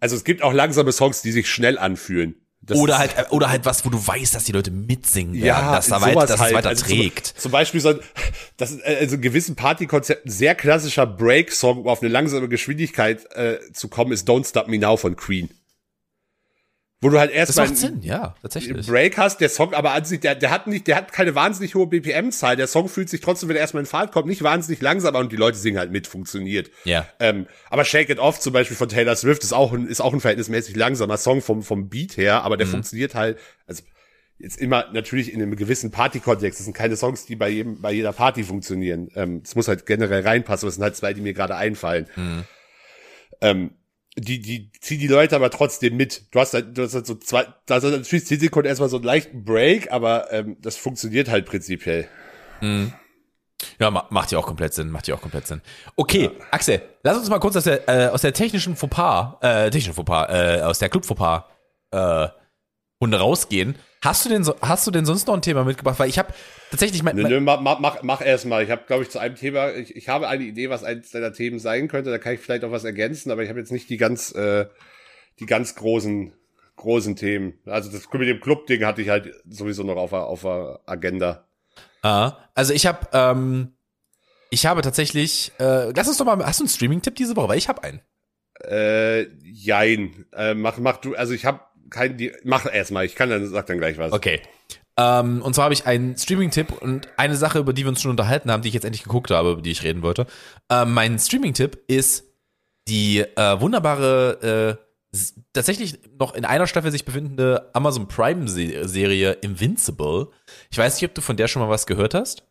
also 0.00 0.16
es 0.16 0.24
gibt 0.24 0.42
auch 0.42 0.52
langsame 0.52 0.92
Songs, 0.92 1.22
die 1.22 1.30
sich 1.30 1.48
schnell 1.48 1.78
anfühlen. 1.78 2.34
Das 2.62 2.76
oder 2.76 2.98
halt, 2.98 3.14
oder 3.30 3.48
halt 3.48 3.64
was, 3.64 3.86
wo 3.86 3.88
du 3.90 4.06
weißt, 4.06 4.34
dass 4.34 4.44
die 4.44 4.52
Leute 4.52 4.70
mitsingen 4.70 5.32
werden, 5.34 5.44
ja, 5.46 5.76
dass, 5.76 5.86
da 5.86 6.00
weit, 6.02 6.14
dass 6.16 6.38
halt. 6.38 6.50
es 6.50 6.56
weiter 6.56 6.68
also 6.68 6.84
trägt. 6.84 7.26
Zum, 7.26 7.38
zum, 7.38 7.52
Beispiel 7.52 7.80
so, 7.80 7.94
das 8.58 8.72
ist 8.72 8.84
also 8.84 9.14
in 9.14 9.22
gewissen 9.22 9.56
Partykonzepten 9.56 10.30
sehr 10.30 10.54
klassischer 10.54 11.06
Break-Song, 11.06 11.78
um 11.78 11.88
auf 11.88 12.02
eine 12.02 12.10
langsame 12.10 12.48
Geschwindigkeit 12.48 13.24
äh, 13.34 13.58
zu 13.72 13.88
kommen, 13.88 14.12
ist 14.12 14.28
Don't 14.28 14.46
Stop 14.46 14.68
Me 14.68 14.78
Now 14.78 14.98
von 14.98 15.16
Queen. 15.16 15.48
Wo 17.02 17.08
du 17.08 17.18
halt 17.18 17.30
erstmal 17.30 17.66
einen 17.66 18.02
ja, 18.02 18.34
tatsächlich. 18.42 18.86
Break 18.86 19.16
hast, 19.16 19.40
der 19.40 19.48
Song 19.48 19.72
aber 19.72 19.92
an 19.92 20.04
sich, 20.04 20.20
der, 20.20 20.34
der 20.34 20.50
hat 20.50 20.66
nicht, 20.66 20.86
der 20.86 20.96
hat 20.96 21.12
keine 21.12 21.34
wahnsinnig 21.34 21.74
hohe 21.74 21.86
BPM-Zahl. 21.86 22.56
Der 22.56 22.66
Song 22.66 22.90
fühlt 22.90 23.08
sich 23.08 23.22
trotzdem, 23.22 23.48
wenn 23.48 23.56
er 23.56 23.62
erstmal 23.62 23.82
in 23.82 23.86
Fahrt 23.86 24.12
kommt, 24.12 24.26
nicht 24.26 24.42
wahnsinnig 24.42 24.82
langsam 24.82 25.14
und 25.14 25.32
die 25.32 25.36
Leute 25.36 25.56
singen 25.56 25.78
halt 25.78 25.90
mit, 25.92 26.06
funktioniert. 26.06 26.70
Ja. 26.84 27.06
Ähm, 27.18 27.46
aber 27.70 27.86
Shake 27.86 28.10
It 28.10 28.18
Off 28.18 28.38
zum 28.38 28.52
Beispiel 28.52 28.76
von 28.76 28.90
Taylor 28.90 29.16
Swift 29.16 29.42
ist 29.42 29.54
auch 29.54 29.72
ein, 29.72 29.86
ist 29.86 30.02
auch 30.02 30.12
ein 30.12 30.20
verhältnismäßig 30.20 30.76
langsamer 30.76 31.16
Song 31.16 31.40
vom, 31.40 31.62
vom 31.62 31.88
Beat 31.88 32.18
her, 32.18 32.42
aber 32.42 32.58
der 32.58 32.66
mhm. 32.66 32.72
funktioniert 32.72 33.14
halt, 33.14 33.38
also 33.66 33.82
jetzt 34.38 34.58
immer 34.58 34.86
natürlich 34.92 35.32
in 35.32 35.40
einem 35.40 35.56
gewissen 35.56 35.90
Party-Kontext. 35.90 36.60
Das 36.60 36.64
sind 36.66 36.74
keine 36.74 36.96
Songs, 36.96 37.24
die 37.24 37.36
bei 37.36 37.48
jedem, 37.48 37.80
bei 37.80 37.92
jeder 37.92 38.12
Party 38.12 38.44
funktionieren. 38.44 39.08
Ähm, 39.14 39.40
es 39.42 39.54
muss 39.54 39.68
halt 39.68 39.86
generell 39.86 40.22
reinpassen, 40.22 40.66
aber 40.66 40.68
es 40.68 40.74
sind 40.74 40.84
halt 40.84 40.96
zwei, 40.96 41.14
die 41.14 41.22
mir 41.22 41.32
gerade 41.32 41.56
einfallen. 41.56 42.06
Mhm. 42.16 42.44
Ähm, 43.40 43.70
die, 44.20 44.40
die 44.40 44.70
ziehen 44.80 45.00
die 45.00 45.06
Leute 45.06 45.36
aber 45.36 45.50
trotzdem 45.50 45.96
mit. 45.96 46.32
Du 46.32 46.40
hast 46.40 46.54
halt, 46.54 46.76
du 46.76 46.82
hast 46.82 46.94
halt 46.94 47.06
so 47.06 47.14
zwei, 47.14 47.46
da 47.66 47.76
hast 47.76 47.84
halt 47.84 47.96
natürlich 47.96 48.26
10 48.26 48.40
Sekunden 48.40 48.68
erstmal 48.68 48.88
so 48.88 48.96
einen 48.96 49.04
leichten 49.04 49.44
Break, 49.44 49.90
aber 49.92 50.32
ähm, 50.32 50.56
das 50.60 50.76
funktioniert 50.76 51.28
halt 51.28 51.46
prinzipiell. 51.46 52.08
Ja, 53.78 53.90
ma 53.90 54.06
macht 54.10 54.32
ja 54.32 54.38
auch 54.38 54.46
komplett 54.46 54.74
Sinn, 54.74 54.90
macht 54.90 55.08
ja 55.08 55.14
auch 55.14 55.20
komplett 55.20 55.46
Sinn. 55.46 55.60
Okay, 55.96 56.30
Axel, 56.50 56.82
lass 57.02 57.18
uns 57.18 57.28
mal 57.28 57.38
kurz 57.38 57.56
aus 57.56 57.64
der, 57.64 57.88
äh, 57.88 58.08
aus 58.08 58.22
der 58.22 58.32
technischen 58.32 58.76
Fauxpas, 58.76 59.36
äh, 59.42 59.70
technischen 59.70 59.94
Fauxpas, 59.94 60.28
äh, 60.30 60.62
aus 60.62 60.78
der 60.78 60.88
Club 60.88 61.04
Fauxpas, 61.04 61.44
äh, 61.90 62.28
Runde 63.02 63.18
rausgehen. 63.18 63.76
Hast 64.02 64.24
du 64.24 64.30
denn 64.30 64.44
so, 64.44 64.54
hast 64.62 64.86
du 64.86 64.90
denn 64.90 65.04
sonst 65.04 65.26
noch 65.26 65.34
ein 65.34 65.42
Thema 65.42 65.62
mitgebracht? 65.62 65.98
Weil 65.98 66.08
ich 66.08 66.18
habe 66.18 66.32
tatsächlich 66.70 67.02
mein, 67.02 67.16
Nö, 67.16 67.22
mein 67.22 67.32
nö, 67.32 67.40
mach, 67.40 67.60
mach, 67.60 67.80
mach, 67.80 68.02
mach 68.02 68.20
erst 68.22 68.46
mal. 68.46 68.64
Ich 68.64 68.70
habe, 68.70 68.84
glaube 68.86 69.02
ich, 69.02 69.10
zu 69.10 69.18
einem 69.18 69.34
Thema, 69.34 69.74
ich, 69.74 69.94
ich 69.94 70.08
habe 70.08 70.26
eine 70.26 70.44
Idee, 70.44 70.70
was 70.70 70.84
eines 70.84 71.10
deiner 71.10 71.34
Themen 71.34 71.58
sein 71.58 71.86
könnte. 71.88 72.10
Da 72.10 72.16
kann 72.16 72.32
ich 72.32 72.40
vielleicht 72.40 72.64
auch 72.64 72.70
was 72.70 72.84
ergänzen, 72.84 73.30
aber 73.30 73.42
ich 73.42 73.50
habe 73.50 73.58
jetzt 73.58 73.72
nicht 73.72 73.90
die 73.90 73.98
ganz, 73.98 74.34
äh, 74.34 74.66
die 75.38 75.44
ganz 75.44 75.74
großen, 75.74 76.32
großen 76.76 77.14
Themen. 77.14 77.58
Also 77.66 77.90
das 77.90 78.10
mit 78.10 78.28
dem 78.28 78.40
Club-Ding 78.40 78.86
hatte 78.86 79.02
ich 79.02 79.10
halt 79.10 79.34
sowieso 79.46 79.82
noch 79.82 79.96
auf 79.96 80.10
der, 80.10 80.24
auf 80.24 80.42
der 80.42 80.80
Agenda. 80.86 81.46
Ah, 82.02 82.38
also 82.54 82.72
ich 82.72 82.86
habe, 82.86 83.06
ähm, 83.12 83.74
ich 84.48 84.64
habe 84.64 84.80
tatsächlich, 84.80 85.52
äh, 85.58 85.92
lass 85.92 86.08
uns 86.08 86.16
doch 86.16 86.24
mal, 86.24 86.42
hast 86.44 86.60
du 86.60 86.64
einen 86.64 86.70
Streaming-Tipp 86.70 87.16
diese 87.16 87.36
Woche? 87.36 87.50
Weil 87.50 87.58
ich 87.58 87.68
habe 87.68 87.82
einen. 87.82 88.00
Äh, 88.64 89.28
jein. 89.42 90.24
Äh, 90.32 90.54
mach, 90.54 90.78
mach 90.78 90.96
du, 90.98 91.14
also 91.14 91.34
ich 91.34 91.44
habe 91.44 91.60
kein, 91.90 92.16
die, 92.16 92.32
mach 92.44 92.66
erst 92.72 92.90
mal. 92.92 93.04
Ich 93.04 93.14
kann 93.14 93.30
dann, 93.30 93.46
sag 93.48 93.66
dann 93.66 93.78
gleich 93.78 93.98
was. 93.98 94.12
Okay. 94.12 94.40
Ähm, 94.96 95.42
und 95.42 95.54
zwar 95.54 95.64
habe 95.64 95.74
ich 95.74 95.86
einen 95.86 96.16
Streaming-Tipp 96.16 96.72
und 96.82 97.08
eine 97.16 97.36
Sache, 97.36 97.58
über 97.58 97.72
die 97.72 97.84
wir 97.84 97.88
uns 97.88 98.02
schon 98.02 98.10
unterhalten 98.10 98.50
haben, 98.50 98.62
die 98.62 98.68
ich 98.68 98.74
jetzt 98.74 98.84
endlich 98.84 99.04
geguckt 99.04 99.30
habe, 99.30 99.52
über 99.52 99.62
die 99.62 99.70
ich 99.70 99.82
reden 99.82 100.02
wollte. 100.02 100.26
Ähm, 100.70 100.92
mein 100.92 101.18
Streaming-Tipp 101.18 101.84
ist 101.86 102.24
die 102.88 103.20
äh, 103.20 103.60
wunderbare, 103.60 104.78
äh, 105.12 105.16
tatsächlich 105.52 105.98
noch 106.18 106.34
in 106.34 106.44
einer 106.44 106.66
Staffel 106.66 106.90
sich 106.90 107.04
befindende 107.04 107.70
Amazon 107.72 108.08
Prime-Serie 108.08 109.32
Invincible. 109.32 110.28
Ich 110.70 110.78
weiß 110.78 110.94
nicht, 110.94 111.08
ob 111.08 111.14
du 111.14 111.20
von 111.20 111.36
der 111.36 111.48
schon 111.48 111.62
mal 111.62 111.68
was 111.68 111.86
gehört 111.86 112.14
hast. 112.14 112.44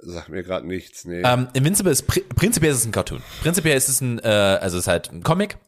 Sag 0.00 0.28
mir 0.28 0.42
gerade 0.42 0.66
nichts, 0.66 1.04
nee. 1.04 1.22
Ähm, 1.24 1.48
Invincible 1.54 1.90
ist 1.90 2.06
pri 2.06 2.20
prinzipiell 2.20 2.72
ist 2.72 2.78
es 2.78 2.86
ein 2.86 2.92
Cartoon. 2.92 3.22
Prinzipiell 3.42 3.76
ist 3.76 3.88
es 3.88 4.00
ein, 4.00 4.18
äh, 4.20 4.28
also 4.28 4.76
es 4.76 4.84
ist 4.84 4.88
halt 4.88 5.10
ein 5.10 5.22
Comic, 5.22 5.58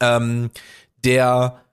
ähm, 0.00 0.50
der 1.04 1.64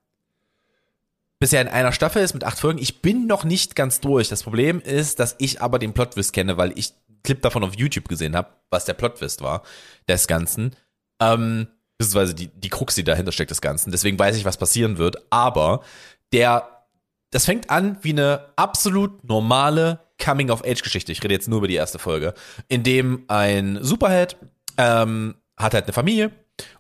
bisher 1.40 1.62
in 1.62 1.68
einer 1.68 1.92
Staffel 1.92 2.24
ist 2.24 2.34
mit 2.34 2.44
acht 2.44 2.60
Folgen. 2.60 2.80
Ich 2.80 3.02
bin 3.02 3.28
noch 3.28 3.44
nicht 3.44 3.76
ganz 3.76 4.00
durch. 4.00 4.30
Das 4.30 4.44
Problem 4.44 4.80
ist, 4.82 5.20
dass 5.20 5.36
ich 5.40 5.62
aber 5.62 5.80
den 5.80 5.94
Plot-Twist 5.94 6.34
kenne, 6.34 6.58
weil 6.58 6.78
ich 6.78 6.92
einen 7.10 7.22
Clip 7.24 7.42
davon 7.42 7.64
auf 7.64 7.76
YouTube 7.76 8.08
gesehen 8.08 8.36
habe, 8.36 8.50
was 8.70 8.86
der 8.86 8.94
Plot-Twist 8.94 9.42
war 9.42 9.64
des 10.08 10.28
Ganzen. 10.28 10.76
Ähm, 11.22 11.68
beziehungsweise 11.98 12.36
die, 12.36 12.48
die 12.48 12.70
Krux, 12.70 12.96
die 12.96 13.04
dahinter 13.04 13.32
steckt 13.32 13.52
des 13.52 13.62
Ganzen. 13.62 13.92
Deswegen 13.92 14.18
weiß 14.18 14.38
ich, 14.38 14.46
was 14.46 14.58
passieren 14.58 14.98
wird. 14.98 15.18
Aber 15.30 15.82
der, 16.32 16.86
das 17.32 17.46
fängt 17.46 17.70
an 17.70 17.98
wie 18.02 18.12
eine 18.12 18.46
absolut 18.56 19.24
normale 19.24 20.00
Coming-of-Age-Geschichte. 20.24 21.12
Ich 21.12 21.24
rede 21.24 21.34
jetzt 21.34 21.48
nur 21.48 21.60
über 21.60 21.68
die 21.68 21.76
erste 21.76 22.00
Folge, 22.00 22.34
in 22.68 22.84
dem 22.84 23.24
ein 23.28 23.80
Superheld 23.82 24.38
ähm, 24.78 25.36
hat 25.58 25.74
halt 25.74 25.86
eine 25.86 25.94
Familie 25.94 26.32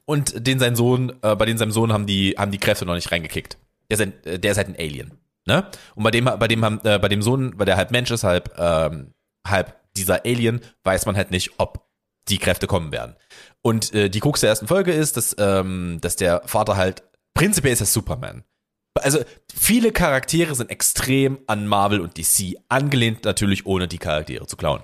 und 0.05 0.47
den 0.47 0.59
sein 0.59 0.75
Sohn, 0.75 1.13
äh, 1.21 1.35
bei 1.35 1.45
den 1.45 1.57
seinem 1.57 1.71
Sohn 1.71 1.93
haben 1.93 2.05
die 2.05 2.35
haben 2.37 2.51
die 2.51 2.57
Kräfte 2.57 2.85
noch 2.85 2.95
nicht 2.95 3.11
reingekickt. 3.11 3.57
Der 3.89 3.97
ist, 3.97 4.01
ein, 4.01 4.23
äh, 4.25 4.39
der 4.39 4.51
ist 4.51 4.57
halt 4.57 4.67
ein 4.67 4.75
Alien, 4.75 5.11
ne? 5.45 5.69
Und 5.95 6.03
bei 6.03 6.11
dem 6.11 6.25
bei 6.25 6.47
dem 6.47 6.63
haben 6.63 6.79
äh, 6.83 6.99
bei 6.99 7.07
dem 7.07 7.21
Sohn, 7.21 7.57
weil 7.57 7.65
der 7.65 7.77
halb 7.77 7.91
Mensch 7.91 8.11
ist, 8.11 8.23
halb 8.23 8.53
ähm, 8.57 9.13
halb 9.45 9.75
dieser 9.95 10.25
Alien, 10.25 10.61
weiß 10.83 11.05
man 11.05 11.15
halt 11.15 11.31
nicht, 11.31 11.51
ob 11.57 11.87
die 12.29 12.37
Kräfte 12.37 12.67
kommen 12.67 12.91
werden. 12.91 13.15
Und 13.61 13.93
äh, 13.93 14.09
die 14.09 14.19
Krux 14.19 14.41
der 14.41 14.49
ersten 14.49 14.67
Folge 14.67 14.91
ist, 14.91 15.17
dass 15.17 15.35
ähm, 15.39 15.99
dass 16.01 16.15
der 16.15 16.41
Vater 16.45 16.77
halt 16.77 17.03
prinzipiell 17.33 17.73
ist 17.73 17.81
er 17.81 17.85
Superman. 17.87 18.43
Also 18.95 19.19
viele 19.53 19.91
Charaktere 19.91 20.55
sind 20.55 20.71
extrem 20.71 21.39
an 21.47 21.67
Marvel 21.67 22.01
und 22.01 22.17
DC 22.17 22.57
angelehnt, 22.67 23.25
natürlich 23.25 23.65
ohne 23.65 23.87
die 23.87 23.99
Charaktere 23.99 24.47
zu 24.47 24.57
klauen. 24.57 24.81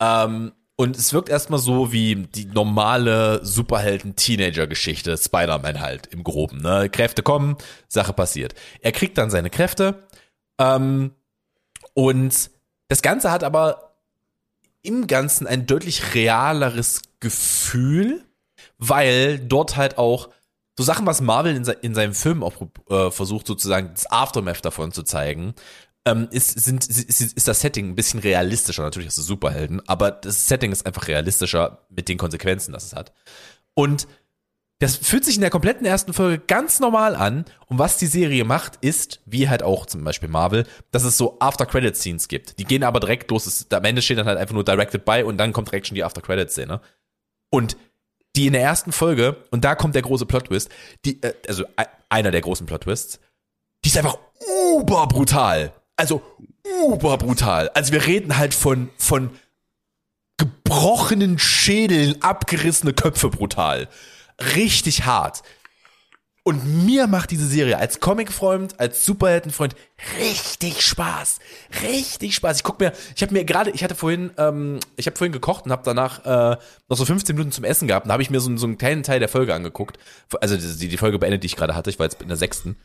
Ähm, 0.00 0.52
und 0.76 0.96
es 0.96 1.12
wirkt 1.14 1.30
erstmal 1.30 1.58
so 1.58 1.90
wie 1.90 2.14
die 2.14 2.44
normale 2.44 3.44
Superhelden-Teenager-Geschichte, 3.44 5.16
Spider-Man 5.16 5.80
halt 5.80 6.06
im 6.08 6.22
Groben. 6.22 6.58
Ne? 6.58 6.90
Kräfte 6.90 7.22
kommen, 7.22 7.56
Sache 7.88 8.12
passiert. 8.12 8.54
Er 8.82 8.92
kriegt 8.92 9.16
dann 9.16 9.30
seine 9.30 9.48
Kräfte 9.48 10.06
ähm, 10.58 11.12
und 11.94 12.50
das 12.88 13.02
Ganze 13.02 13.30
hat 13.30 13.42
aber 13.42 13.96
im 14.82 15.06
Ganzen 15.06 15.46
ein 15.46 15.66
deutlich 15.66 16.14
realeres 16.14 17.02
Gefühl, 17.20 18.24
weil 18.78 19.38
dort 19.38 19.76
halt 19.76 19.98
auch 19.98 20.28
so 20.78 20.84
Sachen, 20.84 21.06
was 21.06 21.22
Marvel 21.22 21.56
in, 21.56 21.64
se 21.64 21.72
in 21.72 21.94
seinem 21.94 22.12
Film 22.12 22.42
auch 22.42 22.54
äh, 22.90 23.10
versucht, 23.10 23.46
sozusagen 23.46 23.90
das 23.94 24.10
Aftermath 24.10 24.64
davon 24.64 24.92
zu 24.92 25.02
zeigen, 25.02 25.54
ähm, 26.06 26.28
ist, 26.30 26.58
sind, 26.58 26.86
ist, 26.86 27.20
ist 27.20 27.48
das 27.48 27.60
Setting 27.60 27.90
ein 27.90 27.94
bisschen 27.94 28.20
realistischer. 28.20 28.82
Natürlich 28.82 29.08
hast 29.08 29.18
du 29.18 29.22
Superhelden, 29.22 29.86
aber 29.86 30.10
das 30.10 30.46
Setting 30.46 30.72
ist 30.72 30.86
einfach 30.86 31.08
realistischer 31.08 31.86
mit 31.90 32.08
den 32.08 32.16
Konsequenzen, 32.16 32.72
das 32.72 32.84
es 32.84 32.94
hat. 32.94 33.12
Und 33.74 34.06
das 34.78 34.96
fühlt 34.96 35.24
sich 35.24 35.36
in 35.36 35.40
der 35.40 35.50
kompletten 35.50 35.86
ersten 35.86 36.12
Folge 36.12 36.38
ganz 36.38 36.80
normal 36.80 37.16
an. 37.16 37.46
Und 37.66 37.78
was 37.78 37.96
die 37.96 38.06
Serie 38.06 38.44
macht, 38.44 38.76
ist, 38.82 39.20
wie 39.24 39.48
halt 39.48 39.62
auch 39.62 39.86
zum 39.86 40.04
Beispiel 40.04 40.28
Marvel, 40.28 40.66
dass 40.90 41.04
es 41.04 41.16
so 41.16 41.38
After-Credit-Scenes 41.40 42.28
gibt. 42.28 42.58
Die 42.58 42.64
gehen 42.64 42.84
aber 42.84 43.00
direkt 43.00 43.30
los. 43.30 43.46
Es, 43.46 43.66
am 43.70 43.84
Ende 43.84 44.02
steht 44.02 44.18
dann 44.18 44.26
halt 44.26 44.38
einfach 44.38 44.54
nur 44.54 44.64
Directed 44.64 45.04
by 45.04 45.22
und 45.22 45.38
dann 45.38 45.52
kommt 45.52 45.68
direkt 45.68 45.86
schon 45.86 45.94
die 45.94 46.04
After-Credit-Szene. 46.04 46.80
Und 47.50 47.76
die 48.36 48.46
in 48.46 48.52
der 48.52 48.62
ersten 48.62 48.92
Folge, 48.92 49.44
und 49.50 49.64
da 49.64 49.74
kommt 49.74 49.94
der 49.94 50.02
große 50.02 50.26
Plot-Twist, 50.26 50.68
die, 51.06 51.22
äh, 51.22 51.32
also 51.48 51.64
e- 51.64 51.86
einer 52.10 52.30
der 52.30 52.42
großen 52.42 52.66
Plot-Twists, 52.66 53.18
die 53.82 53.88
ist 53.88 53.96
einfach 53.96 54.18
uberbrutal. 54.74 55.72
Also 55.96 56.22
uberbrutal. 56.82 57.70
Also 57.70 57.92
wir 57.92 58.06
reden 58.06 58.36
halt 58.36 58.54
von, 58.54 58.90
von 58.98 59.30
gebrochenen 60.36 61.38
Schädeln, 61.38 62.22
abgerissene 62.22 62.92
Köpfe 62.92 63.30
brutal. 63.30 63.88
Richtig 64.54 65.06
hart. 65.06 65.42
Und 66.46 66.84
mir 66.86 67.08
macht 67.08 67.32
diese 67.32 67.46
Serie 67.46 67.76
als 67.76 67.98
Comicfreund, 67.98 68.78
als 68.78 69.04
Superheldenfreund 69.04 69.74
richtig 70.20 70.80
Spaß. 70.80 71.40
Richtig 71.82 72.36
Spaß. 72.36 72.58
Ich 72.58 72.62
guck 72.62 72.78
mir, 72.78 72.92
ich 73.16 73.22
habe 73.22 73.32
mir 73.32 73.44
gerade, 73.44 73.70
ich 73.70 73.82
hatte 73.82 73.96
vorhin, 73.96 74.30
ähm, 74.38 74.78
ich 74.96 75.06
habe 75.06 75.16
vorhin 75.16 75.32
gekocht 75.32 75.64
und 75.64 75.72
habe 75.72 75.82
danach 75.84 76.24
äh, 76.24 76.56
noch 76.88 76.96
so 76.96 77.04
15 77.04 77.34
Minuten 77.34 77.50
zum 77.50 77.64
Essen 77.64 77.88
gehabt. 77.88 78.06
Und 78.06 78.12
habe 78.12 78.22
ich 78.22 78.30
mir 78.30 78.38
so, 78.38 78.56
so 78.58 78.66
einen 78.66 78.78
kleinen 78.78 79.02
Teil 79.02 79.18
der 79.18 79.28
Folge 79.28 79.54
angeguckt. 79.54 79.98
Also 80.40 80.56
die, 80.56 80.86
die 80.86 80.96
Folge 80.96 81.18
beendet, 81.18 81.42
die 81.42 81.46
ich 81.46 81.56
gerade 81.56 81.74
hatte. 81.74 81.90
Ich 81.90 81.98
war 81.98 82.06
jetzt 82.06 82.22
in 82.22 82.28
der 82.28 82.36
sechsten. 82.36 82.76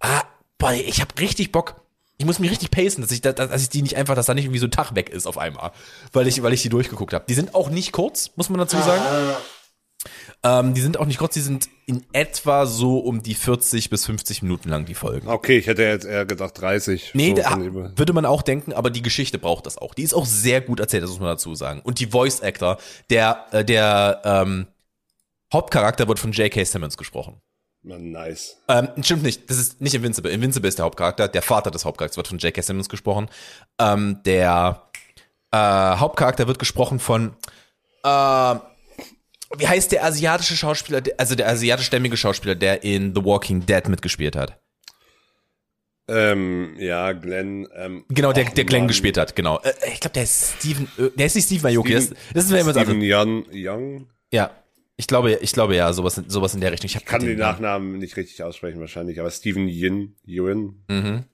Ah, 0.00 0.24
boah, 0.58 0.72
ich 0.72 1.00
habe 1.00 1.16
richtig 1.20 1.52
Bock. 1.52 1.85
Ich 2.18 2.24
muss 2.24 2.38
mich 2.38 2.50
richtig 2.50 2.70
pacen, 2.70 3.02
dass 3.02 3.10
ich, 3.10 3.20
dass, 3.20 3.34
dass 3.34 3.62
ich 3.62 3.68
die 3.68 3.82
nicht 3.82 3.96
einfach, 3.96 4.14
dass 4.14 4.26
da 4.26 4.34
nicht 4.34 4.44
irgendwie 4.44 4.60
so 4.60 4.66
ein 4.66 4.70
Tag 4.70 4.94
weg 4.94 5.10
ist 5.10 5.26
auf 5.26 5.36
einmal, 5.36 5.72
weil 6.12 6.26
ich, 6.26 6.42
weil 6.42 6.52
ich 6.52 6.62
die 6.62 6.70
durchgeguckt 6.70 7.12
habe. 7.12 7.24
Die 7.28 7.34
sind 7.34 7.54
auch 7.54 7.68
nicht 7.68 7.92
kurz, 7.92 8.30
muss 8.36 8.48
man 8.48 8.58
dazu 8.58 8.78
sagen. 8.78 9.02
Ähm, 10.42 10.74
die 10.74 10.80
sind 10.80 10.98
auch 10.98 11.06
nicht 11.06 11.18
kurz, 11.18 11.34
die 11.34 11.40
sind 11.40 11.68
in 11.86 12.04
etwa 12.12 12.66
so 12.66 12.98
um 12.98 13.22
die 13.22 13.34
40 13.34 13.90
bis 13.90 14.06
50 14.06 14.42
Minuten 14.42 14.68
lang, 14.68 14.84
die 14.84 14.94
Folgen. 14.94 15.28
Okay, 15.28 15.58
ich 15.58 15.66
hätte 15.66 15.82
jetzt 15.82 16.04
eher 16.04 16.24
gedacht 16.24 16.60
30. 16.60 17.12
Nee, 17.14 17.30
so 17.30 17.36
da, 17.36 17.58
würde 17.96 18.12
man 18.12 18.24
auch 18.24 18.42
denken, 18.42 18.72
aber 18.72 18.90
die 18.90 19.02
Geschichte 19.02 19.38
braucht 19.38 19.66
das 19.66 19.78
auch. 19.78 19.94
Die 19.94 20.02
ist 20.02 20.14
auch 20.14 20.26
sehr 20.26 20.60
gut 20.60 20.80
erzählt, 20.80 21.02
das 21.02 21.10
muss 21.10 21.20
man 21.20 21.30
dazu 21.30 21.54
sagen. 21.54 21.80
Und 21.82 21.98
die 21.98 22.06
Voice 22.06 22.42
Actor, 22.42 22.78
der, 23.10 23.46
äh, 23.50 23.64
der 23.64 24.20
ähm, 24.24 24.66
Hauptcharakter 25.52 26.08
wird 26.08 26.18
von 26.18 26.32
J.K. 26.32 26.64
Simmons 26.64 26.96
gesprochen. 26.96 27.40
Nice. 27.86 28.56
Ähm, 28.68 28.88
stimmt 29.02 29.22
nicht, 29.22 29.48
das 29.48 29.58
ist 29.58 29.80
nicht 29.80 29.94
Invincible. 29.94 30.30
Invincible 30.32 30.68
ist 30.68 30.78
der 30.78 30.84
Hauptcharakter, 30.86 31.28
der 31.28 31.42
Vater 31.42 31.70
des 31.70 31.84
Hauptcharakters 31.84 32.16
wird 32.16 32.26
von 32.28 32.38
J.K. 32.38 32.60
Simmons 32.62 32.88
gesprochen. 32.88 33.28
Ähm, 33.78 34.20
der 34.24 34.82
äh, 35.52 35.56
Hauptcharakter 35.56 36.48
wird 36.48 36.58
gesprochen 36.58 36.98
von 36.98 37.36
äh, 38.02 38.54
wie 39.56 39.68
heißt 39.68 39.92
der 39.92 40.04
asiatische 40.04 40.56
Schauspieler, 40.56 41.00
also 41.18 41.36
der 41.36 41.48
asiatischstämmige 41.48 42.16
Schauspieler, 42.16 42.56
der 42.56 42.82
in 42.82 43.14
The 43.14 43.24
Walking 43.24 43.64
Dead 43.64 43.86
mitgespielt 43.88 44.34
hat. 44.34 44.58
Ähm, 46.08 46.74
ja, 46.78 47.12
Glenn. 47.12 47.66
Ähm, 47.74 48.04
Genau, 48.08 48.32
der, 48.32 48.44
der 48.44 48.64
Glenn 48.64 48.82
Mann. 48.82 48.88
gespielt 48.88 49.16
hat, 49.18 49.34
genau. 49.34 49.58
Äh, 49.60 49.72
ich 49.92 50.00
glaube, 50.00 50.14
der 50.14 50.22
ist 50.24 50.54
Steven, 50.58 50.88
äh, 50.98 51.10
der 51.16 51.26
ist 51.26 51.34
nicht 51.36 51.46
Steven 51.46 51.76
Aoki, 51.76 51.94
das, 51.94 52.04
Steven- 52.06 52.18
das 52.34 52.44
ist 52.44 52.50
mir 52.50 52.60
immer 52.60 52.74
so. 52.74 52.80
Steven 52.80 53.00
Young, 53.02 53.44
Young. 53.52 54.06
Ja, 54.32 54.50
ich 54.96 55.06
glaube, 55.06 55.32
ich 55.34 55.52
glaube 55.52 55.76
ja, 55.76 55.92
sowas, 55.92 56.18
in- 56.18 56.28
sowas 56.30 56.54
in 56.54 56.60
der 56.60 56.72
Richtung. 56.72 56.86
Ich 56.88 56.96
hab 56.96 57.04
Kann 57.06 57.20
den 57.22 57.38
Nachnamen 57.38 57.98
nicht 57.98 58.16
richtig 58.16 58.42
aussprechen 58.42 58.80
wahrscheinlich, 58.80 59.20
aber 59.20 59.30
Steven 59.30 59.68
Yin, 59.68 60.16
Ewan, 60.26 60.82
Mhm. 60.88 61.24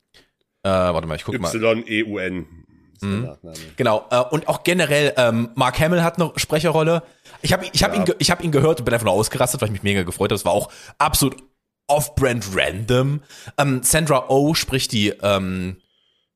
Äh, 0.64 0.68
warte 0.70 1.08
mal, 1.08 1.16
ich 1.16 1.24
guck 1.24 1.38
mal. 1.40 1.52
Y-E-U-N 1.54 2.46
ist 2.94 3.02
Mhm. 3.02 3.22
der 3.22 3.30
Nachname. 3.32 3.56
Genau, 3.76 4.06
äh, 4.10 4.20
und 4.30 4.46
auch 4.46 4.62
generell, 4.62 5.12
ähm, 5.16 5.50
Mark 5.56 5.80
Hamill 5.80 6.02
hat 6.04 6.20
eine 6.20 6.32
Sprecherrolle. 6.36 7.02
Ich 7.42 7.52
habe 7.52 7.66
ich 7.72 7.82
hab 7.82 7.92
Ja. 7.96 8.00
ihn, 8.04 8.14
ich 8.20 8.30
hab 8.30 8.44
ihn 8.44 8.52
gehört 8.52 8.78
und 8.78 8.84
bin 8.84 8.94
einfach 8.94 9.06
nur 9.06 9.14
ausgerastet, 9.14 9.60
weil 9.60 9.68
ich 9.68 9.72
mich 9.72 9.82
mega 9.82 10.04
gefreut 10.04 10.30
habe. 10.30 10.36
Es 10.36 10.44
war 10.44 10.52
auch 10.52 10.70
absolut 10.98 11.42
off-brand 11.88 12.46
random. 12.54 13.22
Ähm, 13.58 13.82
Sandra 13.82 14.26
Oh 14.28 14.54
spricht 14.54 14.92
die, 14.92 15.08
ähm, 15.20 15.78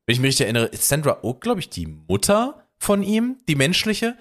wenn 0.05 0.13
ich 0.13 0.19
mich 0.19 0.27
richtig 0.29 0.43
erinnere, 0.45 0.65
ist 0.65 0.87
Sandra 0.89 1.19
Oh, 1.21 1.33
glaube 1.33 1.61
ich, 1.61 1.69
die 1.69 1.87
Mutter 1.87 2.63
von 2.77 3.03
ihm, 3.03 3.37
die 3.47 3.55
menschliche. 3.55 4.17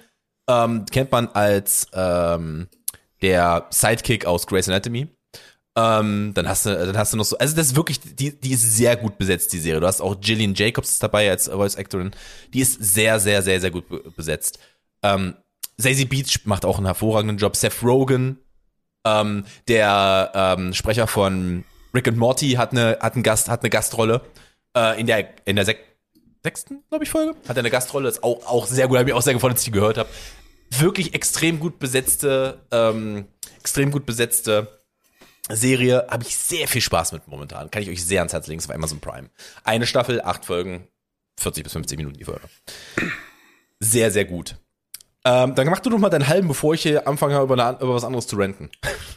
Ähm, 0.49 0.87
kennt 0.87 1.11
man 1.11 1.27
als 1.27 1.89
ähm, 1.93 2.69
der 3.23 3.67
Sidekick 3.71 4.27
aus 4.27 4.47
Grey's 4.47 4.69
Anatomy. 4.69 5.09
Ähm, 5.79 6.33
dann 6.35 6.49
hast 6.49 6.65
du, 6.65 6.71
dann 6.71 6.97
hast 6.97 7.13
du 7.13 7.19
noch 7.19 7.25
so, 7.25 7.37
also 7.37 7.55
das 7.55 7.67
ist 7.69 7.77
wirklich, 7.77 8.01
die, 8.01 8.39
die 8.41 8.53
ist 8.53 8.77
sehr 8.77 8.97
gut 8.97 9.19
besetzt, 9.19 9.53
die 9.53 9.59
Serie. 9.59 9.81
Du 9.81 9.87
hast 9.87 10.01
auch 10.01 10.19
Gillian 10.19 10.55
Jacobs 10.55 10.99
dabei 10.99 11.31
als 11.31 11.49
Voice 11.49 11.77
Actorin. 11.77 12.13
Die 12.55 12.61
ist 12.61 12.83
sehr, 12.83 13.21
sehr, 13.21 13.43
sehr, 13.43 13.61
sehr 13.61 13.71
gut 13.71 13.89
be 13.89 14.03
besetzt. 14.17 14.59
Ähm, 15.03 15.35
Zazie 15.79 16.07
Beach 16.07 16.41
macht 16.45 16.65
auch 16.65 16.79
einen 16.79 16.87
hervorragenden 16.87 17.37
Job. 17.37 17.57
Seth 17.57 17.83
Rogen, 17.83 18.39
ähm, 19.05 19.45
der 19.69 20.33
ähm, 20.35 20.73
Sprecher 20.73 21.07
von 21.07 21.65
Rick 21.95 22.09
and 22.09 22.17
Morty 22.17 22.53
hat 22.53 22.73
eine, 22.73 22.99
hat 23.01 23.15
einen 23.15 23.23
Gast, 23.23 23.51
hat 23.51 23.61
eine 23.61 23.71
Gastrolle 23.71 24.23
äh, 24.75 24.99
in 24.99 25.07
der, 25.07 25.29
in 25.45 25.57
der 25.57 25.67
sechsten, 26.43 26.83
glaube 26.89 27.05
ich, 27.05 27.11
Folge. 27.11 27.37
Hat 27.49 27.57
er 27.57 27.61
eine 27.61 27.71
Gastrolle, 27.71 28.09
ist 28.09 28.23
auch, 28.23 28.47
auch 28.47 28.67
sehr 28.67 28.89
gut, 28.89 28.97
habe 28.97 29.05
mich 29.05 29.15
auch 29.15 29.23
sehr 29.23 29.35
gefreut, 29.35 29.53
als 29.53 29.61
ich 29.61 29.67
die 29.67 29.73
gehört 29.73 29.99
habe. 29.99 30.09
Wirklich 30.71 31.15
extrem 31.15 31.61
gut 31.61 31.79
besetzte, 31.79 32.61
ähm, 32.71 33.27
extrem 33.59 33.91
gut 33.91 34.07
besetzte 34.07 34.69
Serie 35.49 36.07
habe 36.11 36.25
ich 36.25 36.37
sehr 36.37 36.67
viel 36.67 36.81
Spaß 36.81 37.13
mit 37.13 37.29
momentan. 37.29 37.71
Kann 37.71 37.83
ich 37.83 37.89
euch 37.89 38.05
sehr 38.05 38.21
ans 38.21 38.33
Herz 38.33 38.47
legen, 38.47 38.59
es 38.59 38.69
war 38.69 38.75
Amazon 38.75 39.01
Prime. 39.01 39.31
Eine 39.65 39.87
Staffel, 39.87 40.21
acht 40.21 40.45
Folgen, 40.45 40.89
40 41.39 41.65
bis 41.65 41.73
50 41.73 41.99
Minuten 41.99 42.17
die 42.17 42.25
Folge. 42.25 42.49
Sehr, 43.79 44.11
sehr 44.11 44.25
gut. 44.25 44.57
Ähm, 45.25 45.55
dann 45.57 45.67
mach 45.67 45.81
du 45.81 45.91
doch 45.91 45.99
mal 45.99 46.09
deinen 46.09 46.29
halben, 46.29 46.47
bevor 46.47 46.75
ich 46.75 46.83
hier 46.83 47.07
anfange, 47.09 47.41
über, 47.41 47.55
eine, 47.55 47.79
über 47.79 47.95
was 47.95 48.05
anderes 48.05 48.27
zu 48.27 48.37
renten. 48.37 48.71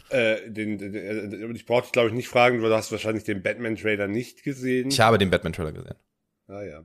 Äh, 0.08 0.50
den, 0.50 0.76
den, 0.76 0.92
den, 0.92 1.54
ich 1.54 1.66
brauche 1.66 1.82
dich, 1.82 1.92
glaube 1.92 2.08
ich, 2.08 2.14
nicht 2.14 2.26
fragen, 2.26 2.60
du 2.60 2.74
hast 2.74 2.90
wahrscheinlich 2.90 3.22
den 3.22 3.42
Batman-Trailer 3.44 4.08
nicht 4.08 4.42
gesehen. 4.42 4.88
Ich 4.88 4.98
habe 4.98 5.18
den 5.18 5.30
Batman-Trailer 5.30 5.70
gesehen. 5.70 5.94
Ah 6.48 6.62
ja. 6.62 6.84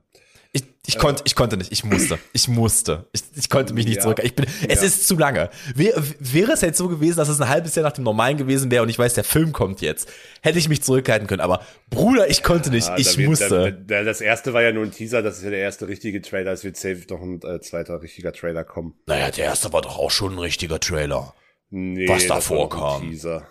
Ich, 0.56 0.64
ich, 0.94 0.98
konnte, 0.98 1.22
ich 1.26 1.34
konnte 1.34 1.56
nicht, 1.58 1.70
ich 1.70 1.84
musste. 1.84 2.18
Ich 2.32 2.48
musste. 2.48 3.06
Ich, 3.12 3.22
ich 3.36 3.50
konnte 3.50 3.74
mich 3.74 3.84
nicht 3.86 3.96
Ja. 3.96 4.02
zurück. 4.02 4.20
Ich 4.22 4.34
bin, 4.34 4.46
es 4.68 4.80
Ja. 4.80 4.86
ist 4.86 5.06
zu 5.06 5.16
lange. 5.18 5.50
Wäre, 5.74 6.02
wäre 6.18 6.52
es 6.52 6.62
jetzt 6.62 6.78
so 6.78 6.88
gewesen, 6.88 7.18
dass 7.18 7.28
es 7.28 7.40
ein 7.40 7.48
halbes 7.48 7.74
Jahr 7.74 7.82
nach 7.84 7.92
dem 7.92 8.04
Normalen 8.04 8.38
gewesen 8.38 8.70
wäre 8.70 8.82
und 8.82 8.88
ich 8.88 8.98
weiß, 8.98 9.12
der 9.14 9.24
Film 9.24 9.52
kommt 9.52 9.80
jetzt, 9.82 10.08
hätte 10.40 10.58
ich 10.58 10.68
mich 10.70 10.82
zurückhalten 10.82 11.26
können. 11.28 11.42
Aber 11.42 11.60
Bruder, 11.90 12.30
ich 12.30 12.42
konnte 12.42 12.70
nicht. 12.70 12.88
Ah, 12.88 12.96
ich 12.96 13.12
da 13.12 13.16
wird- 13.18 13.28
musste. 13.28 13.72
Da, 13.86 13.96
da, 13.98 14.04
das 14.04 14.20
erste 14.20 14.54
war 14.54 14.62
ja 14.62 14.72
nur 14.72 14.84
ein 14.84 14.92
Teaser, 14.92 15.20
das 15.22 15.38
ist 15.38 15.44
ja 15.44 15.50
der 15.50 15.58
erste 15.58 15.88
richtige 15.88 16.22
Trailer. 16.22 16.52
Es 16.52 16.64
wird 16.64 16.76
safe 16.76 17.02
noch 17.10 17.20
ein 17.20 17.40
äh, 17.42 17.60
zweiter 17.60 18.00
richtiger 18.00 18.32
Trailer 18.32 18.64
kommen. 18.64 18.94
naja, 19.06 19.30
der 19.30 19.44
erste 19.46 19.72
war 19.72 19.82
doch 19.82 19.98
auch 19.98 20.10
schon 20.10 20.32
ein 20.34 20.38
richtiger 20.38 20.80
Trailer. 20.80 21.34
Nee, 21.68 22.08
Was 22.08 22.26
das 22.26 22.28
davor 22.28 22.70
war 22.70 22.78
noch 22.78 22.94
ein 22.96 23.00
kam. 23.02 23.10
Teaser. 23.10 23.46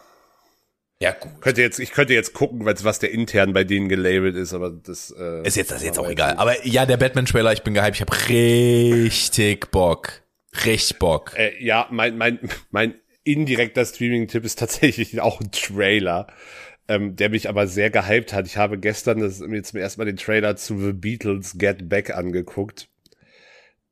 Ja, 1.01 1.11
gut. 1.11 1.41
Könnte 1.41 1.61
jetzt, 1.61 1.79
ich 1.79 1.91
könnte 1.91 2.13
jetzt 2.13 2.33
gucken, 2.33 2.65
was, 2.65 2.83
was 2.83 2.99
der 2.99 3.11
intern 3.11 3.51
bei 3.51 3.63
denen 3.65 3.89
gelabelt 3.89 4.35
ist, 4.35 4.53
aber 4.53 4.71
das 4.71 5.13
äh, 5.17 5.45
Ist 5.45 5.57
jetzt, 5.57 5.71
das 5.71 5.79
ist 5.79 5.85
jetzt 5.85 5.99
auch 5.99 6.09
egal. 6.09 6.35
Aber 6.37 6.65
ja, 6.65 6.85
der 6.85 6.97
Batman-Trailer, 6.97 7.51
ich 7.51 7.63
bin 7.63 7.73
gehypt. 7.73 7.95
Ich 7.95 8.01
habe 8.01 8.15
richtig 8.29 9.71
Bock. 9.71 10.23
Richtig 10.65 10.99
Bock. 10.99 11.33
Äh, 11.37 11.61
ja, 11.61 11.87
mein, 11.91 12.17
mein, 12.17 12.39
mein 12.71 12.95
indirekter 13.25 13.85
Streaming-Tipp 13.85 14.45
ist 14.45 14.57
tatsächlich 14.57 15.19
auch 15.21 15.41
ein 15.41 15.51
Trailer, 15.51 16.27
ähm, 16.87 17.17
der 17.17 17.29
mich 17.29 17.49
aber 17.49 17.67
sehr 17.67 17.89
gehypt 17.89 18.31
hat. 18.31 18.47
Ich 18.47 18.55
habe 18.55 18.79
gestern 18.79 19.19
das, 19.19 19.39
mir 19.39 19.63
zum 19.63 19.79
ersten 19.79 19.99
Mal 19.99 20.05
den 20.05 20.17
Trailer 20.17 20.55
zu 20.55 20.79
The 20.79 20.93
Beatles 20.93 21.57
Get 21.57 21.89
Back 21.89 22.15
angeguckt. 22.15 22.87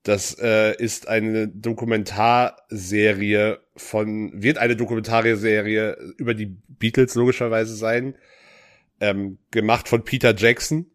Das 0.03 0.37
äh, 0.39 0.75
ist 0.75 1.07
eine 1.07 1.47
Dokumentarserie 1.47 3.59
von, 3.75 4.31
wird 4.35 4.57
eine 4.57 4.75
Dokumentarserie 4.75 5.97
über 6.17 6.33
die 6.33 6.55
Beatles 6.67 7.15
logischerweise 7.15 7.75
sein, 7.75 8.15
ähm, 8.99 9.37
gemacht 9.51 9.87
von 9.87 10.03
Peter 10.03 10.35
Jackson. 10.35 10.87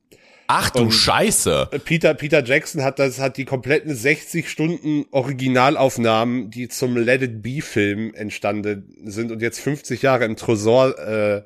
Ach 0.46 0.70
du 0.70 0.82
Und- 0.82 0.92
Scheiße. 0.92 1.68
Peter, 1.84 2.14
Peter 2.14 2.44
Jackson 2.44 2.82
hat 2.82 2.98
das, 2.98 3.18
hat 3.18 3.36
die 3.36 3.44
kompletten 3.44 3.94
60 3.94 4.48
Stunden 4.48 5.04
Originalaufnahmen, 5.10 6.50
die 6.50 6.68
zum 6.68 6.96
Let 6.96 7.22
It 7.22 7.42
Be 7.42 7.60
Film 7.60 8.14
entstanden 8.14 8.94
sind 9.04 9.32
und 9.32 9.42
jetzt 9.42 9.60
50 9.60 10.02
Jahre 10.02 10.24
im 10.24 10.36
Tresor 10.36 10.98
äh, 10.98 11.42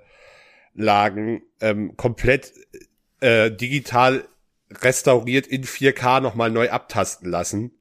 lagen, 0.74 1.42
ähm, 1.60 1.96
komplett 1.96 2.52
äh, 3.20 3.50
digital 3.50 4.24
restauriert 4.80 5.46
in 5.46 5.64
4K 5.64 6.20
nochmal 6.20 6.50
neu 6.50 6.70
abtasten 6.70 7.30
lassen. 7.30 7.72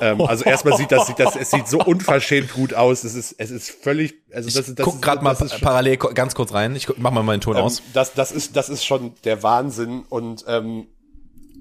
Ähm, 0.00 0.20
also 0.20 0.44
erstmal 0.44 0.76
sieht 0.76 0.92
das, 0.92 1.06
sieht 1.06 1.18
das, 1.18 1.36
es 1.36 1.50
sieht 1.50 1.66
so 1.66 1.78
unverschämt 1.82 2.52
gut 2.52 2.74
aus. 2.74 3.04
Es 3.04 3.14
ist, 3.14 3.34
es 3.38 3.50
ist 3.50 3.70
völlig, 3.70 4.14
also 4.32 4.48
das 4.48 4.68
ist, 4.68 4.78
das 4.78 4.84
Guck 4.84 5.00
gerade 5.00 5.22
mal 5.22 5.32
ist 5.32 5.60
parallel 5.60 5.96
ganz 5.96 6.34
kurz 6.34 6.52
rein. 6.52 6.76
Ich 6.76 6.88
mach 6.98 7.10
mal 7.10 7.22
meinen 7.22 7.40
Ton 7.40 7.56
ähm, 7.56 7.62
aus. 7.62 7.82
das, 7.92 8.12
das 8.14 8.32
ist, 8.32 8.56
das 8.56 8.68
ist 8.68 8.84
schon 8.84 9.14
der 9.24 9.42
Wahnsinn 9.42 10.04
und 10.08 10.44
ähm, 10.46 10.88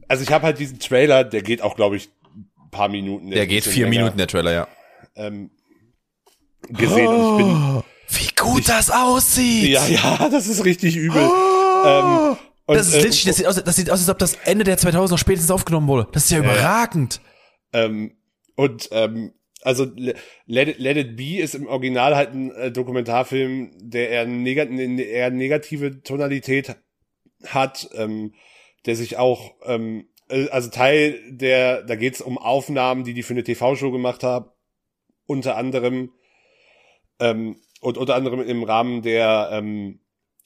also 0.08 0.24
ich 0.24 0.32
habe 0.32 0.46
halt 0.46 0.60
diesen 0.60 0.80
Trailer, 0.80 1.24
der 1.24 1.42
geht 1.42 1.62
auch, 1.62 1.76
glaube 1.76 1.96
ich, 1.96 2.10
ein 2.36 2.70
paar 2.70 2.90
Minuten. 2.90 3.32
Der 3.32 3.44
ein 3.44 3.48
geht 3.48 3.64
vier 3.64 3.86
länger, 3.86 4.00
Minuten, 4.02 4.18
der 4.18 4.28
Trailer, 4.28 4.52
ja. 4.52 4.68
Ähm, 5.16 5.52
gesehen 6.68 7.08
und 7.08 7.40
ich 7.40 7.46
bin, 7.46 7.84
Wie 8.10 8.36
gut 8.36 8.68
das 8.68 8.92
aussieht. 8.92 9.70
ja, 9.70 9.86
ja, 9.88 10.30
das 10.30 10.48
ist 10.48 10.66
richtig 10.66 10.98
übel. 10.98 11.22
ähm, 11.86 12.38
und, 12.72 12.78
Das 12.78 12.88
ist 12.88 12.94
äh, 12.96 12.98
literally, 13.02 13.26
das 13.26 13.38
sieht, 13.38 13.48
aus, 13.48 13.64
das 13.64 13.76
sieht 13.76 13.90
aus, 13.90 14.00
als 14.00 14.10
ob 14.10 14.18
das 14.20 14.36
Ende 14.46 14.64
der 14.64 14.78
2000er 14.78 15.18
spätestens 15.18 15.52
aufgenommen 15.52 15.88
wurde. 15.88 16.08
Das 16.12 16.26
ist 16.26 16.32
ja 16.32 16.40
überragend. 16.40 17.22
Ähm, 17.74 18.18
und 18.56 18.90
ähm, 18.92 19.34
also 19.62 19.86
Le- 19.96 20.16
Let 20.46 20.68
It, 20.70 20.80
Let 20.80 20.98
It 20.98 21.16
Be 21.16 21.38
ist 21.40 21.56
im 21.56 21.68
Original 21.68 22.16
halt 22.16 22.32
ein 22.34 22.52
äh, 22.52 22.72
Dokumentarfilm, 22.72 23.72
der 23.80 24.10
eher, 24.10 24.26
negat 24.26 24.70
eine 24.70 25.02
eher 25.02 25.30
negative 25.30 26.02
Tonalität 26.02 26.76
hat, 27.46 27.90
ähm, 27.96 28.34
der 28.86 28.96
sich 28.96 29.18
auch, 29.18 29.54
ähm, 29.66 30.08
äh, 30.30 30.48
also 30.50 30.70
Teil 30.70 31.20
der, 31.30 31.84
da 31.84 31.96
geht's 31.96 32.22
um 32.22 32.38
Aufnahmen, 32.38 33.04
die 33.04 33.14
die 33.14 33.24
für 33.24 33.34
eine 33.34 33.44
TV-Show 33.44 33.92
gemacht 33.92 34.24
haben, 34.24 34.50
unter 35.28 35.56
anderem 35.58 36.12
ähm, 37.20 37.58
und 37.82 37.98
unter 37.98 38.16
anderem 38.16 38.42
im 38.42 38.64
Rahmen 38.64 39.02
der 39.02 39.50
ähm, 39.54 40.00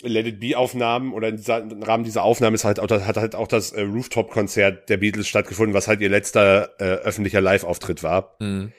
Let 0.03 0.27
It 0.27 0.39
Be 0.39 0.58
Aufnahmen 0.58 1.13
oder 1.13 1.29
im 1.29 1.81
Rahmen 1.84 2.03
dieser 2.03 2.23
Aufnahme 2.23 2.55
ist 2.55 2.65
halt 2.65 2.79
auch, 2.79 2.88
das- 2.88 3.05
hat 3.05 3.17
halt 3.17 3.34
auch 3.36 3.47
das 3.47 3.71
äh, 3.71 3.81
Rooftop-Konzert 3.81 4.89
der 4.89 4.97
Beatles 4.97 5.27
stattgefunden, 5.27 5.73
was 5.73 5.88
halt 5.88 6.01
ihr 6.01 6.10
letzter 6.10 6.69
äh, 6.79 6.84
öffentlicher 6.84 7.41
Live-Auftritt 7.41 8.03
war. 8.03 8.36
Mhm. 8.39 8.71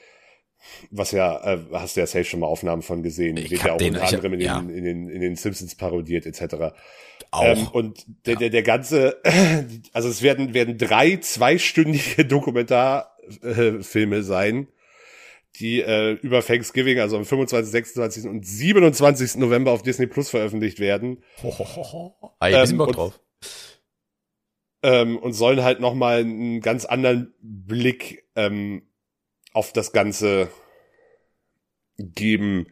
Was 0.91 1.11
ja, 1.11 1.53
äh, 1.53 1.59
hast 1.73 1.95
du 1.95 2.01
ja 2.01 2.07
safe 2.07 2.25
schon 2.25 2.41
mal 2.41 2.47
Aufnahmen 2.47 2.81
von 2.81 3.01
gesehen. 3.01 3.37
Ich 3.37 3.49
Wird 3.51 3.63
ja 3.63 3.73
auch 3.73 3.77
den- 3.77 3.95
unter 3.95 4.05
anderem 4.07 4.33
in, 4.33 4.39
ja. 4.41 4.59
den, 4.59 4.69
in, 4.69 4.83
den, 4.83 5.09
in 5.09 5.21
den 5.21 5.35
Simpsons 5.35 5.75
parodiert 5.75 6.25
etc. 6.25 6.73
Auch. 7.31 7.43
Ähm, 7.43 7.67
und 7.71 8.05
der, 8.25 8.35
der, 8.35 8.49
der 8.49 8.63
ganze, 8.63 9.17
also 9.93 10.09
es 10.09 10.21
werden, 10.21 10.53
werden 10.53 10.77
drei 10.77 11.17
zweistündige 11.17 12.25
Dokumentarfilme 12.25 13.83
Filme 13.83 14.23
sein, 14.23 14.67
die 15.59 15.81
äh, 15.81 16.11
über 16.21 16.41
Thanksgiving, 16.45 16.99
also 16.99 17.17
am 17.17 17.25
25., 17.25 17.71
26. 17.71 18.25
und 18.25 18.45
27. 18.45 19.35
November 19.37 19.71
auf 19.71 19.81
Disney 19.83 20.07
Plus 20.07 20.29
veröffentlicht 20.29 20.79
werden. 20.79 21.23
Ah, 22.39 22.49
ich 22.49 22.55
bisschen 22.55 22.71
ähm, 22.73 22.77
Bock 22.77 22.87
und- 22.89 22.95
drauf. 22.97 23.19
ähm, 24.83 25.17
und 25.17 25.33
sollen 25.33 25.63
halt 25.63 25.79
nochmal 25.79 26.19
einen 26.21 26.61
ganz 26.61 26.85
anderen 26.85 27.33
Blick 27.41 28.25
ähm, 28.35 28.83
auf 29.53 29.73
das 29.73 29.91
Ganze 29.91 30.49
geben. 31.97 32.67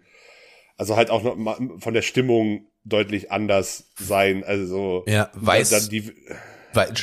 Also 0.77 0.95
halt 0.95 1.09
auch 1.09 1.23
noch 1.23 1.35
mal 1.35 1.57
von 1.79 1.93
der 1.93 2.01
Stimmung 2.03 2.67
deutlich 2.83 3.31
anders 3.31 3.91
sein. 3.97 4.43
Also 4.43 5.03
Ja, 5.07 5.31
weiß, 5.33 5.69
dann 5.71 5.89
die 5.89 6.11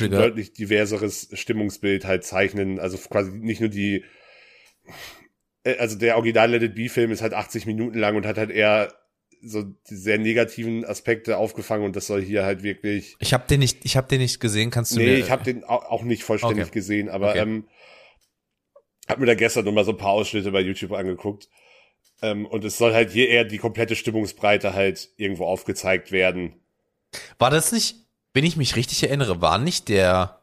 deutlich 0.09 0.53
diverseres 0.53 1.29
Stimmungsbild 1.33 2.05
halt 2.05 2.23
zeichnen. 2.23 2.79
Also 2.79 2.97
quasi 2.97 3.31
nicht 3.31 3.59
nur 3.59 3.69
die, 3.69 4.03
also 5.65 5.97
der 5.97 6.17
Original 6.17 6.51
Let 6.51 6.63
It 6.63 6.75
Be 6.75 6.89
Film 6.89 7.11
ist 7.11 7.21
halt 7.21 7.33
80 7.33 7.65
Minuten 7.65 7.97
lang 7.97 8.15
und 8.15 8.25
hat 8.25 8.37
halt 8.37 8.51
eher 8.51 8.93
so 9.41 9.63
die 9.63 9.95
sehr 9.95 10.17
negativen 10.17 10.85
Aspekte 10.85 11.37
aufgefangen 11.37 11.83
und 11.85 11.95
das 11.95 12.07
soll 12.07 12.21
hier 12.21 12.45
halt 12.45 12.63
wirklich 12.63 13.15
Ich 13.19 13.33
habe 13.33 13.45
den 13.49 13.59
nicht, 13.59 13.83
ich 13.83 13.97
habe 13.97 14.07
den 14.07 14.21
nicht 14.21 14.39
gesehen. 14.39 14.69
Kannst 14.71 14.93
du 14.93 14.99
Nee, 14.99 15.05
mir? 15.05 15.17
ich 15.17 15.31
habe 15.31 15.43
den 15.43 15.63
au- 15.65 15.83
auch 15.83 16.03
nicht 16.03 16.23
vollständig 16.23 16.65
Okay. 16.67 16.73
gesehen, 16.73 17.09
aber 17.09 17.31
Okay. 17.31 17.39
ähm, 17.39 17.67
hab 19.09 19.19
mir 19.19 19.25
da 19.25 19.35
gestern 19.35 19.65
noch 19.65 19.73
mal 19.73 19.83
so 19.83 19.91
ein 19.91 19.97
paar 19.97 20.11
Ausschnitte 20.11 20.51
bei 20.51 20.61
YouTube 20.61 20.93
angeguckt. 20.93 21.49
Ähm, 22.21 22.45
und 22.45 22.63
es 22.63 22.77
soll 22.77 22.93
halt 22.93 23.11
hier 23.11 23.27
eher 23.27 23.43
die 23.43 23.57
komplette 23.57 23.97
Stimmungsbreite 23.97 24.73
halt 24.73 25.09
irgendwo 25.17 25.45
aufgezeigt 25.45 26.11
werden. 26.13 26.55
War 27.37 27.49
das 27.49 27.73
nicht, 27.73 27.97
wenn 28.33 28.45
ich 28.45 28.55
mich 28.55 28.77
richtig 28.77 29.03
erinnere, 29.03 29.41
war 29.41 29.57
nicht 29.57 29.89
der 29.89 30.42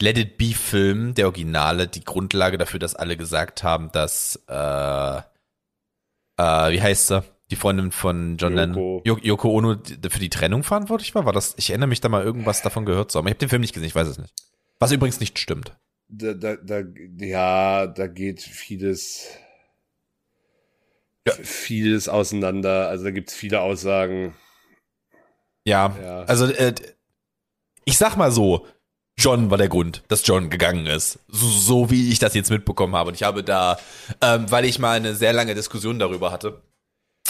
Let 0.00 0.18
It 0.18 0.36
Be 0.38 0.52
Film, 0.54 1.14
der 1.14 1.26
Originale, 1.26 1.88
die 1.88 2.04
Grundlage 2.04 2.58
dafür, 2.58 2.78
dass 2.78 2.94
alle 2.94 3.16
gesagt 3.16 3.62
haben, 3.62 3.90
dass 3.92 4.42
äh, 4.48 5.16
äh, 5.16 5.22
wie 6.72 6.82
heißt 6.82 7.06
sie? 7.08 7.22
Die 7.50 7.56
Freundin 7.56 7.92
von 7.92 8.36
John 8.38 8.52
Yoko. 8.52 8.60
Lennon, 8.60 9.02
Jo- 9.04 9.18
Yoko 9.22 9.50
Ono, 9.50 9.76
für 10.10 10.18
die 10.18 10.28
Trennung 10.30 10.64
verantwortlich 10.64 11.14
war? 11.14 11.24
War 11.24 11.32
das? 11.32 11.54
Ich 11.58 11.70
erinnere 11.70 11.88
mich 11.88 12.00
da 12.00 12.08
mal 12.08 12.24
irgendwas 12.24 12.60
davon 12.62 12.84
gehört 12.84 13.10
zu 13.12 13.18
haben. 13.18 13.26
Ich 13.26 13.30
habe 13.30 13.38
den 13.38 13.48
Film 13.48 13.60
nicht 13.62 13.72
gesehen, 13.72 13.86
ich 13.86 13.94
weiß 13.94 14.08
es 14.08 14.18
nicht. 14.18 14.34
Was 14.80 14.90
übrigens 14.92 15.20
nicht 15.20 15.38
stimmt. 15.38 15.76
Da, 16.08 16.34
da, 16.34 16.56
da, 16.56 16.82
ja, 17.18 17.86
da 17.86 18.06
geht 18.08 18.42
vieles, 18.42 19.28
Ja. 21.26 21.32
vieles 21.34 22.08
auseinander. 22.08 22.88
Also 22.88 23.04
da 23.04 23.10
gibt's 23.12 23.34
viele 23.34 23.60
Aussagen. 23.60 24.34
Ja, 25.64 25.96
Ja. 26.02 26.22
also 26.24 26.46
äh, 26.46 26.74
ich 27.84 27.96
sag 27.96 28.16
mal 28.16 28.30
so, 28.32 28.66
John 29.18 29.50
war 29.50 29.58
der 29.58 29.68
Grund, 29.68 30.02
dass 30.08 30.26
John 30.26 30.50
gegangen 30.50 30.86
ist. 30.86 31.18
So, 31.28 31.46
so 31.46 31.90
wie 31.90 32.10
ich 32.10 32.18
das 32.18 32.34
jetzt 32.34 32.50
mitbekommen 32.50 32.94
habe. 32.94 33.08
Und 33.08 33.14
ich 33.14 33.22
habe 33.22 33.42
da, 33.42 33.78
ähm, 34.22 34.50
weil 34.50 34.66
ich 34.66 34.78
mal 34.78 34.96
eine 34.96 35.14
sehr 35.14 35.32
lange 35.32 35.54
Diskussion 35.54 35.98
darüber 35.98 36.30
hatte, 36.30 36.60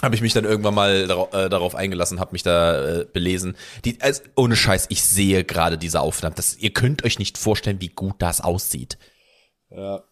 habe 0.02 0.14
ich 0.14 0.20
mich 0.20 0.32
dann 0.32 0.44
irgendwann 0.44 0.74
mal 0.74 1.06
darauf, 1.06 1.32
äh, 1.32 1.48
darauf 1.48 1.74
eingelassen, 1.74 2.20
habe 2.20 2.32
mich 2.32 2.42
da 2.42 3.00
äh, 3.00 3.06
belesen. 3.10 3.56
Die, 3.84 4.00
also, 4.00 4.22
ohne 4.34 4.56
Scheiß, 4.56 4.86
ich 4.90 5.02
sehe 5.02 5.44
gerade 5.44 5.78
diese 5.78 6.00
Aufnahmen. 6.00 6.34
Das, 6.34 6.58
ihr 6.58 6.70
könnt 6.70 7.04
euch 7.04 7.18
nicht 7.18 7.38
vorstellen, 7.38 7.80
wie 7.80 7.88
gut 7.88 8.16
das 8.18 8.40
aussieht. 8.40 8.98
Ja. 9.70 10.02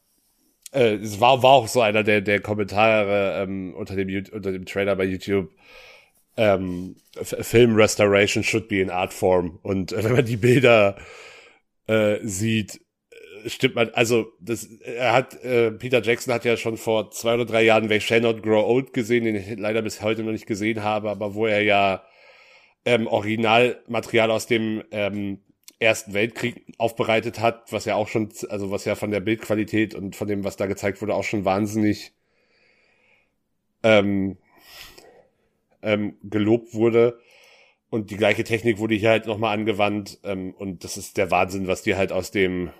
Äh, 0.73 0.95
es 0.95 1.21
war, 1.21 1.43
war 1.43 1.51
auch 1.51 1.69
so 1.69 1.81
einer 1.81 2.03
der, 2.03 2.21
der 2.21 2.41
Kommentare 2.41 3.43
ähm, 3.43 3.75
unter, 3.75 3.97
dem, 3.97 4.25
unter 4.33 4.53
dem 4.53 4.65
Trailer 4.65 4.97
bei 4.97 5.05
YouTube. 5.05 5.51
Ähm, 6.37 6.97
Film 7.23 7.77
Restoration 7.77 8.43
should 8.43 8.69
be 8.69 8.83
an 8.83 8.91
art 8.91 9.13
form. 9.13 9.59
Und 9.63 9.93
äh, 9.93 10.03
wenn 10.03 10.13
man 10.13 10.25
die 10.25 10.37
Bilder 10.37 10.97
äh, 11.87 12.18
sieht, 12.23 12.81
äh, 13.44 13.49
stimmt 13.49 13.75
man, 13.75 13.90
also 13.90 14.27
das, 14.40 14.64
er 14.64 15.12
hat, 15.12 15.42
äh, 15.44 15.70
Peter 15.73 16.03
Jackson 16.03 16.33
hat 16.35 16.44
ja 16.44 16.57
schon 16.57 16.77
vor 16.77 17.11
zwei 17.11 17.35
oder 17.35 17.44
drei 17.44 17.62
Jahren 17.62 17.88
They 17.88 18.01
Shall 18.01 18.20
Not 18.20 18.42
Grow 18.42 18.64
Old 18.64 18.92
gesehen, 18.92 19.25
den 19.25 19.37
ich 19.37 19.59
leider 19.59 19.83
bis 19.83 20.03
heute 20.03 20.23
noch 20.23 20.33
nicht 20.33 20.47
gesehen 20.47 20.83
habe, 20.83 21.11
aber 21.11 21.35
wo 21.35 21.47
er 21.47 21.62
ja 21.62 22.05
ähm, 22.85 23.07
Originalmaterial 23.07 24.31
aus 24.31 24.47
dem 24.47 24.83
ähm, 24.90 25.40
Ersten 25.79 26.14
Weltkrieg 26.14 26.64
aufbereitet 26.79 27.40
hat, 27.40 27.73
was 27.73 27.85
ja 27.85 27.94
auch 27.97 28.09
schon, 28.09 28.31
also 28.49 28.70
was 28.70 28.85
ja 28.85 28.94
von 28.94 29.11
der 29.11 29.20
Bildqualität 29.20 29.94
und 29.94 30.16
von 30.16 30.29
dem, 30.29 30.44
was 30.44 30.57
da 30.57 30.66
gezeigt 30.66 31.03
wurde, 31.03 31.14
auch 31.14 31.25
schon 31.25 31.44
wahnsinnig 31.44 32.12
ähm, 33.83 34.38
ähm, 35.83 36.16
gelobt 36.23 36.75
wurde. 36.75 37.18
Und 37.95 38.11
die 38.11 38.17
gleiche 38.17 38.43
Technik 38.43 38.79
wurde 38.79 38.97
hier 38.97 39.11
halt 39.11 39.27
nochmal 39.27 39.57
angewandt. 39.57 40.19
Ähm, 40.25 40.53
und 40.59 40.83
das 40.83 40.97
ist 40.97 41.17
der 41.17 41.31
Wahnsinn, 41.31 41.69
was 41.69 41.83
die 41.85 41.95
halt 41.95 42.11
aus 42.11 42.33
dem 42.33 42.71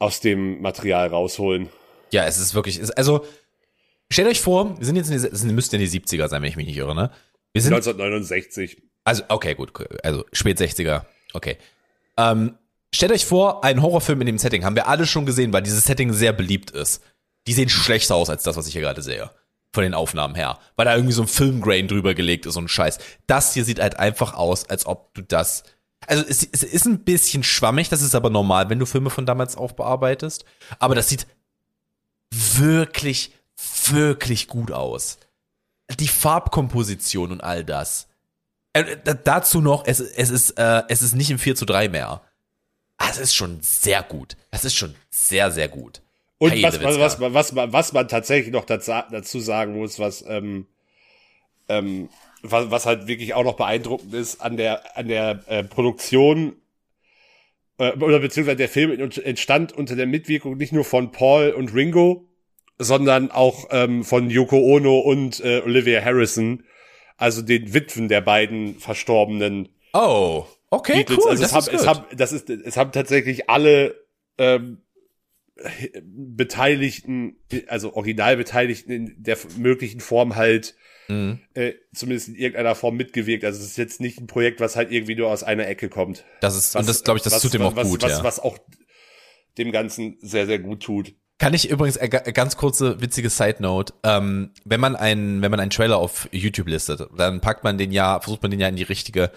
aus 0.00 0.18
dem 0.18 0.60
Material 0.60 1.06
rausholen. 1.06 1.68
Ja, 2.10 2.24
es 2.24 2.38
ist 2.38 2.56
wirklich, 2.56 2.80
es, 2.80 2.90
also, 2.90 3.24
stellt 4.10 4.26
euch 4.26 4.40
vor, 4.40 4.76
wir 4.76 4.84
sind 4.84 4.96
jetzt 4.96 5.12
in 5.12 5.22
die, 5.22 5.28
es 5.28 5.44
müsste 5.44 5.76
in 5.76 5.82
die 5.82 5.88
70er 5.88 6.26
sein, 6.26 6.42
wenn 6.42 6.48
ich 6.48 6.56
mich 6.56 6.66
nicht 6.66 6.76
irre, 6.76 6.96
ne? 6.96 7.12
Wir 7.52 7.62
sind, 7.62 7.72
1969. 7.72 8.82
also, 9.04 9.22
okay, 9.28 9.54
gut, 9.54 9.72
also, 10.02 10.24
spät 10.32 10.58
60er, 10.58 11.02
okay. 11.32 11.56
Ähm, 12.16 12.58
stellt 12.92 13.12
euch 13.12 13.26
vor, 13.26 13.62
einen 13.62 13.80
Horrorfilm 13.80 14.22
in 14.22 14.26
dem 14.26 14.38
Setting 14.38 14.64
haben 14.64 14.74
wir 14.74 14.88
alle 14.88 15.06
schon 15.06 15.24
gesehen, 15.24 15.52
weil 15.52 15.62
dieses 15.62 15.84
Setting 15.84 16.12
sehr 16.12 16.32
beliebt 16.32 16.72
ist. 16.72 17.00
Die 17.46 17.52
sehen 17.52 17.68
schlechter 17.68 18.16
aus 18.16 18.28
als 18.28 18.42
das, 18.42 18.56
was 18.56 18.66
ich 18.66 18.72
hier 18.72 18.82
gerade 18.82 19.02
sehe. 19.02 19.30
Von 19.72 19.84
den 19.84 19.94
Aufnahmen 19.94 20.34
her. 20.34 20.58
Weil 20.76 20.86
da 20.86 20.94
irgendwie 20.94 21.12
so 21.12 21.22
ein 21.22 21.28
Filmgrain 21.28 21.86
drüber 21.86 22.14
gelegt 22.14 22.46
ist 22.46 22.56
und 22.56 22.68
Scheiß. 22.68 22.98
Das 23.26 23.54
hier 23.54 23.64
sieht 23.64 23.80
halt 23.80 23.98
einfach 23.98 24.34
aus, 24.34 24.68
als 24.68 24.84
ob 24.86 25.14
du 25.14 25.22
das. 25.22 25.62
Also 26.06 26.24
es, 26.26 26.46
es 26.50 26.62
ist 26.62 26.86
ein 26.86 27.04
bisschen 27.04 27.44
schwammig, 27.44 27.88
das 27.88 28.02
ist 28.02 28.14
aber 28.14 28.30
normal, 28.30 28.68
wenn 28.68 28.78
du 28.78 28.86
Filme 28.86 29.10
von 29.10 29.26
damals 29.26 29.56
aufbearbeitest. 29.56 30.44
Aber 30.78 30.94
das 30.94 31.08
sieht 31.08 31.26
wirklich, 32.30 33.32
wirklich 33.86 34.48
gut 34.48 34.72
aus. 34.72 35.18
Die 35.98 36.08
Farbkomposition 36.08 37.32
und 37.32 37.40
all 37.42 37.64
das. 37.64 38.08
Äh, 38.72 38.96
dazu 39.24 39.60
noch, 39.60 39.84
es, 39.86 40.00
es, 40.00 40.30
ist, 40.30 40.50
äh, 40.58 40.82
es 40.88 41.02
ist 41.02 41.14
nicht 41.14 41.30
im 41.30 41.38
4 41.38 41.56
zu 41.56 41.64
3 41.64 41.88
mehr. 41.88 42.22
Es 42.98 43.18
ist 43.18 43.34
schon 43.34 43.60
sehr 43.62 44.02
gut. 44.02 44.36
Das 44.50 44.64
ist 44.64 44.74
schon 44.74 44.94
sehr, 45.10 45.50
sehr 45.50 45.68
gut. 45.68 46.02
Und 46.40 46.52
Heide 46.52 46.62
was, 46.64 46.82
was, 46.82 46.98
was, 46.98 47.18
man- 47.18 47.34
was, 47.34 47.52
man, 47.52 47.72
was 47.72 47.92
man 47.92 48.08
tatsächlich 48.08 48.50
noch 48.52 48.64
dazu, 48.64 49.40
sagen 49.40 49.76
muss, 49.76 49.98
was, 49.98 50.24
ähm, 50.26 50.66
ähm, 51.68 52.08
was, 52.42 52.70
was 52.70 52.86
halt 52.86 53.06
wirklich 53.06 53.34
auch 53.34 53.44
noch 53.44 53.56
beeindruckend 53.56 54.14
ist 54.14 54.40
an 54.40 54.56
der, 54.56 54.96
an 54.96 55.08
der 55.08 55.40
äh, 55.48 55.62
Produktion 55.62 56.54
äh, 57.78 57.92
oder 57.92 58.20
beziehungsweise 58.20 58.56
der 58.56 58.70
Film 58.70 58.98
entstand 59.22 59.72
unter 59.72 59.96
der 59.96 60.06
Mitwirkung 60.06 60.56
nicht 60.56 60.72
nur 60.72 60.84
von 60.84 61.12
Paul 61.12 61.50
und 61.50 61.74
Ringo, 61.74 62.26
sondern 62.78 63.30
auch 63.30 63.66
ähm, 63.70 64.02
von 64.04 64.30
Yoko 64.30 64.56
Ono 64.58 64.98
und 65.00 65.40
äh, 65.44 65.60
Olivia 65.64 66.02
Harrison, 66.02 66.64
also 67.18 67.42
den 67.42 67.74
Witwen 67.74 68.08
der 68.08 68.22
beiden 68.22 68.78
Verstorbenen 68.78 69.68
Oh, 69.92 70.46
okay, 70.70 70.94
Beatles. 71.04 71.18
cool. 71.18 71.30
Also 71.32 71.44
es 71.44 71.50
das 71.50 71.52
haben, 71.68 71.74
ist 71.74 71.80
es 71.82 71.86
gut. 71.86 71.88
haben, 72.08 72.16
das 72.16 72.32
ist, 72.32 72.48
es 72.48 72.76
haben 72.78 72.92
tatsächlich 72.92 73.50
alle 73.50 73.94
ähm, 74.38 74.78
Beteiligten, 76.36 77.36
also 77.68 77.94
Originalbeteiligten 77.94 78.92
in 78.92 79.14
der 79.22 79.36
möglichen 79.56 80.00
Form 80.00 80.36
halt 80.36 80.74
Mhm. 81.08 81.40
äh, 81.54 81.72
zumindest 81.92 82.28
in 82.28 82.36
irgendeiner 82.36 82.76
Form 82.76 82.96
mitgewirkt. 82.96 83.44
Also 83.44 83.58
es 83.58 83.66
ist 83.66 83.78
jetzt 83.78 84.00
nicht 84.00 84.20
ein 84.20 84.28
Projekt, 84.28 84.60
was 84.60 84.76
halt 84.76 84.92
irgendwie 84.92 85.16
nur 85.16 85.28
aus 85.28 85.42
einer 85.42 85.66
Ecke 85.66 85.88
kommt. 85.88 86.24
Das 86.40 86.56
ist, 86.56 86.76
und 86.76 86.88
das 86.88 87.02
glaube 87.02 87.16
ich, 87.18 87.24
das 87.24 87.32
was, 87.32 87.42
tut 87.42 87.60
auch 87.60 87.74
was, 87.74 87.88
gut, 87.88 88.02
was, 88.04 88.12
ja. 88.12 88.22
Was 88.22 88.38
auch 88.38 88.58
dem 89.58 89.72
Ganzen 89.72 90.18
sehr, 90.20 90.46
sehr 90.46 90.60
gut 90.60 90.84
tut. 90.84 91.14
Kann 91.38 91.52
ich 91.52 91.68
übrigens 91.68 91.96
äh, 91.96 92.08
ga- 92.08 92.20
ganz 92.30 92.56
kurze 92.56 93.00
witzige 93.00 93.28
Side 93.28 93.56
Note, 93.58 93.92
ähm, 94.04 94.52
wenn 94.64 94.78
man 94.78 94.94
einen 94.94 95.42
wenn 95.42 95.50
man 95.50 95.58
einen 95.58 95.70
Trailer 95.70 95.96
auf 95.96 96.28
YouTube 96.30 96.68
listet, 96.68 97.00
dann 97.16 97.40
packt 97.40 97.64
man 97.64 97.76
den 97.76 97.90
ja, 97.90 98.20
versucht 98.20 98.42
man 98.42 98.52
den 98.52 98.60
ja 98.60 98.68
in 98.68 98.76
die 98.76 98.84
richtige 98.84 99.32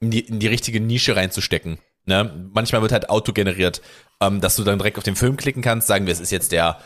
in 0.00 0.10
die, 0.10 0.20
in 0.20 0.40
die 0.40 0.48
richtige 0.48 0.80
Nische 0.80 1.14
reinzustecken. 1.14 1.78
Ne? 2.06 2.50
Manchmal 2.52 2.82
wird 2.82 2.90
halt 2.92 3.08
autogeneriert, 3.08 3.82
ähm, 4.20 4.40
dass 4.40 4.56
du 4.56 4.64
dann 4.64 4.78
direkt 4.78 4.98
auf 4.98 5.04
den 5.04 5.16
Film 5.16 5.36
klicken 5.36 5.62
kannst, 5.62 5.86
sagen 5.86 6.06
wir, 6.06 6.12
es 6.12 6.20
ist 6.20 6.30
jetzt 6.30 6.52
der 6.52 6.78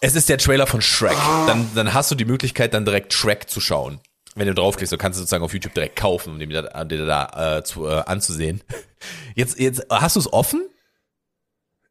es 0.00 0.14
ist 0.14 0.28
der 0.28 0.36
Trailer 0.36 0.66
von 0.66 0.82
Shrek. 0.82 1.16
Dann, 1.46 1.70
dann 1.74 1.94
hast 1.94 2.10
du 2.10 2.14
die 2.14 2.26
Möglichkeit, 2.26 2.74
dann 2.74 2.84
direkt 2.84 3.14
Shrek 3.14 3.48
zu 3.48 3.58
schauen. 3.60 4.00
Wenn 4.34 4.46
du 4.46 4.54
draufklickst, 4.54 4.92
du 4.92 4.98
kannst 4.98 5.16
du 5.16 5.20
sozusagen 5.20 5.42
auf 5.42 5.54
YouTube 5.54 5.72
direkt 5.72 5.96
kaufen, 5.96 6.34
um 6.34 6.38
den 6.38 6.50
da, 6.50 6.84
den 6.84 7.06
da 7.06 7.58
äh, 7.58 7.64
zu, 7.64 7.86
äh, 7.86 8.02
anzusehen. 8.04 8.62
Jetzt, 9.34 9.58
jetzt 9.58 9.84
hast 9.90 10.16
du 10.16 10.20
es 10.20 10.32
offen? 10.32 10.66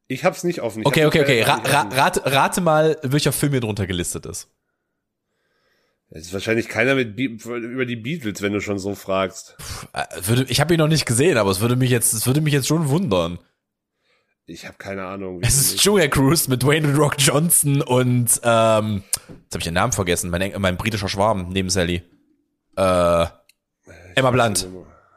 Ich 0.08 0.24
hab's 0.24 0.44
nicht 0.44 0.62
offen. 0.62 0.82
Ich 0.82 0.88
Okay, 0.88 1.06
okay, 1.06 1.22
okay. 1.22 1.42
Ra 1.44 1.56
ra 1.56 1.82
rate, 1.92 2.26
rate 2.26 2.62
mal, 2.62 2.98
welcher 3.04 3.32
Film 3.32 3.52
hier 3.52 3.62
drunter 3.62 3.86
gelistet 3.86 4.26
ist. 4.26 4.50
Es 6.10 6.28
ist 6.28 6.34
wahrscheinlich 6.34 6.70
keiner 6.70 6.96
mit 6.96 7.16
Be 7.16 7.24
über 7.26 7.86
die 7.86 7.96
Beatles, 7.98 8.42
wenn 8.42 8.54
du 8.54 8.62
schon 8.62 8.80
so 8.80 8.96
fragst. 8.96 9.58
Äh, 9.94 10.06
Würde, 10.24 10.46
ich 10.50 10.60
habe 10.60 10.74
ihn 10.74 10.80
noch 10.80 10.88
nicht 10.88 11.06
gesehen, 11.06 11.38
aber 11.38 11.52
es 11.52 11.60
würde 11.60 11.76
mich 11.76 11.92
jetzt, 11.92 12.14
es 12.14 12.26
würde 12.26 12.42
mich 12.42 12.54
jetzt 12.54 12.68
schon 12.68 12.90
wundern. 12.90 13.40
Ich 14.46 14.66
habe 14.66 14.76
keine 14.78 15.06
Ahnung. 15.06 15.40
Es 15.42 15.56
ist 15.58 15.84
Julia 15.86 16.08
Cruise 16.08 16.50
mit 16.50 16.64
Dwayne 16.64 16.88
The 16.88 16.94
Rock 17.00 17.16
Johnson 17.18 17.82
und 17.82 18.42
ähm, 18.44 19.04
jetzt 19.06 19.54
habe 19.54 19.60
ich 19.60 19.64
den 19.64 19.74
Namen 19.74 19.94
vergessen. 19.94 20.30
Mein, 20.30 20.54
mein 20.60 20.76
britischer 20.76 21.08
Schwarm 21.08 21.48
neben 21.50 21.70
Sally. 21.70 22.04
Äh, 22.76 23.26
Emma 24.16 24.32
Blunt. 24.32 24.68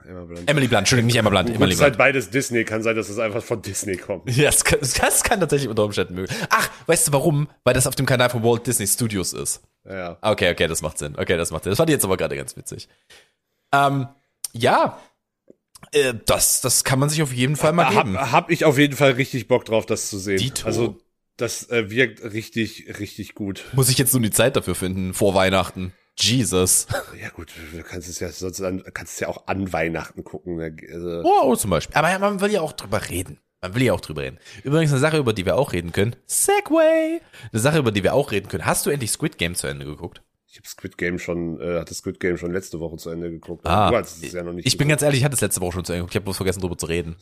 Emma 0.06 0.22
Blunt. 0.22 0.48
Emily 0.48 0.68
Blunt, 0.68 0.80
Entschuldigung, 0.82 1.06
nicht 1.08 1.16
Emma 1.16 1.30
Blunt, 1.30 1.50
Emily 1.50 1.72
es 1.72 1.78
ist 1.78 1.82
halt 1.82 1.94
Blunt. 1.94 1.98
beides 1.98 2.30
Disney. 2.30 2.64
Kann 2.64 2.84
sein, 2.84 2.94
dass 2.94 3.08
es 3.08 3.18
einfach 3.18 3.42
von 3.42 3.60
Disney 3.62 3.96
kommt. 3.96 4.30
Ja, 4.36 4.44
das 4.50 4.64
kann, 4.64 4.78
das 4.80 5.24
kann 5.24 5.40
tatsächlich 5.40 5.68
unter 5.68 5.82
Umständen 5.84 6.14
möglich. 6.14 6.38
Ach, 6.48 6.70
weißt 6.86 7.08
du 7.08 7.12
warum? 7.12 7.48
Weil 7.64 7.74
das 7.74 7.88
auf 7.88 7.96
dem 7.96 8.06
Kanal 8.06 8.30
von 8.30 8.44
Walt 8.44 8.64
Disney 8.68 8.86
Studios 8.86 9.32
ist. 9.32 9.60
Ja. 9.84 10.18
Okay, 10.20 10.52
okay, 10.52 10.68
das 10.68 10.82
macht 10.82 10.98
Sinn. 10.98 11.16
Okay, 11.18 11.36
das 11.36 11.50
macht 11.50 11.64
Sinn. 11.64 11.72
Das 11.72 11.78
fand 11.78 11.90
ich 11.90 11.94
jetzt 11.94 12.04
aber 12.04 12.16
gerade 12.16 12.36
ganz 12.36 12.56
witzig. 12.56 12.88
Ähm, 13.72 14.06
ja, 14.52 14.98
äh, 15.92 16.14
das, 16.26 16.60
das 16.60 16.84
kann 16.84 16.98
man 16.98 17.08
sich 17.08 17.22
auf 17.22 17.32
jeden 17.32 17.56
Fall 17.56 17.72
mal 17.72 17.90
geben. 17.90 18.18
Hab, 18.18 18.32
hab 18.32 18.50
ich 18.50 18.64
auf 18.64 18.78
jeden 18.78 18.96
Fall 18.96 19.12
richtig 19.12 19.48
Bock 19.48 19.64
drauf, 19.64 19.86
das 19.86 20.08
zu 20.08 20.18
sehen. 20.18 20.38
Dito. 20.38 20.66
Also, 20.66 20.98
das 21.36 21.68
äh, 21.70 21.90
wirkt 21.90 22.22
richtig, 22.22 22.98
richtig 22.98 23.34
gut. 23.34 23.64
Muss 23.74 23.88
ich 23.88 23.98
jetzt 23.98 24.12
nur 24.12 24.22
die 24.22 24.30
Zeit 24.30 24.56
dafür 24.56 24.74
finden, 24.74 25.12
vor 25.14 25.34
Weihnachten. 25.34 25.92
Jesus. 26.18 26.86
Ja 27.20 27.28
gut, 27.28 27.52
du 27.74 27.82
kannst 27.82 28.08
es 28.08 28.20
ja 28.20 28.30
sonst 28.32 28.62
an, 28.62 28.82
kannst 28.94 29.14
es 29.14 29.20
ja 29.20 29.28
auch 29.28 29.46
an 29.48 29.70
Weihnachten 29.72 30.24
gucken. 30.24 30.56
ne? 30.56 30.74
Also, 30.92 31.22
Oh, 31.24 31.42
oh, 31.44 31.56
zum 31.56 31.70
Beispiel. 31.70 31.94
Aber 31.94 32.18
man 32.18 32.40
will 32.40 32.50
ja 32.52 32.62
auch 32.62 32.72
drüber 32.72 33.08
reden. 33.10 33.38
Man 33.60 33.74
will 33.74 33.82
ja 33.82 33.92
auch 33.92 34.00
drüber 34.00 34.22
reden. 34.22 34.38
Übrigens 34.64 34.92
eine 34.92 35.00
Sache, 35.00 35.18
über 35.18 35.32
die 35.34 35.44
wir 35.44 35.56
auch 35.56 35.72
reden 35.74 35.92
können. 35.92 36.16
Segway. 36.26 37.20
Eine 37.52 37.60
Sache, 37.60 37.78
über 37.78 37.92
die 37.92 38.02
wir 38.02 38.14
auch 38.14 38.30
reden 38.30 38.48
können. 38.48 38.64
Hast 38.64 38.86
du 38.86 38.90
endlich 38.90 39.10
Squid 39.10 39.36
Game 39.38 39.54
zu 39.54 39.66
Ende 39.66 39.84
geguckt? 39.84 40.22
Ich 40.56 40.60
habe 40.60 40.68
Squid 40.68 40.96
Game 40.96 41.18
schon, 41.18 41.60
äh, 41.60 41.80
hatte 41.80 41.92
Squid 41.92 42.18
Game 42.18 42.38
schon 42.38 42.50
letzte 42.50 42.80
Woche 42.80 42.96
zu 42.96 43.10
Ende 43.10 43.30
geguckt. 43.30 43.66
Ah, 43.66 43.90
du 43.90 43.96
hast 43.98 44.24
es 44.24 44.32
ja 44.32 44.42
noch 44.42 44.54
nicht. 44.54 44.66
Ich 44.66 44.78
bin 44.78 44.88
geguckt. 44.88 45.00
ganz 45.00 45.02
ehrlich, 45.06 45.18
ich 45.20 45.24
hatte 45.24 45.34
es 45.34 45.40
letzte 45.42 45.60
Woche 45.60 45.72
schon 45.72 45.84
zu 45.84 45.92
Ende 45.92 46.00
geguckt. 46.00 46.12
Ich 46.12 46.16
habe 46.16 46.24
bloß 46.24 46.36
vergessen, 46.38 46.60
drüber 46.60 46.78
zu 46.78 46.86
reden. 46.86 47.16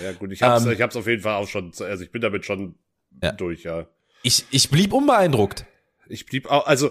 Ja 0.00 0.12
gut, 0.12 0.30
ich 0.30 0.42
hab's, 0.42 0.64
Ähm, 0.64 0.70
ich 0.72 0.80
hab's 0.80 0.94
auf 0.94 1.06
jeden 1.08 1.22
Fall 1.22 1.34
auch 1.34 1.48
schon, 1.48 1.72
also 1.80 2.04
ich 2.04 2.12
bin 2.12 2.22
damit 2.22 2.44
schon 2.44 2.76
Ja. 3.20 3.32
durch, 3.32 3.64
ja. 3.64 3.86
Ich, 4.22 4.44
ich 4.50 4.70
blieb 4.70 4.92
unbeeindruckt. 4.92 5.64
Ich 6.08 6.24
blieb 6.26 6.50
auch, 6.50 6.66
also 6.66 6.90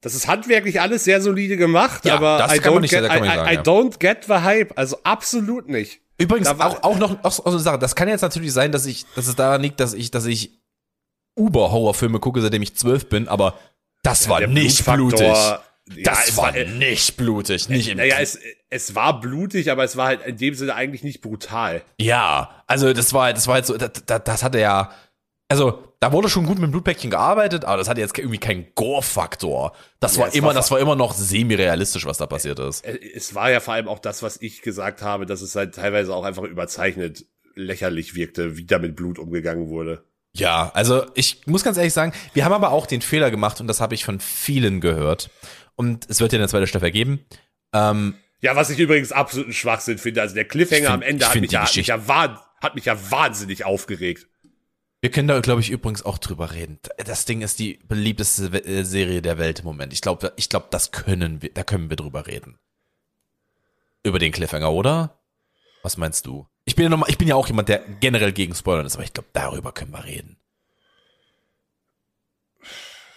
das 0.00 0.14
ist 0.14 0.28
handwerklich 0.28 0.80
alles 0.80 1.02
sehr 1.02 1.20
solide 1.20 1.56
gemacht, 1.56 2.04
Ja, 2.04 2.14
aber 2.14 2.38
das 2.38 2.54
I 2.54 2.60
don't 2.60 2.80
nicht- 2.80 2.90
get, 2.92 3.00
I, 3.00 3.20
nicht 3.20 3.24
sagen, 3.24 3.48
I, 3.48 3.52
I 3.52 3.54
ja. 3.56 3.62
don't 3.62 3.98
get 3.98 4.24
the 4.26 4.34
hype, 4.34 4.78
also 4.78 4.98
absolut 5.02 5.68
nicht. 5.68 6.00
Übrigens 6.18 6.46
auch, 6.48 6.82
auch 6.84 6.98
noch 6.98 7.24
auch 7.24 7.32
so 7.32 7.44
eine 7.44 7.58
Sache. 7.58 7.78
Das 7.80 7.96
kann 7.96 8.08
jetzt 8.08 8.22
natürlich 8.22 8.52
sein, 8.52 8.70
dass 8.70 8.86
ich, 8.86 9.04
dass 9.16 9.26
es 9.26 9.34
daran 9.34 9.62
liegt, 9.62 9.80
dass 9.80 9.94
ich, 9.94 10.10
dass 10.12 10.26
ich 10.26 10.60
Uber-Horrorfilme 11.36 12.18
gucke, 12.20 12.40
seitdem 12.40 12.62
ich 12.62 12.74
zwölf 12.76 13.08
bin, 13.08 13.28
aber 13.28 13.58
das 14.10 14.28
war 14.28 14.46
nicht 14.46 14.84
blutig. 14.84 15.20
Ja, 15.20 15.62
Das 16.04 16.28
es 16.28 16.36
war 16.36 16.54
äh, 16.54 16.66
nicht 16.66 17.16
blutig, 17.16 17.68
nicht 17.68 17.88
im 17.88 17.96
Naja, 17.98 18.16
es, 18.20 18.38
es 18.70 18.94
war 18.94 19.20
blutig, 19.20 19.70
aber 19.70 19.84
es 19.84 19.96
war 19.96 20.06
halt 20.06 20.26
in 20.26 20.36
dem 20.36 20.54
Sinne 20.54 20.74
eigentlich 20.74 21.02
nicht 21.02 21.20
brutal. 21.20 21.82
Ja, 21.98 22.62
also 22.66 22.92
das 22.92 23.12
war, 23.14 23.32
das 23.32 23.46
war 23.46 23.54
halt 23.54 23.66
so, 23.66 23.76
das, 23.76 23.92
das, 24.06 24.22
das 24.24 24.42
hatte 24.42 24.60
ja, 24.60 24.90
also 25.48 25.84
da 26.00 26.12
wurde 26.12 26.28
schon 26.28 26.46
gut 26.46 26.58
mit 26.58 26.70
Blutpäckchen 26.70 27.10
gearbeitet, 27.10 27.64
aber 27.64 27.78
das 27.78 27.88
hatte 27.88 28.00
jetzt 28.00 28.16
irgendwie 28.18 28.38
keinen 28.38 28.66
Gore-Faktor. 28.74 29.72
Das 29.98 30.16
Ja, 30.16 30.22
war 30.22 30.34
immer, 30.34 30.46
war 30.48 30.54
das 30.54 30.70
war 30.70 30.78
immer 30.78 30.94
noch 30.94 31.14
semi-realistisch, 31.14 32.04
was 32.06 32.18
da 32.18 32.26
passiert 32.26 32.58
ist. 32.58 32.84
Äh, 32.84 32.98
Es 33.14 33.34
war 33.34 33.50
ja 33.50 33.60
vor 33.60 33.74
allem 33.74 33.88
auch 33.88 33.98
das, 33.98 34.22
was 34.22 34.40
ich 34.40 34.62
gesagt 34.62 35.02
habe, 35.02 35.26
dass 35.26 35.40
es 35.40 35.56
halt 35.56 35.74
teilweise 35.74 36.14
auch 36.14 36.24
einfach 36.24 36.42
überzeichnet 36.44 37.24
lächerlich 37.54 38.14
wirkte, 38.14 38.56
wie 38.56 38.66
da 38.66 38.78
mit 38.78 38.94
Blut 38.94 39.18
umgegangen 39.18 39.68
wurde. 39.70 40.04
Ja, 40.38 40.70
also 40.74 41.04
ich 41.14 41.46
muss 41.46 41.64
ganz 41.64 41.76
ehrlich 41.76 41.92
sagen, 41.92 42.12
wir 42.34 42.44
haben 42.44 42.52
aber 42.52 42.70
auch 42.70 42.86
den 42.86 43.02
Fehler 43.02 43.30
gemacht 43.30 43.60
und 43.60 43.66
das 43.66 43.80
habe 43.80 43.94
ich 43.94 44.04
von 44.04 44.20
vielen 44.20 44.80
gehört. 44.80 45.30
Und 45.76 46.08
es 46.08 46.20
wird 46.20 46.32
ja 46.32 46.38
eine 46.38 46.48
zweite 46.48 46.66
Staffel 46.66 46.90
geben. 46.90 47.24
Ähm, 47.72 48.14
Ja, 48.40 48.56
was 48.56 48.70
ich 48.70 48.78
übrigens 48.78 49.12
absoluten 49.12 49.52
Schwachsinn 49.52 49.98
finde. 49.98 50.22
Also 50.22 50.34
der 50.34 50.44
Cliffhanger 50.44 50.82
find- 50.82 50.94
am 50.94 51.02
Ende 51.02 51.28
hat 51.28 51.34
mich, 51.40 51.50
ja, 51.52 51.62
hat, 51.64 51.76
mich 51.76 51.86
ja 51.86 52.06
hat 52.60 52.74
mich 52.74 52.84
ja 52.84 53.10
wahnsinnig 53.10 53.64
aufgeregt. 53.64 54.26
wir 55.00 55.10
können 55.10 55.28
da, 55.28 55.38
glaube 55.40 55.60
ich, 55.60 55.70
übrigens 55.70 56.02
auch 56.04 56.18
drüber 56.18 56.52
reden. 56.52 56.78
Das 57.04 57.24
Ding 57.24 57.42
ist 57.42 57.58
die 57.60 57.78
beliebteste 57.86 58.46
äh, 58.64 58.82
Serie 58.84 59.22
der 59.22 59.38
Welt 59.38 59.60
im 59.60 59.64
Moment. 59.66 59.92
Ich 59.92 60.00
glaube, 60.00 60.32
ich 60.36 60.48
glaube, 60.48 60.66
das 60.70 60.90
können 60.90 61.42
wir, 61.42 61.52
da 61.54 61.62
können 61.62 61.90
wir 61.90 61.96
drüber 61.96 62.26
reden. 62.26 62.58
Über 64.02 64.18
den 64.18 64.32
Cliffhanger, 64.32 64.72
oder? 64.72 65.17
Was 65.88 65.96
meinst 65.96 66.26
du? 66.26 66.46
Ich 66.66 66.76
bin 66.76 66.82
ja 66.82 66.90
noch 66.90 67.08
ich 67.08 67.16
bin 67.16 67.26
ja 67.28 67.34
auch 67.34 67.46
jemand, 67.46 67.70
der 67.70 67.78
generell 67.78 68.32
gegen 68.32 68.54
Spoilern 68.54 68.84
ist, 68.84 68.96
aber 68.96 69.04
ich 69.04 69.14
glaube, 69.14 69.30
darüber 69.32 69.72
können 69.72 69.90
wir 69.90 70.04
reden. 70.04 70.36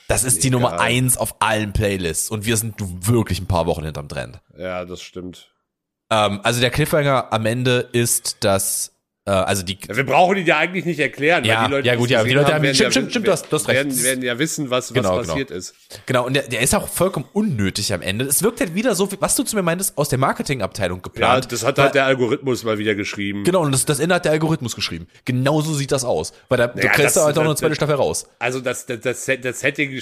Das 0.08 0.24
ist 0.24 0.42
die 0.46 0.48
Egal. 0.48 0.62
Nummer 0.62 0.80
eins 0.80 1.18
auf 1.18 1.42
allen 1.42 1.74
Playlists 1.74 2.30
und 2.30 2.46
wir 2.46 2.56
sind 2.56 2.76
wirklich 3.06 3.42
ein 3.42 3.48
paar 3.48 3.66
Wochen 3.66 3.84
hinterm 3.84 4.08
Trend. 4.08 4.40
Ja, 4.58 4.86
das 4.86 5.02
stimmt. 5.02 5.52
Ähm, 6.10 6.40
also 6.44 6.62
der 6.62 6.70
Cliffhanger 6.70 7.34
am 7.34 7.46
Ende 7.46 7.90
ist, 7.92 8.42
dass, 8.46 8.91
also 9.30 9.62
die, 9.64 9.78
Ja, 9.88 9.96
wir 9.96 10.04
brauchen 10.06 10.36
ihn 10.38 10.46
ja 10.48 10.58
eigentlich 10.58 10.84
nicht 10.84 11.00
erklären. 11.00 11.46
Ja, 11.46 11.62
weil 11.62 11.66
die 11.68 11.72
Leute, 11.74 11.88
ja, 11.88 11.96
gut, 11.96 12.10
die 12.10 12.14
ja, 12.14 12.24
die 12.24 12.32
Leute 12.32 12.54
haben- 12.56 12.64
werden 12.64 12.74
stimmt, 12.74 12.88
ja, 12.88 12.92
stimmt, 12.92 13.12
stimmt, 13.12 13.28
du 13.28 13.32
hast- 13.32 13.46
du 13.52 13.56
hast 13.56 13.68
recht. 13.68 13.78
Werden, 13.78 14.04
werden 14.04 14.24
ja 14.24 14.40
wissen, 14.40 14.70
was, 14.72 14.90
was 14.90 14.94
Genau, 14.96 15.18
genau. 15.18 15.28
passiert 15.34 15.52
ist. 15.52 15.76
Genau, 16.08 16.26
und 16.26 16.34
der, 16.34 16.44
der 16.48 16.62
ist 16.62 16.74
auch 16.74 16.88
vollkommen 16.88 17.28
unnötig 17.34 17.94
am 17.94 18.02
Ende. 18.02 18.26
Es 18.26 18.42
wirkt 18.42 18.60
halt 18.62 18.74
wieder 18.74 18.96
so, 18.96 19.08
was 19.20 19.36
du 19.36 19.44
zu 19.44 19.56
mir 19.56 19.62
meintest, 19.62 19.96
aus 19.98 20.10
der 20.10 20.18
Marketingabteilung 20.18 20.98
Ja, 21.00 21.04
geplant. 21.04 21.52
das 21.52 21.64
hat 21.64 21.78
Weil- 21.78 21.86
halt 21.86 21.96
der 21.96 22.06
Algorithmus 22.06 22.64
mal 22.64 22.80
wieder 22.80 22.96
geschrieben. 22.96 23.44
Genau, 23.44 23.62
und 23.62 23.72
das, 23.72 23.86
das 23.86 24.00
Ende 24.00 24.16
hat 24.16 24.26
der 24.26 24.32
Algorithmus 24.32 24.76
geschrieben. 24.76 25.08
Genauso 25.26 25.74
sieht 25.76 25.92
das 25.92 26.04
aus. 26.04 26.34
Weil 26.50 26.58
da, 26.58 26.68
du 26.68 26.80
Ja, 26.82 26.90
kriegst 26.90 27.06
das- 27.06 27.14
da 27.16 27.26
halt 27.26 27.38
auch 27.38 27.44
noch 27.44 27.50
eine 27.52 27.58
zweite 27.58 27.76
Staffel 27.76 27.96
raus. 27.96 28.26
Also 28.40 28.60
das, 28.60 28.88
das, 28.88 29.02
das, 29.02 29.26
das 29.42 29.60
Setting 29.60 29.92
äh, 29.92 30.02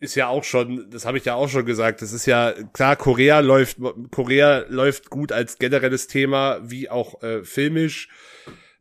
ist 0.00 0.14
ja 0.14 0.28
auch 0.28 0.44
schon, 0.44 0.90
das 0.90 1.04
habe 1.04 1.18
ich 1.18 1.24
ja 1.24 1.34
auch 1.34 1.48
schon 1.48 1.66
gesagt, 1.66 2.02
das 2.02 2.12
ist 2.12 2.26
ja, 2.26 2.52
klar, 2.72 2.96
Korea 2.96 3.40
läuft, 3.40 3.78
Korea 4.10 4.64
läuft 4.68 5.10
gut 5.10 5.32
als 5.32 5.58
generelles 5.58 6.06
Thema, 6.06 6.60
wie 6.62 6.88
auch 6.88 7.22
äh, 7.22 7.42
filmisch. 7.44 8.08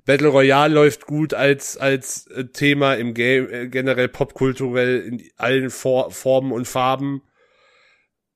Battle 0.06 0.30
Royale 0.30 0.74
läuft 0.74 1.06
gut 1.06 1.34
als, 1.34 1.76
als 1.76 2.28
äh, 2.28 2.46
Thema 2.46 2.94
im 2.94 3.14
Game, 3.14 3.52
äh, 3.52 3.68
generell 3.68 4.08
popkulturell 4.08 5.02
in 5.02 5.24
allen 5.36 5.70
For 5.70 6.12
Formen 6.12 6.52
und 6.52 6.68
Farben. 6.68 7.24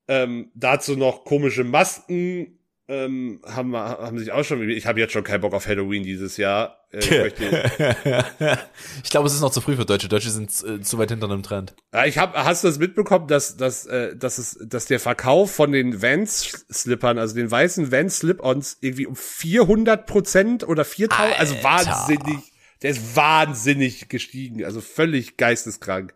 Ähm, 0.08 0.52
dazu 0.56 0.98
noch 0.98 1.24
komische 1.24 1.64
Masken, 1.64 2.60
ähm, 2.92 3.40
haben, 3.46 3.74
haben 3.76 4.20
sich 4.20 4.34
auch 4.34 4.44
schon, 4.44 4.70
ich 4.70 4.86
habe 4.86 5.00
jetzt 5.00 5.14
schon 5.14 5.24
keinen 5.24 5.40
Bock 5.40 5.54
auf 5.54 5.66
Halloween 5.66 6.04
dieses 6.04 6.36
Jahr. 6.36 6.86
Äh, 6.92 7.00
ich 7.00 7.10
ich 9.04 9.10
glaube, 9.10 9.28
es 9.28 9.34
ist 9.34 9.40
noch 9.40 9.52
zu 9.52 9.62
früh 9.62 9.78
für 9.78 9.86
Deutsche. 9.86 10.10
Deutsche 10.10 10.30
sind 10.30 10.50
äh, 10.64 10.82
zu 10.82 10.98
weit 10.98 11.10
hinter 11.10 11.28
einem 11.28 11.42
Trend. 11.42 11.74
Ja, 11.94 12.06
ich 12.06 12.18
hab, 12.18 12.36
hast 12.36 12.64
du 12.64 12.68
das 12.68 12.80
mitbekommen, 12.80 13.28
dass, 13.28 13.56
dass, 13.56 13.86
äh, 13.86 14.14
dass, 14.18 14.38
es, 14.38 14.60
dass 14.62 14.88
der 14.88 15.00
Verkauf 15.00 15.56
von 15.56 15.72
den 15.72 16.02
Vans-Slippern, 16.02 17.18
also 17.18 17.34
den 17.34 17.50
weißen 17.50 17.94
Vans-Slip-Ons, 17.94 18.80
irgendwie 18.82 19.08
um 19.08 19.16
400 19.16 20.06
Prozent 20.06 20.68
oder 20.68 20.84
4000, 20.84 21.40
also 21.40 21.64
wahnsinnig, 21.64 22.52
der 22.82 22.92
ist 22.92 23.16
wahnsinnig 23.16 24.10
gestiegen, 24.10 24.66
also 24.66 24.82
völlig 24.82 25.38
geisteskrank. 25.38 26.14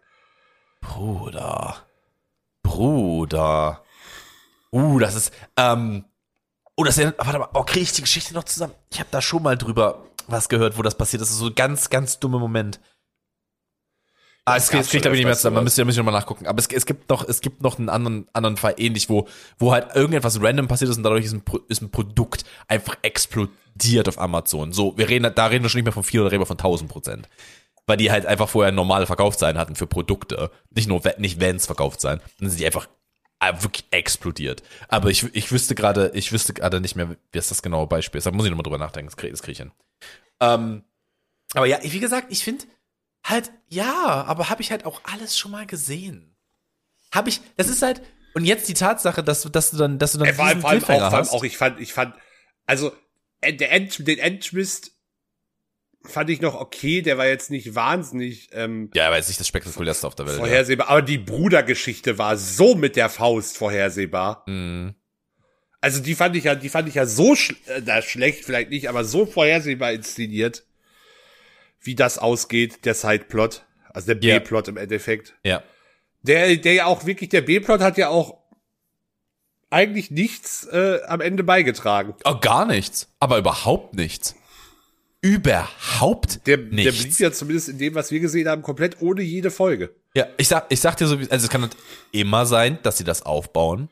Bruder. 0.82 1.86
Bruder. 2.64 3.82
Uh, 4.74 5.00
das 5.00 5.16
ist, 5.16 5.32
ähm, 5.56 6.04
oh, 6.76 6.84
das 6.84 6.98
ist, 6.98 7.14
warte 7.18 7.40
mal, 7.40 7.50
oh, 7.54 7.64
kriege 7.64 7.84
ich 7.84 7.92
die 7.92 8.02
Geschichte 8.02 8.34
noch 8.34 8.44
zusammen? 8.44 8.74
Ich 8.92 9.00
habe 9.00 9.10
da 9.12 9.22
schon 9.22 9.44
mal 9.44 9.58
drüber 9.58 10.06
was 10.28 10.50
gehört, 10.50 10.78
wo 10.78 10.82
das 10.82 10.98
passiert 10.98 11.22
ist. 11.22 11.30
Das 11.30 11.36
ist 11.36 11.40
so 11.40 11.48
ein 11.48 11.56
ganz, 11.56 11.90
ganz 11.90 12.20
dummer 12.20 12.40
Moment. 12.40 12.80
Ah, 14.48 14.58
es, 14.58 14.70
kriegt 14.70 15.08
aber 15.08 15.16
nicht 15.16 15.26
mehr 15.26 15.36
zusammen. 15.36 15.56
Man 15.56 15.64
müsste 15.64 15.82
ja 15.82 15.86
müsste 15.86 16.02
ich 16.02 16.06
noch 16.06 16.12
mal 16.12 16.18
nachgucken. 16.18 16.46
Aber 16.46 16.60
es, 16.60 16.68
es 16.68 16.86
gibt 16.86 17.10
noch, 17.10 17.28
es 17.28 17.42
gibt 17.42 17.64
noch 17.64 17.80
einen 17.80 17.90
anderen, 17.90 18.28
anderen 18.32 18.58
Fall 18.58 18.76
ähnlich, 18.78 19.10
wo, 19.10 19.28
wo 19.58 19.72
halt 19.72 19.96
irgendetwas 19.96 20.40
random 20.40 20.68
passiert 20.68 20.92
ist 20.92 20.98
und 20.98 21.04
dadurch 21.04 21.26
ist 21.26 21.34
ein, 21.34 21.42
ist 21.68 21.82
ein 21.82 21.90
Produkt 21.90 22.46
einfach 22.68 22.96
explodiert 23.02 24.08
auf 24.08 24.20
Amazon. 24.20 24.72
So, 24.72 24.96
wir 24.98 25.10
reden, 25.10 25.32
da 25.34 25.48
reden 25.48 25.64
wir 25.64 25.70
schon 25.70 25.80
nicht 25.80 25.86
mehr 25.86 25.94
von 25.94 26.04
vier, 26.04 26.22
da 26.22 26.28
reden 26.28 26.42
wir 26.42 26.46
von 26.46 26.60
1000 26.60 26.92
Prozent. 26.92 27.28
Weil 27.88 27.98
die 27.98 28.12
halt 28.12 28.28
einfach 28.28 28.48
vorher 28.48 28.72
normale 28.72 29.08
Verkaufszahlen 29.08 29.58
hatten 29.58 29.76
für 29.76 29.88
Produkte. 29.88 30.52
Nicht 30.70 30.88
nur, 30.88 31.02
nicht 31.18 31.42
Vans 31.42 31.66
verkauft 31.66 32.00
sein. 32.00 32.22
Dann 32.40 32.50
sind 32.50 32.60
die 32.60 32.66
einfach 32.68 32.88
wirklich 33.40 33.86
explodiert. 33.92 34.64
Aber 34.88 35.10
ich, 35.10 35.24
ich 35.36 35.52
wüsste 35.52 35.76
gerade, 35.76 36.12
ich 36.14 36.32
wüsste 36.32 36.54
gerade 36.54 36.82
nicht 36.82 36.96
mehr, 36.96 37.16
wie 37.32 37.38
ist 37.38 37.52
das 37.52 37.62
genaue 37.62 37.88
Beispiel 37.88 38.18
ist. 38.18 38.26
Da 38.26 38.32
muss 38.32 38.46
ich 38.46 38.50
nochmal 38.50 38.64
drüber 38.64 38.78
nachdenken. 38.78 39.08
Das 39.08 39.18
kriege 39.18 39.34
krieg 39.38 39.52
ich 39.54 39.58
hin. 39.60 39.72
Ähm, 40.40 40.84
aber 41.54 41.66
ja, 41.66 41.80
wie 41.82 42.00
gesagt, 42.00 42.28
ich 42.32 42.44
finde 42.44 42.66
halt, 43.24 43.52
ja, 43.68 44.24
aber 44.28 44.50
habe 44.50 44.62
ich 44.62 44.72
halt 44.72 44.86
auch 44.86 45.02
alles 45.04 45.38
schon 45.38 45.52
mal 45.52 45.66
gesehen. 45.66 46.36
Habe 47.14 47.30
ich, 47.30 47.42
das 47.56 47.68
ist 47.68 47.82
halt, 47.82 48.02
und 48.34 48.46
jetzt 48.46 48.68
die 48.68 48.74
Tatsache, 48.74 49.24
dass 49.24 49.42
du, 49.42 49.50
dass 49.50 49.72
du 49.72 49.78
dann, 49.78 49.98
dass 50.00 50.12
du 50.12 50.18
dann 50.18 50.28
Ey, 50.28 50.34
vor 50.34 50.46
allem, 50.46 50.62
vor 50.62 50.70
allem, 50.70 50.84
auch, 50.84 50.88
vor 51.10 51.14
allem 51.14 51.28
auch, 51.30 51.44
ich 51.44 51.58
fand, 51.58 51.80
ich 51.80 51.94
fand, 51.94 52.16
also, 52.66 52.92
äh, 53.42 53.54
der 53.54 53.72
End, 53.72 54.06
den 54.06 54.20
Endtwist 54.20 54.95
fand 56.08 56.30
ich 56.30 56.42
noch 56.42 56.56
okay, 56.56 57.02
der 57.02 57.18
war 57.18 57.28
jetzt 57.28 57.50
nicht 57.52 57.76
wahnsinnig, 57.76 58.50
ähm, 58.54 58.90
ja, 58.94 59.08
aber 59.08 59.18
jetzt 59.18 59.28
nicht 59.28 59.40
das 59.40 59.48
spektakulärste 59.48 60.08
auf 60.08 60.16
der 60.16 60.26
Welt. 60.28 60.38
vorhersehbar, 60.38 60.90
aber 60.90 61.02
die 61.02 61.18
Brudergeschichte 61.18 62.18
war 62.18 62.38
so 62.38 62.76
mit 62.76 62.96
der 62.96 63.10
Faust 63.10 63.58
vorhersehbar. 63.58 64.44
Ja. 64.48 64.54
Mhm. 64.54 64.96
Also 65.82 66.02
die 66.02 66.16
fand 66.16 66.36
ich 66.36 66.46
ja, 66.46 66.56
die 66.56 66.70
fand 66.70 66.88
ich 66.90 66.96
ja 66.96 67.06
so 67.06 67.36
sch 67.36 67.54
äh, 67.68 68.02
schlecht, 68.02 68.44
vielleicht 68.44 68.72
nicht, 68.72 68.90
aber 68.90 69.04
so 69.04 69.26
vorhersehbar 69.28 69.92
inszeniert, 69.92 70.66
wie 71.80 71.94
das 71.94 72.18
ausgeht, 72.18 72.86
der 72.86 72.96
Sideplot, 72.96 73.66
also 73.94 74.14
der 74.14 74.18
Ja. 74.28 74.40
B-Plot 74.40 74.68
im 74.70 74.78
Endeffekt. 74.78 75.36
ja. 75.44 75.62
Der, 76.24 76.56
der 76.56 76.74
ja 76.74 76.86
auch 76.86 77.06
wirklich, 77.06 77.30
der 77.30 77.42
B-Plot 77.42 77.82
hat 77.82 78.00
ja 78.00 78.10
auch 78.10 78.40
eigentlich 79.70 80.10
nichts 80.10 80.66
äh, 80.72 81.02
am 81.06 81.22
Ende 81.22 81.44
beigetragen. 81.44 82.16
Oh, 82.24 82.40
gar 82.40 82.66
nichts. 82.66 83.10
Aber 83.20 83.38
überhaupt 83.38 83.94
nichts. 83.94 84.36
Überhaupt 85.26 86.46
Der, 86.48 86.58
der 86.58 86.68
nichts. 86.68 87.02
blieb 87.02 87.20
ja 87.20 87.32
zumindest 87.32 87.70
in 87.70 87.78
dem, 87.80 87.96
was 87.96 88.12
wir 88.12 88.20
gesehen 88.20 88.48
haben, 88.48 88.62
komplett 88.62 89.02
ohne 89.02 89.22
jede 89.24 89.50
Folge. 89.50 89.90
Ja, 90.14 90.28
ich 90.38 90.48
sag, 90.48 90.66
ich 90.70 90.80
sag 90.80 90.96
dir 90.98 91.08
so, 91.08 91.16
also 91.18 91.30
es 91.46 91.50
kann 91.50 91.68
immer 92.12 92.46
sein, 92.46 92.78
dass 92.84 92.98
sie 93.00 93.04
das 93.04 93.24
aufbauen, 93.24 93.90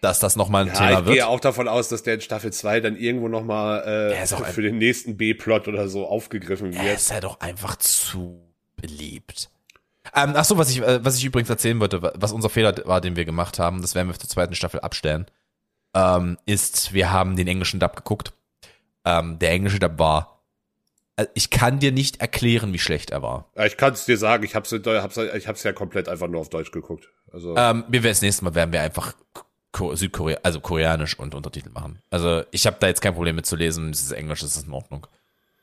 dass 0.00 0.20
das 0.20 0.36
nochmal 0.36 0.62
ein 0.62 0.68
Ja, 0.68 0.74
Thema 0.74 0.90
ich 1.00 1.04
wird. 1.06 1.14
gehe 1.16 1.26
auch 1.26 1.40
davon 1.40 1.66
aus, 1.68 1.88
dass 1.88 2.02
der 2.02 2.14
in 2.14 2.20
Staffel 2.20 2.52
2 2.52 2.80
dann 2.80 2.96
irgendwo 2.96 3.28
nochmal 3.28 3.82
äh, 3.84 4.14
Ja, 4.14 4.36
ein- 4.38 4.52
für 4.52 4.62
den 4.62 4.78
nächsten 4.78 5.16
B-Plot 5.16 5.68
oder 5.68 5.88
so 5.88 6.06
aufgegriffen 6.06 6.72
Er 6.72 6.84
wird. 6.84 6.96
ist 6.96 7.12
halt 7.12 7.24
auch 7.24 7.40
einfach 7.40 7.76
zu 7.76 8.40
beliebt. 8.76 9.50
Ähm, 10.14 10.32
ach 10.34 10.44
so, 10.44 10.56
was 10.56 10.70
ich, 10.70 10.80
äh, 10.82 11.04
was 11.04 11.16
ich 11.18 11.24
übrigens 11.24 11.50
erzählen 11.50 11.78
wollte, 11.80 12.00
wa- 12.00 12.12
was 12.14 12.32
unser 12.32 12.48
Fehler 12.48 12.74
war, 12.86 13.00
den 13.00 13.16
wir 13.16 13.24
gemacht 13.24 13.58
haben, 13.58 13.82
das 13.82 13.94
werden 13.94 14.08
wir 14.08 14.18
zur 14.18 14.30
zweiten 14.30 14.54
Staffel 14.54 14.80
abstellen, 14.80 15.26
ähm, 15.94 16.38
ist, 16.46 16.92
wir 16.94 17.10
haben 17.10 17.36
den 17.36 17.48
englischen 17.48 17.80
Dub 17.80 17.96
geguckt. 17.96 18.32
Ähm, 19.04 19.38
der 19.38 19.50
englische 19.50 19.78
Dub 19.78 19.98
war, 19.98 20.39
ich 21.34 21.50
kann 21.50 21.78
dir 21.80 21.92
nicht 21.92 22.20
erklären, 22.20 22.72
wie 22.72 22.78
schlecht 22.78 23.10
er 23.10 23.22
war. 23.22 23.50
Ich 23.66 23.76
kann 23.76 23.92
es 23.92 24.04
dir 24.06 24.16
sagen, 24.16 24.42
ich 24.44 24.54
hab's, 24.54 24.72
hab's, 24.72 25.16
ich 25.16 25.46
hab's 25.48 25.62
ja 25.62 25.72
komplett 25.72 26.08
einfach 26.08 26.28
nur 26.28 26.40
auf 26.40 26.48
Deutsch 26.48 26.70
geguckt. 26.72 27.08
Also 27.32 27.54
Ähm, 27.56 27.84
wir 27.88 28.02
werden 28.02 28.12
das 28.12 28.22
nächste 28.22 28.44
Mal 28.44 28.54
werden 28.54 28.72
wir 28.72 28.80
einfach 28.80 29.14
Ko 29.72 29.94
Südkorea, 29.94 30.38
also 30.42 30.60
koreanisch 30.60 31.18
und 31.18 31.34
Untertitel 31.34 31.70
machen. 31.70 32.00
Also 32.10 32.42
ich 32.50 32.66
habe 32.66 32.76
da 32.80 32.88
jetzt 32.88 33.02
kein 33.02 33.14
Problem 33.14 33.36
mit 33.36 33.46
zu 33.46 33.54
lesen, 33.56 33.90
es 33.90 34.00
ist 34.02 34.12
Englisch, 34.12 34.42
es 34.42 34.56
ist 34.56 34.66
in 34.66 34.72
Ordnung. 34.72 35.06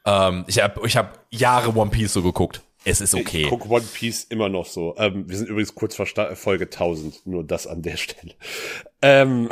Ähm, 0.05 0.45
ich 0.47 0.61
habe 0.61 0.85
ich 0.87 0.95
hab 0.95 1.25
Jahre 1.29 1.75
One 1.75 1.91
Piece 1.91 2.13
so 2.13 2.21
geguckt. 2.23 2.61
Es 2.85 3.01
ist 3.01 3.13
okay. 3.15 3.41
ich 3.43 3.49
guck 3.49 3.69
One 3.69 3.83
Piece 3.93 4.23
immer 4.25 4.47
noch 4.47 4.65
so. 4.65 4.95
Ähm, 4.97 5.27
wir 5.27 5.35
sind 5.35 5.49
übrigens 5.49 5.75
kurz 5.75 5.95
vor 5.95 6.05
Sta 6.05 6.35
Folge 6.35 6.65
1000, 6.65 7.25
nur 7.27 7.43
das 7.43 7.67
an 7.67 7.81
der 7.81 7.97
Stelle. 7.97 8.33
Ähm, 9.01 9.49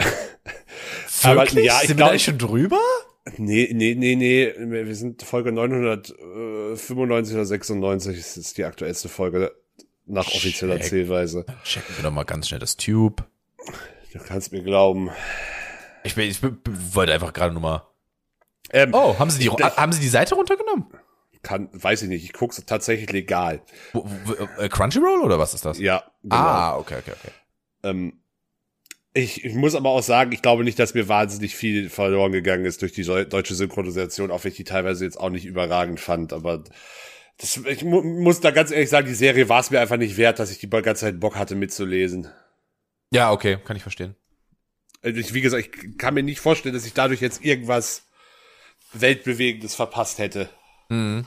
aber 1.24 1.42
Wirklich? 1.42 1.66
ja, 1.66 1.82
ich 1.82 1.88
Sind 1.88 1.98
wir 1.98 2.06
da 2.06 2.12
glaub- 2.12 2.22
schon 2.22 2.38
drüber? 2.38 2.80
Nee, 3.38 3.70
nee, 3.74 3.96
nee, 3.96 4.16
nee, 4.16 4.54
wir 4.58 4.96
sind 4.96 5.22
Folge 5.24 5.52
995 5.52 7.36
oder 7.36 7.46
96, 7.46 8.18
das 8.18 8.38
ist 8.38 8.58
die 8.58 8.66
aktuellste 8.66 9.10
Folge 9.10 9.52
nach 10.06 10.28
offizieller 10.28 10.78
Check. 10.78 10.86
Zählweise. 10.90 11.46
Checken 11.64 11.96
wir 11.98 12.04
doch 12.04 12.12
mal 12.12 12.24
ganz 12.26 12.48
schnell 12.48 12.60
das 12.60 12.78
Tube. 12.78 13.24
Du 14.14 14.20
kannst 14.20 14.52
mir 14.52 14.64
glauben. 14.64 15.10
Ich, 16.04 16.16
bin, 16.16 16.30
ich 16.30 16.40
bin, 16.40 16.58
wollte 16.94 17.12
einfach 17.14 17.34
gerade 17.34 17.54
nur 17.54 17.62
mal. 17.62 17.88
Ähm, 18.72 18.92
Oh, 18.94 19.18
haben 19.20 19.30
Sie 19.30 19.40
die, 19.40 19.46
ich- 19.48 19.78
haben 19.78 19.92
Sie 19.92 20.00
die 20.02 20.08
Seite 20.08 20.36
runtergenommen? 20.36 20.86
kann, 21.42 21.70
weiß 21.74 22.02
ich 22.02 22.10
nicht, 22.10 22.24
ich 22.24 22.34
guck's 22.34 22.60
tatsächlich 22.66 23.12
legal. 23.12 23.62
Wo, 23.94 24.04
wo, 24.26 24.34
äh, 24.60 24.68
Crunchyroll 24.68 25.20
oder 25.22 25.38
was 25.38 25.54
ist 25.54 25.64
das? 25.64 25.78
Ja, 25.78 26.04
genau. 26.24 26.36
Ah, 26.36 26.78
okay, 26.78 26.96
okay, 26.98 27.12
okay. 27.12 27.32
Ähm, 27.84 28.14
ich, 29.16 29.44
ich 29.46 29.54
muss 29.56 29.74
aber 29.76 29.90
auch 29.90 30.04
sagen, 30.04 30.32
ich 30.34 30.42
glaube 30.42 30.64
nicht, 30.64 30.78
dass 30.78 30.94
mir 30.94 31.08
wahnsinnig 31.08 31.56
viel 31.56 31.90
verloren 31.90 32.32
gegangen 32.34 32.66
ist 32.66 32.82
durch 32.82 32.92
die 32.92 33.04
deu- 33.06 33.24
deutsche 33.26 33.56
Synchronisation, 33.56 34.30
auch 34.30 34.44
wenn 34.44 34.52
ich 34.52 34.58
die 34.58 34.64
teilweise 34.66 35.06
jetzt 35.06 35.20
auch 35.20 35.30
nicht 35.30 35.46
überragend 35.46 36.00
fand. 36.00 36.34
Aber 36.34 36.64
Das, 37.38 37.58
ich 37.66 37.84
mu 37.84 38.02
muss 38.02 38.42
da 38.42 38.52
ganz 38.52 38.72
ehrlich 38.72 38.90
sagen, 38.90 39.08
die 39.08 39.14
Serie 39.14 39.50
war 39.50 39.62
es 39.62 39.72
mir 39.72 39.80
einfach 39.80 39.98
nicht 39.98 40.18
wert, 40.18 40.40
dass 40.40 40.52
ich 40.52 40.60
die 40.60 40.70
ganze 40.70 41.06
Zeit 41.06 41.20
Bock 41.20 41.36
hatte 41.38 41.56
mitzulesen. 41.56 42.28
Ja, 43.12 43.32
okay, 43.32 43.58
kann 43.64 43.78
ich 43.78 43.84
verstehen. 43.84 44.16
Also 45.02 45.20
ich, 45.20 45.34
wie 45.34 45.42
gesagt, 45.42 45.66
ich 45.66 45.98
kann 45.98 46.14
mir 46.14 46.24
nicht 46.24 46.40
vorstellen, 46.40 46.76
dass 46.76 46.86
ich 46.86 46.94
dadurch 46.94 47.22
jetzt 47.22 47.44
irgendwas 47.44 48.08
Weltbewegendes 48.94 49.76
verpasst 49.76 50.20
hätte. 50.20 50.50
Mhm. 50.90 51.26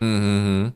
Mhm. 0.00 0.74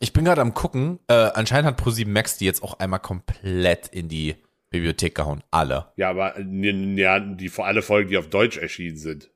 Ich 0.00 0.12
bin 0.12 0.24
gerade 0.24 0.40
am 0.40 0.54
gucken. 0.54 0.98
Äh, 1.08 1.14
anscheinend 1.14 1.66
hat 1.66 1.76
ProSieben 1.76 2.12
Max 2.12 2.38
die 2.38 2.44
jetzt 2.44 2.62
auch 2.62 2.78
einmal 2.78 3.00
komplett 3.00 3.88
in 3.88 4.08
die 4.08 4.36
Bibliothek 4.76 5.14
gehauen. 5.14 5.42
Alle. 5.50 5.86
Ja, 5.96 6.10
aber 6.10 6.36
äh, 6.38 6.94
ja, 6.94 7.18
die 7.20 7.48
vor 7.48 7.66
alle 7.66 7.82
Folgen, 7.82 8.10
die 8.10 8.18
auf 8.18 8.28
Deutsch 8.28 8.56
erschienen 8.58 8.96
sind. 8.96 9.30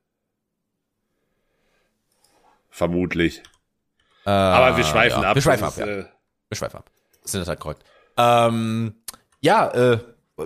Vermutlich. 2.71 3.43
Äh, 4.27 4.31
aber 4.31 4.77
wir 4.77 4.85
schweifen 4.85 5.23
ja, 5.23 5.31
ab. 5.31 5.35
Wir 5.35 5.43
schweifen 5.43 5.65
Das 5.65 5.79
ab, 5.79 5.87
ist, 5.87 5.95
ja. 5.95 6.01
äh, 6.03 6.05
Wir 6.49 6.57
schweifen 6.57 6.77
ab. 6.77 6.91
Das 7.23 7.35
in 7.35 7.41
der 7.41 7.47
Tat 7.47 7.61
korrekt. 7.61 7.83
Ähm, 8.17 8.95
ja, 9.41 9.69
äh, 9.71 9.99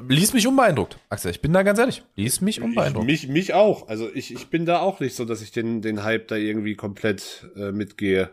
ließ 0.08 0.32
mich 0.32 0.46
unbeeindruckt, 0.46 0.98
Axel. 1.08 1.30
Ich 1.30 1.40
bin 1.40 1.52
da 1.52 1.62
ganz 1.62 1.78
ehrlich. 1.78 2.02
Ließ 2.16 2.40
mich 2.40 2.58
Ich, 2.58 2.64
unbeeindruckt. 2.64 3.06
mich, 3.06 3.28
mich 3.28 3.54
auch. 3.54 3.88
Also 3.88 4.10
ich, 4.12 4.32
ich 4.32 4.48
bin 4.48 4.64
da 4.66 4.80
auch 4.80 5.00
nicht 5.00 5.14
so, 5.16 5.24
dass 5.24 5.42
ich 5.42 5.52
den, 5.52 5.82
den 5.82 6.02
Hype 6.02 6.28
da 6.28 6.36
irgendwie 6.36 6.74
komplett 6.76 7.48
äh, 7.56 7.72
mitgehe. 7.72 8.30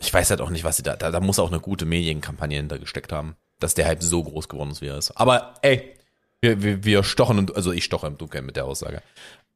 Ich 0.00 0.12
weiß 0.12 0.30
halt 0.30 0.40
auch 0.40 0.50
nicht, 0.50 0.64
was 0.64 0.76
sie 0.76 0.82
da, 0.82 0.96
da, 0.96 1.10
da 1.10 1.20
muss 1.20 1.38
auch 1.38 1.50
eine 1.52 1.60
gute 1.60 1.84
Medienkampagne 1.86 2.56
hinter 2.56 2.78
gesteckt 2.80 3.12
haben, 3.12 3.36
dass 3.64 3.72
der 3.74 3.86
Hype 3.86 4.02
so 4.02 4.22
groß 4.22 4.48
geworden 4.48 4.70
ist, 4.70 4.82
wie 4.82 4.88
er 4.88 4.98
ist. 4.98 5.10
Aber 5.12 5.54
ey, 5.62 5.94
wir, 6.42 6.62
wir, 6.62 6.84
wir 6.84 7.02
stochen, 7.02 7.38
und, 7.38 7.56
also 7.56 7.72
ich 7.72 7.84
stoche 7.84 8.06
im 8.06 8.18
Dunkeln 8.18 8.44
mit 8.44 8.56
der 8.56 8.66
Aussage. 8.66 9.02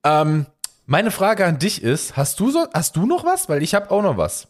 Ähm, 0.02 0.46
meine 0.86 1.10
Frage 1.10 1.44
an 1.44 1.58
dich 1.58 1.82
ist, 1.82 2.16
hast 2.16 2.40
du 2.40 2.50
so, 2.50 2.66
hast 2.72 2.96
du 2.96 3.04
noch 3.04 3.24
was? 3.26 3.50
Weil 3.50 3.62
ich 3.62 3.74
habe 3.74 3.90
auch 3.90 4.02
noch 4.02 4.16
was. 4.16 4.48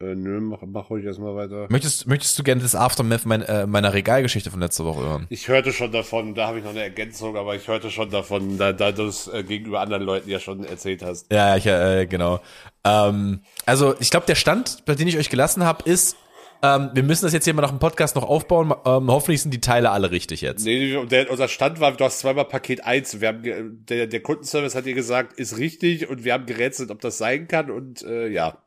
Äh, 0.00 0.14
nö, 0.14 0.40
mach, 0.40 0.60
mach 0.64 0.88
ruhig 0.88 1.04
erstmal 1.04 1.36
weiter. 1.36 1.66
Möchtest, 1.68 2.06
möchtest 2.06 2.38
du 2.38 2.42
gerne 2.42 2.62
das 2.62 2.74
Aftermath 2.74 3.26
mein, 3.26 3.42
äh, 3.42 3.66
meiner 3.66 3.92
Regalgeschichte 3.92 4.50
von 4.50 4.60
letzter 4.60 4.86
Woche 4.86 5.00
hören? 5.00 5.26
Ich 5.28 5.48
hörte 5.48 5.74
schon 5.74 5.92
davon, 5.92 6.34
da 6.34 6.46
habe 6.46 6.58
ich 6.58 6.64
noch 6.64 6.70
eine 6.70 6.82
Ergänzung, 6.82 7.36
aber 7.36 7.54
ich 7.54 7.68
hörte 7.68 7.90
schon 7.90 8.08
davon, 8.08 8.56
da, 8.56 8.72
da 8.72 8.92
du 8.92 9.02
es 9.02 9.28
äh, 9.28 9.42
gegenüber 9.42 9.80
anderen 9.80 10.04
Leuten 10.04 10.30
ja 10.30 10.40
schon 10.40 10.64
erzählt 10.64 11.02
hast. 11.02 11.30
Ja, 11.30 11.56
ich, 11.56 11.66
äh, 11.66 12.06
genau. 12.06 12.40
Ähm, 12.84 13.40
also 13.66 13.94
ich 14.00 14.10
glaube, 14.10 14.24
der 14.24 14.36
Stand, 14.36 14.86
bei 14.86 14.94
dem 14.94 15.06
ich 15.06 15.18
euch 15.18 15.28
gelassen 15.28 15.64
habe, 15.64 15.82
ist, 15.82 16.16
ähm, 16.62 16.90
wir 16.92 17.02
müssen 17.02 17.24
das 17.24 17.32
jetzt 17.32 17.44
hier 17.44 17.54
mal 17.54 17.62
nach 17.62 17.70
dem 17.70 17.78
Podcast 17.78 18.16
noch 18.16 18.24
aufbauen. 18.24 18.74
Ähm, 18.84 19.10
hoffentlich 19.10 19.42
sind 19.42 19.52
die 19.52 19.60
Teile 19.60 19.90
alle 19.90 20.10
richtig 20.10 20.40
jetzt. 20.40 20.64
Nee, 20.64 21.06
der, 21.06 21.30
unser 21.30 21.48
Stand 21.48 21.80
war, 21.80 21.92
du 21.92 22.04
hast 22.04 22.20
zweimal 22.20 22.46
Paket 22.46 22.84
1. 22.84 23.20
Wir 23.20 23.28
haben, 23.28 23.84
der, 23.88 24.06
der 24.06 24.20
Kundenservice 24.20 24.74
hat 24.74 24.86
dir 24.86 24.94
gesagt, 24.94 25.38
ist 25.38 25.58
richtig 25.58 26.08
und 26.08 26.24
wir 26.24 26.32
haben 26.32 26.46
gerätselt, 26.46 26.90
ob 26.90 27.00
das 27.00 27.18
sein 27.18 27.48
kann 27.48 27.70
und 27.70 28.02
äh, 28.02 28.28
ja. 28.28 28.58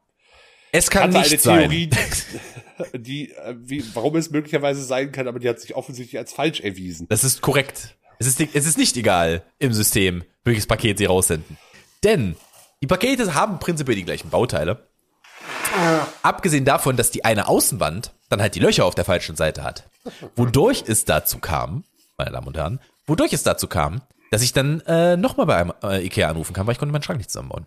Es 0.72 0.90
kann 0.90 1.04
Hatte 1.04 1.18
nicht 1.18 1.32
eine 1.32 1.40
sein. 1.40 1.60
Theorie, 1.70 1.90
die, 2.94 3.32
äh, 3.32 3.56
wie, 3.60 3.84
warum 3.94 4.16
es 4.16 4.32
möglicherweise 4.32 4.84
sein 4.84 5.12
kann, 5.12 5.28
aber 5.28 5.40
die 5.40 5.50
hat 5.50 5.60
sich 5.60 5.76
offensichtlich 5.76 6.18
als 6.18 6.32
falsch 6.32 6.62
erwiesen. 6.62 7.08
Das 7.10 7.24
ist 7.24 7.42
korrekt. 7.42 7.98
Es 8.20 8.28
ist, 8.28 8.40
es 8.40 8.66
ist 8.66 8.78
nicht 8.78 8.96
egal 8.98 9.44
im 9.60 9.74
System, 9.74 10.24
welches 10.46 10.68
Paket 10.68 10.98
sie 10.98 11.06
raussenden. 11.06 11.58
Denn 12.04 12.36
die 12.82 12.88
Pakete 12.88 13.34
haben 13.36 13.60
prinzipiell 13.60 13.96
die 13.96 14.06
gleichen 14.06 14.30
Bauteile. 14.30 14.88
Abgesehen 16.24 16.66
davon, 16.66 16.98
dass 16.98 17.12
die 17.12 17.26
eine 17.26 17.48
Außenwand 17.48 18.14
dann 18.30 18.42
halt 18.42 18.56
die 18.56 18.60
Löcher 18.60 18.86
auf 18.86 18.96
der 18.96 19.06
falschen 19.06 19.36
Seite 19.36 19.64
hat. 19.64 19.90
Wodurch 20.36 20.84
es 20.88 21.06
dazu 21.06 21.40
kam, 21.40 21.84
meine 22.18 22.32
Damen 22.32 22.48
und 22.48 22.58
Herren, 22.58 22.80
wodurch 23.08 23.34
es 23.34 23.44
dazu 23.44 23.68
kam, 23.68 24.02
dass 24.30 24.42
ich 24.42 24.54
dann 24.54 24.82
äh, 24.82 25.18
nochmal 25.18 25.46
bei 25.46 25.58
einem 25.58 25.74
äh, 25.84 26.06
Ikea 26.06 26.30
anrufen 26.30 26.54
kann, 26.54 26.66
weil 26.66 26.74
ich 26.74 26.80
konnte 26.80 26.94
meinen 26.94 27.04
Schrank 27.04 27.18
nicht 27.18 27.32
zusammenbauen. 27.32 27.66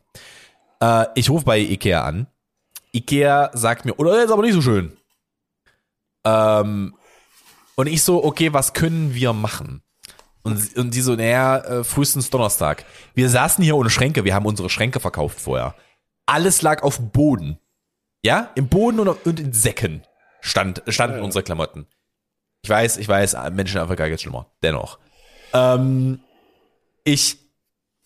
Äh, 0.80 1.06
ich 1.14 1.28
rufe 1.30 1.44
bei 1.44 1.58
Ikea 1.58 2.02
an. 2.02 2.26
Ikea 2.92 3.50
sagt 3.52 3.84
mir, 3.84 3.98
oder 3.98 4.12
oh, 4.12 4.14
ist 4.14 4.30
aber 4.30 4.42
nicht 4.42 4.54
so 4.54 4.62
schön. 4.62 4.96
Ähm, 6.24 6.94
und 7.74 7.86
ich 7.86 8.02
so, 8.02 8.24
okay, 8.24 8.52
was 8.52 8.72
können 8.72 9.14
wir 9.14 9.32
machen? 9.32 9.82
Und, 10.42 10.76
und 10.76 10.94
die 10.94 11.00
so, 11.00 11.16
naja, 11.16 11.58
äh, 11.58 11.84
frühestens 11.84 12.30
Donnerstag. 12.30 12.84
Wir 13.14 13.28
saßen 13.28 13.64
hier 13.64 13.76
ohne 13.76 13.90
Schränke, 13.90 14.24
wir 14.24 14.34
haben 14.34 14.46
unsere 14.46 14.70
Schränke 14.70 15.00
verkauft 15.00 15.40
vorher. 15.40 15.74
Alles 16.26 16.62
lag 16.62 16.82
auf 16.82 16.96
dem 16.96 17.10
Boden. 17.10 17.58
Ja, 18.24 18.50
im 18.54 18.68
Boden 18.68 19.00
und, 19.00 19.08
und 19.26 19.38
in 19.38 19.52
Säcken 19.52 20.02
stand, 20.40 20.82
standen 20.88 21.20
unsere 21.20 21.44
Klamotten. 21.44 21.86
Ich 22.62 22.70
weiß, 22.70 22.96
ich 22.96 23.06
weiß, 23.06 23.36
Menschen 23.52 23.76
in 23.76 23.82
Afrika 23.82 24.08
geht's 24.08 24.22
schlimmer. 24.22 24.50
Dennoch. 24.62 24.98
Ähm, 25.52 26.20
ich 27.04 27.36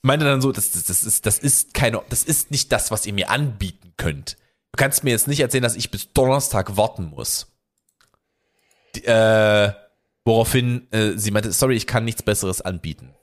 meinte 0.03 0.27
dann 0.27 0.41
so, 0.41 0.51
das, 0.51 0.73
das, 0.73 0.85
das, 0.85 1.05
ist, 1.05 1.25
das 1.25 1.39
ist 1.39 1.73
keine, 1.73 2.03
das 2.09 2.25
ist 2.25 2.51
nicht 2.51 2.73
das, 2.73 2.91
was 2.91 3.07
ihr 3.07 3.13
mir 3.13 3.31
anbieten 3.31 3.95
könnt. 3.97 4.37
Du 4.73 4.77
kannst 4.77 5.05
mir 5.05 5.11
jetzt 5.11 5.29
nicht 5.29 5.39
erzählen, 5.39 5.63
dass 5.63 5.77
ich 5.77 5.93
bis 5.93 6.13
Donnerstag 6.13 6.77
warten 6.77 7.05
muss. 7.05 7.47
Die, 8.97 9.05
äh, 9.05 9.73
woraufhin 10.25 10.91
äh, 10.91 11.13
sie 11.17 11.31
meinte, 11.31 11.53
sorry, 11.53 11.77
ich 11.77 11.87
kann 11.87 12.05
nichts 12.05 12.25
Besseres 12.25 12.61
anbieten. 12.61 13.15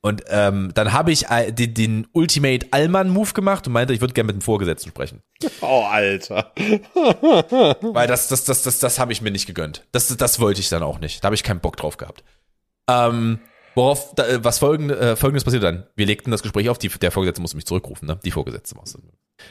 Und 0.00 0.22
ähm, 0.28 0.70
dann 0.74 0.92
habe 0.92 1.10
ich 1.10 1.28
äh, 1.28 1.52
den, 1.52 1.74
den 1.74 2.06
Ultimate 2.12 2.68
Allmann-Move 2.70 3.32
gemacht 3.32 3.66
und 3.66 3.72
meinte, 3.72 3.92
ich 3.92 4.00
würde 4.00 4.14
gerne 4.14 4.28
mit 4.28 4.36
dem 4.36 4.42
Vorgesetzten 4.42 4.90
sprechen. 4.90 5.22
Oh, 5.60 5.82
Alter. 5.82 6.52
Weil 6.56 8.06
das, 8.06 8.28
das, 8.28 8.44
das, 8.44 8.62
das, 8.62 8.78
das 8.78 8.98
habe 8.98 9.12
ich 9.12 9.22
mir 9.22 9.30
nicht 9.30 9.46
gegönnt. 9.46 9.86
Das, 9.92 10.16
das 10.16 10.40
wollte 10.40 10.60
ich 10.60 10.68
dann 10.68 10.82
auch 10.82 11.00
nicht. 11.00 11.22
Da 11.22 11.26
habe 11.26 11.34
ich 11.34 11.42
keinen 11.42 11.60
Bock 11.60 11.76
drauf 11.76 11.96
gehabt. 11.96 12.22
Ähm, 12.88 13.40
worauf, 13.74 14.14
da, 14.14 14.26
äh, 14.26 14.44
was 14.44 14.60
folgende, 14.60 14.98
äh, 14.98 15.16
folgendes 15.16 15.44
passiert 15.44 15.64
dann? 15.64 15.86
Wir 15.96 16.06
legten 16.06 16.30
das 16.30 16.42
Gespräch 16.42 16.68
auf, 16.68 16.78
die, 16.78 16.88
der 16.88 17.10
Vorgesetzte 17.10 17.42
musste 17.42 17.56
mich 17.56 17.66
zurückrufen, 17.66 18.06
ne? 18.06 18.18
Die 18.24 18.30
Vorgesetzte 18.30 18.76
musste. 18.76 19.00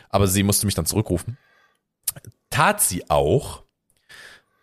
Aber 0.10 0.28
sie 0.28 0.44
musste 0.44 0.66
mich 0.66 0.76
dann 0.76 0.86
zurückrufen. 0.86 1.38
Tat 2.50 2.82
sie 2.82 3.10
auch. 3.10 3.64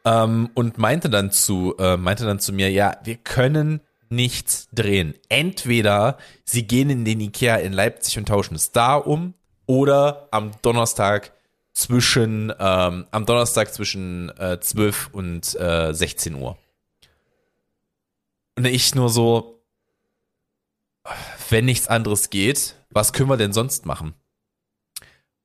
Ähm, 0.06 0.50
und 0.54 0.78
meinte 0.78 1.10
dann 1.10 1.30
zu, 1.30 1.76
äh, 1.78 1.96
meinte 1.96 2.24
dann 2.24 2.38
zu 2.38 2.52
mir, 2.52 2.70
ja, 2.70 2.96
wir 3.04 3.16
können 3.16 3.80
nichts 4.14 4.68
drehen. 4.72 5.14
Entweder 5.28 6.18
sie 6.44 6.66
gehen 6.66 6.90
in 6.90 7.04
den 7.04 7.20
Ikea 7.20 7.56
in 7.56 7.72
Leipzig 7.72 8.18
und 8.18 8.28
tauschen 8.28 8.54
es 8.54 8.72
da 8.72 8.96
um, 8.96 9.34
oder 9.66 10.28
am 10.30 10.52
Donnerstag 10.62 11.32
zwischen, 11.72 12.52
ähm, 12.58 13.06
am 13.10 13.26
Donnerstag 13.26 13.72
zwischen 13.72 14.30
äh, 14.38 14.60
12 14.60 15.10
und 15.12 15.58
äh, 15.60 15.92
16 15.92 16.34
Uhr. 16.34 16.56
Und 18.56 18.66
ich 18.66 18.94
nur 18.94 19.10
so, 19.10 19.62
wenn 21.50 21.64
nichts 21.64 21.88
anderes 21.88 22.30
geht, 22.30 22.76
was 22.90 23.12
können 23.12 23.28
wir 23.28 23.36
denn 23.36 23.52
sonst 23.52 23.86
machen? 23.86 24.14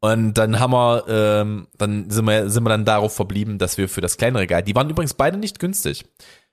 Und 0.02 0.36
dann 0.36 0.60
haben 0.60 0.72
wir, 0.72 1.06
ähm, 1.10 1.68
dann 1.78 2.10
sind 2.10 2.26
wir, 2.26 2.50
sind 2.50 2.64
wir 2.64 2.70
dann 2.70 2.86
darauf 2.86 3.14
verblieben, 3.14 3.58
dass 3.58 3.78
wir 3.78 3.90
für 3.90 4.00
das 4.02 4.16
kleine 4.18 4.40
Regal, 4.40 4.64
die 4.64 4.76
waren 4.76 4.90
übrigens 4.90 5.14
beide 5.14 5.38
nicht 5.38 5.60
günstig, 5.60 6.06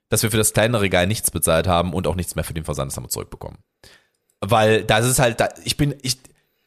dass 0.09 0.23
wir 0.23 0.31
für 0.31 0.37
das 0.37 0.53
kleine 0.53 0.81
Regal 0.81 1.07
nichts 1.07 1.31
bezahlt 1.31 1.67
haben 1.67 1.93
und 1.93 2.07
auch 2.07 2.15
nichts 2.15 2.35
mehr 2.35 2.43
für 2.43 2.53
den 2.53 2.63
Versand, 2.65 2.91
das 2.91 2.97
haben 2.97 3.05
wir 3.05 3.09
zurückbekommen. 3.09 3.57
Weil 4.41 4.83
das 4.83 5.05
ist 5.05 5.19
halt, 5.19 5.39
da, 5.39 5.49
ich 5.63 5.77
bin, 5.77 5.95
ich, 6.01 6.17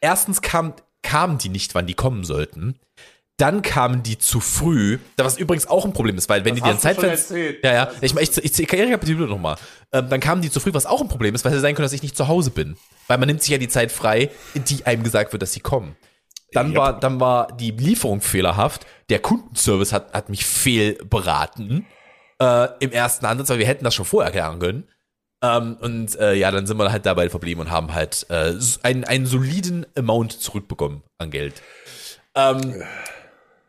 erstens 0.01 0.43
kam, 0.43 0.75
kamen 1.03 1.39
die 1.39 1.49
nicht, 1.49 1.75
wann 1.75 1.87
die 1.87 1.95
kommen 1.95 2.25
sollten. 2.25 2.79
Dann 3.37 3.63
kamen 3.63 4.03
die 4.03 4.19
zu 4.19 4.39
früh, 4.39 4.99
was 5.17 5.39
übrigens 5.39 5.67
auch 5.67 5.87
ein 5.87 5.95
Problem 5.95 6.19
ist, 6.19 6.29
weil 6.29 6.45
wenn 6.45 6.57
die 6.57 6.61
dir 6.61 6.73
ein 6.73 6.79
Zeitfenster. 6.79 7.39
Ja, 7.65 7.73
ja, 7.73 7.91
ich, 8.03 8.15
ich, 8.15 8.37
ich, 8.37 8.59
ich 8.59 8.73
rekapituliere 8.73 9.27
nochmal. 9.29 9.57
Ähm, 9.93 10.11
dann 10.11 10.21
kamen 10.21 10.43
die 10.43 10.51
zu 10.51 10.61
früh, 10.61 10.75
was 10.75 10.85
auch 10.85 11.01
ein 11.01 11.09
Problem 11.09 11.35
ist, 11.35 11.43
weil 11.47 11.55
es 11.55 11.63
sein 11.63 11.75
könnte, 11.75 11.85
dass 11.85 11.95
ich 11.95 12.03
nicht 12.03 12.19
zu 12.19 12.29
Hause 12.29 12.51
bin. 12.51 12.77
Weil 13.07 13.17
man 13.17 13.29
nimmt 13.29 13.41
sich 13.41 13.51
ja 13.51 13.57
die 13.57 13.69
Zeit 13.69 13.93
frei, 13.93 14.31
in 14.53 14.65
die 14.65 14.85
einem 14.85 15.03
gesagt 15.03 15.33
wird, 15.33 15.41
dass 15.41 15.55
sie 15.55 15.61
kommen. 15.61 15.97
Dann 16.53 16.73
Ja. 16.73 16.79
war, 16.81 17.01
dann 17.01 17.19
war 17.19 17.51
die 17.57 17.71
Lieferung 17.71 18.21
fehlerhaft. 18.21 18.85
Der 19.09 19.21
Kundenservice 19.21 19.95
hat, 19.95 20.13
hat 20.13 20.29
mich 20.29 20.45
fehlberaten 20.45 21.87
äh, 22.41 22.69
im 22.81 22.91
ersten 22.91 23.27
Ansatz, 23.27 23.51
weil 23.51 23.59
wir 23.59 23.67
hätten 23.67 23.85
das 23.85 23.95
schon 23.95 24.05
vorher 24.05 24.33
klären 24.33 24.59
können. 24.59 24.89
Ähm, 25.43 25.77
und 25.81 26.19
äh, 26.19 26.35
ja, 26.35 26.51
dann 26.51 26.67
sind 26.67 26.77
wir 26.77 26.93
halt 26.93 27.07
dabei 27.07 27.31
verblieben 27.31 27.61
und 27.61 27.71
haben 27.71 27.95
halt 27.95 28.27
äh, 28.29 28.55
einen, 28.83 29.05
einen 29.05 29.27
soliden 29.27 29.87
Amount 29.97 30.33
zurückbekommen 30.33 31.03
an 31.19 31.31
Geld. 31.31 31.63
Ähm, 32.35 32.83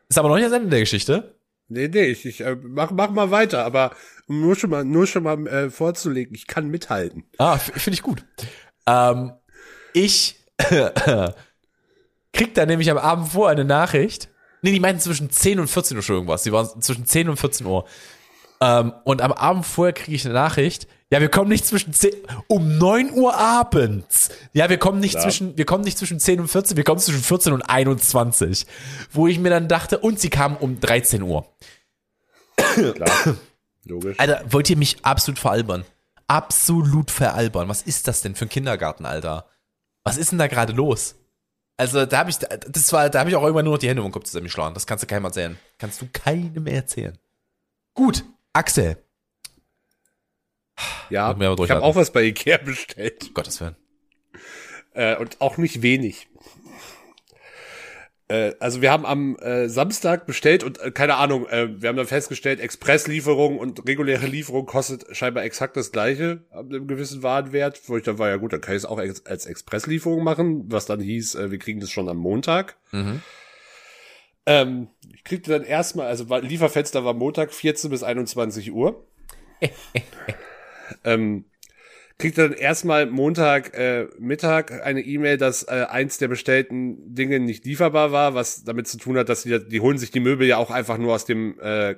ist 0.10 0.18
aber 0.18 0.30
noch 0.30 0.36
nicht 0.36 0.48
das 0.48 0.54
Ende 0.54 0.70
der 0.70 0.82
Geschichte. 0.82 1.36
Nee, 1.70 1.88
nee, 1.88 2.08
ich, 2.08 2.26
ich 2.26 2.42
äh, 2.42 2.58
mach, 2.62 2.92
mach 2.92 3.12
mal 3.12 3.32
weiter, 3.32 3.64
aber 3.64 3.92
nur 4.28 4.56
schon 4.56 4.70
mal, 4.70 4.84
nur 4.84 5.08
schon 5.08 5.24
mal 5.24 5.48
äh, 5.48 5.70
vorzulegen, 5.70 6.36
ich 6.36 6.48
kann 6.48 6.70
mithalten. 6.70 7.24
Ah, 7.38 7.58
finde 7.58 7.94
ich 7.94 8.02
gut. 8.02 8.26
Ähm, 8.86 9.32
ich 9.94 10.36
krieg 12.34 12.54
da 12.54 12.66
nämlich 12.66 12.92
am 12.92 12.98
Abend 12.98 13.30
vor 13.30 13.50
eine 13.50 13.64
Nachricht. 13.64 14.30
Nee, 14.62 14.72
die 14.72 14.80
meinten 14.82 15.02
zwischen 15.02 15.30
10 15.30 15.62
und 15.62 15.70
14 15.70 15.96
Uhr 15.96 16.04
schon 16.04 16.16
irgendwas. 16.16 16.44
Die 16.44 16.52
waren 16.52 16.82
zwischen 16.82 17.06
10 17.06 17.30
und 17.30 17.38
14 17.38 17.66
Uhr. 17.66 17.86
Ähm, 18.62 18.94
und 19.06 19.22
am 19.22 19.32
Abend 19.32 19.66
vorher 19.66 19.94
kriege 19.94 20.16
ich 20.16 20.24
eine 20.26 20.34
Nachricht. 20.36 20.88
Ja, 21.12 21.20
wir 21.20 21.30
kommen 21.30 21.50
nicht 21.50 21.66
zwischen 21.66 21.94
10, 21.94 22.14
um 22.48 22.78
9 22.78 23.12
Uhr 23.12 23.36
abends. 23.36 24.30
Ja, 24.54 24.70
wir 24.70 24.78
kommen 24.78 25.00
nicht 25.00 25.16
Ja. 25.16 25.22
zwischen, 25.22 25.58
wir 25.58 25.66
kommen 25.66 25.84
nicht 25.84 25.98
zwischen 25.98 26.20
10 26.20 26.40
und 26.40 26.48
14, 26.48 26.78
wir 26.78 26.84
kommen 26.84 27.00
zwischen 27.00 27.22
14 27.24 27.54
und 27.54 27.64
21. 27.64 28.66
Wo 29.12 29.28
ich 29.28 29.40
mir 29.40 29.50
dann 29.50 29.68
dachte, 29.68 29.98
und 30.00 30.20
sie 30.20 30.30
kamen 30.30 30.56
um 30.58 30.80
13 30.80 31.22
Uhr. 31.24 31.46
Klar. 32.56 33.10
Logisch. 33.86 34.20
Alter, 34.20 34.44
wollt 34.48 34.70
ihr 34.70 34.78
mich 34.78 35.04
absolut 35.04 35.40
veralbern? 35.40 35.84
Absolut 36.28 37.12
veralbern. 37.12 37.68
Was 37.68 37.82
ist 37.82 38.08
das 38.08 38.22
denn 38.22 38.36
für 38.36 38.46
ein 38.46 38.50
Kindergarten, 38.50 39.06
Alter? 39.06 39.48
Was 40.04 40.18
ist 40.18 40.32
denn 40.32 40.40
da 40.40 40.48
gerade 40.48 40.72
los? 40.72 41.16
Also 41.78 42.06
da 42.06 42.20
habe 42.20 42.30
ich, 42.30 42.38
das 42.38 42.94
war, 42.94 43.10
da 43.10 43.20
habe 43.20 43.30
ich 43.32 43.36
auch 43.36 43.42
irgendwann 43.42 43.66
nur 43.66 43.74
noch 43.74 43.80
die 43.80 43.90
Hände 43.90 44.02
um 44.04 44.08
den 44.08 44.14
Kopf 44.14 44.26
zusammengeschlagen. 44.26 44.76
Das 44.76 44.86
kannst 44.86 45.04
du 45.04 45.08
keinem 45.08 45.26
erzählen. 45.26 45.58
Kannst 45.80 46.02
du 46.02 46.08
keinem 46.14 46.68
erzählen. 46.68 47.18
Gut, 47.96 48.24
Axel. 48.54 48.98
Ja, 51.10 51.36
ich 51.40 51.70
habe 51.70 51.84
auch 51.84 51.96
was 51.96 52.12
bei 52.12 52.24
Ikea 52.24 52.58
bestellt. 52.58 53.34
Gottes 53.34 53.62
Willen. 53.62 53.76
Äh, 54.94 55.18
und 55.18 55.40
auch 55.40 55.58
nicht 55.58 55.82
wenig. 55.82 56.28
Äh, 58.28 58.56
also 58.60 58.82
wir 58.82 58.92
haben 58.92 59.06
am 59.06 59.36
äh, 59.38 59.68
Samstag 59.68 60.26
bestellt 60.26 60.64
und 60.64 60.80
äh, 60.80 60.92
keine 60.92 61.16
Ahnung, 61.16 61.48
äh, 61.48 61.82
wir 61.82 61.90
haben 61.90 61.98
dann 61.98 62.08
festgestellt, 62.08 62.60
Expresslieferung 62.60 63.58
und 63.58 63.88
reguläre 63.88 64.26
Lieferung 64.26 64.66
kostet 64.66 65.06
scheinbar 65.16 65.44
exakt 65.44 65.76
das 65.78 65.92
gleiche 65.92 66.46
ab 66.50 66.68
einem 66.70 66.88
gewissen 66.88 67.24
Warenwert. 67.24 67.82
Wo 67.88 67.98
ich 67.98 68.04
dann 68.04 68.18
war, 68.18 68.30
ja 68.30 68.38
gut, 68.38 68.54
dann 68.54 68.62
kann 68.62 68.76
ich 68.76 68.84
es 68.84 68.86
auch 68.86 69.00
ex 69.00 69.26
als 69.26 69.46
Expresslieferung 69.46 70.24
machen, 70.24 70.72
was 70.72 70.86
dann 70.86 71.00
hieß, 71.00 71.36
äh, 71.36 71.52
wir 71.52 71.60
kriegen 71.60 71.80
das 71.80 71.92
schon 71.92 72.10
am 72.10 72.18
Montag. 72.18 72.78
Mhm. 72.92 73.22
Ähm, 74.52 74.88
ich 75.14 75.24
kriegte 75.24 75.52
dann 75.52 75.64
erstmal, 75.64 76.08
also 76.08 76.30
war, 76.30 76.42
Lieferfenster 76.42 77.06
war 77.06 77.14
Montag 77.14 77.54
14 77.54 77.90
bis 77.90 78.04
21 78.04 78.74
Uhr. 78.74 79.06
ähm, 81.06 81.46
kriegte 82.18 82.50
dann 82.50 82.58
erstmal 82.58 83.06
Montag 83.06 83.74
äh, 83.78 84.08
Mittag 84.20 84.84
eine 84.86 85.02
E-Mail, 85.02 85.38
dass 85.38 85.64
äh, 85.64 85.86
eins 85.90 86.18
der 86.18 86.28
bestellten 86.28 87.14
Dinge 87.16 87.40
nicht 87.40 87.66
lieferbar 87.66 88.12
war, 88.12 88.34
was 88.34 88.64
damit 88.64 88.88
zu 88.88 88.98
tun 88.98 89.18
hat, 89.18 89.30
dass 89.30 89.44
die, 89.44 89.60
die 89.68 89.80
holen 89.80 89.98
sich 89.98 90.12
die 90.12 90.20
Möbel 90.20 90.48
ja 90.48 90.58
auch 90.58 90.72
einfach 90.72 90.98
nur 90.98 91.16
aus 91.16 91.26
dem 91.26 91.60
äh, 91.60 91.96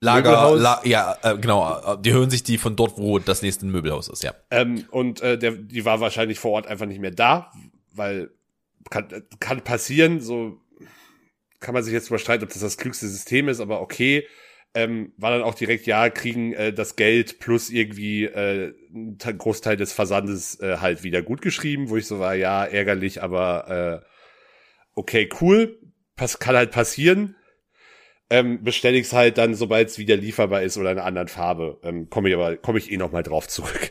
Lager. 0.00 0.54
La, 0.56 0.80
ja, 0.84 1.16
äh, 1.22 1.38
genau. 1.38 1.96
Die 1.96 2.12
hören 2.12 2.30
sich 2.30 2.44
die 2.44 2.58
von 2.58 2.76
dort, 2.76 2.98
wo 2.98 3.18
das 3.18 3.42
nächste 3.42 3.66
Möbelhaus 3.66 4.08
ist, 4.08 4.22
ja. 4.22 4.32
ähm, 4.50 4.84
und 4.90 5.20
äh, 5.22 5.38
der, 5.38 5.52
die 5.52 5.84
war 5.84 6.00
wahrscheinlich 6.00 6.38
vor 6.38 6.52
Ort 6.52 6.66
einfach 6.68 6.86
nicht 6.86 7.00
mehr 7.00 7.10
da, 7.10 7.50
weil 7.94 8.30
kann, 8.90 9.08
kann 9.40 9.62
passieren, 9.62 10.20
so 10.20 10.60
kann 11.60 11.74
man 11.74 11.82
sich 11.82 11.92
jetzt 11.92 12.08
überstreiten, 12.08 12.44
ob 12.46 12.52
das 12.52 12.62
das 12.62 12.76
klügste 12.78 13.08
System 13.08 13.48
ist, 13.48 13.60
aber 13.60 13.80
okay. 13.80 14.26
Ähm, 14.74 15.14
war 15.16 15.30
dann 15.30 15.42
auch 15.42 15.54
direkt, 15.54 15.86
ja, 15.86 16.10
kriegen 16.10 16.52
äh, 16.52 16.74
das 16.74 16.94
Geld 16.94 17.38
plus 17.40 17.70
irgendwie 17.70 18.24
äh, 18.24 18.74
ein 18.92 19.16
Te- 19.18 19.34
Großteil 19.34 19.78
des 19.78 19.94
Versandes 19.94 20.60
äh, 20.60 20.76
halt 20.76 21.02
wieder 21.02 21.22
gut 21.22 21.40
geschrieben, 21.40 21.88
wo 21.88 21.96
ich 21.96 22.06
so 22.06 22.18
war, 22.18 22.34
ja, 22.34 22.66
ärgerlich, 22.66 23.22
aber 23.22 24.02
äh, 24.04 24.08
okay, 24.94 25.28
cool, 25.40 25.78
Pass 26.16 26.38
kann 26.38 26.54
halt 26.54 26.70
passieren. 26.70 27.34
Ähm, 28.30 28.62
bestelle 28.62 28.98
ich's 28.98 29.14
halt 29.14 29.38
dann, 29.38 29.54
sobald 29.54 29.88
es 29.88 29.98
wieder 29.98 30.16
lieferbar 30.16 30.62
ist 30.62 30.76
oder 30.76 30.92
in 30.92 30.98
einer 30.98 31.06
anderen 31.06 31.28
Farbe. 31.28 31.80
Ähm, 31.82 32.10
komme 32.10 32.28
ich 32.28 32.34
aber, 32.34 32.56
komme 32.58 32.78
ich 32.78 32.92
eh 32.92 32.98
noch 32.98 33.10
mal 33.10 33.22
drauf 33.22 33.48
zurück. 33.48 33.90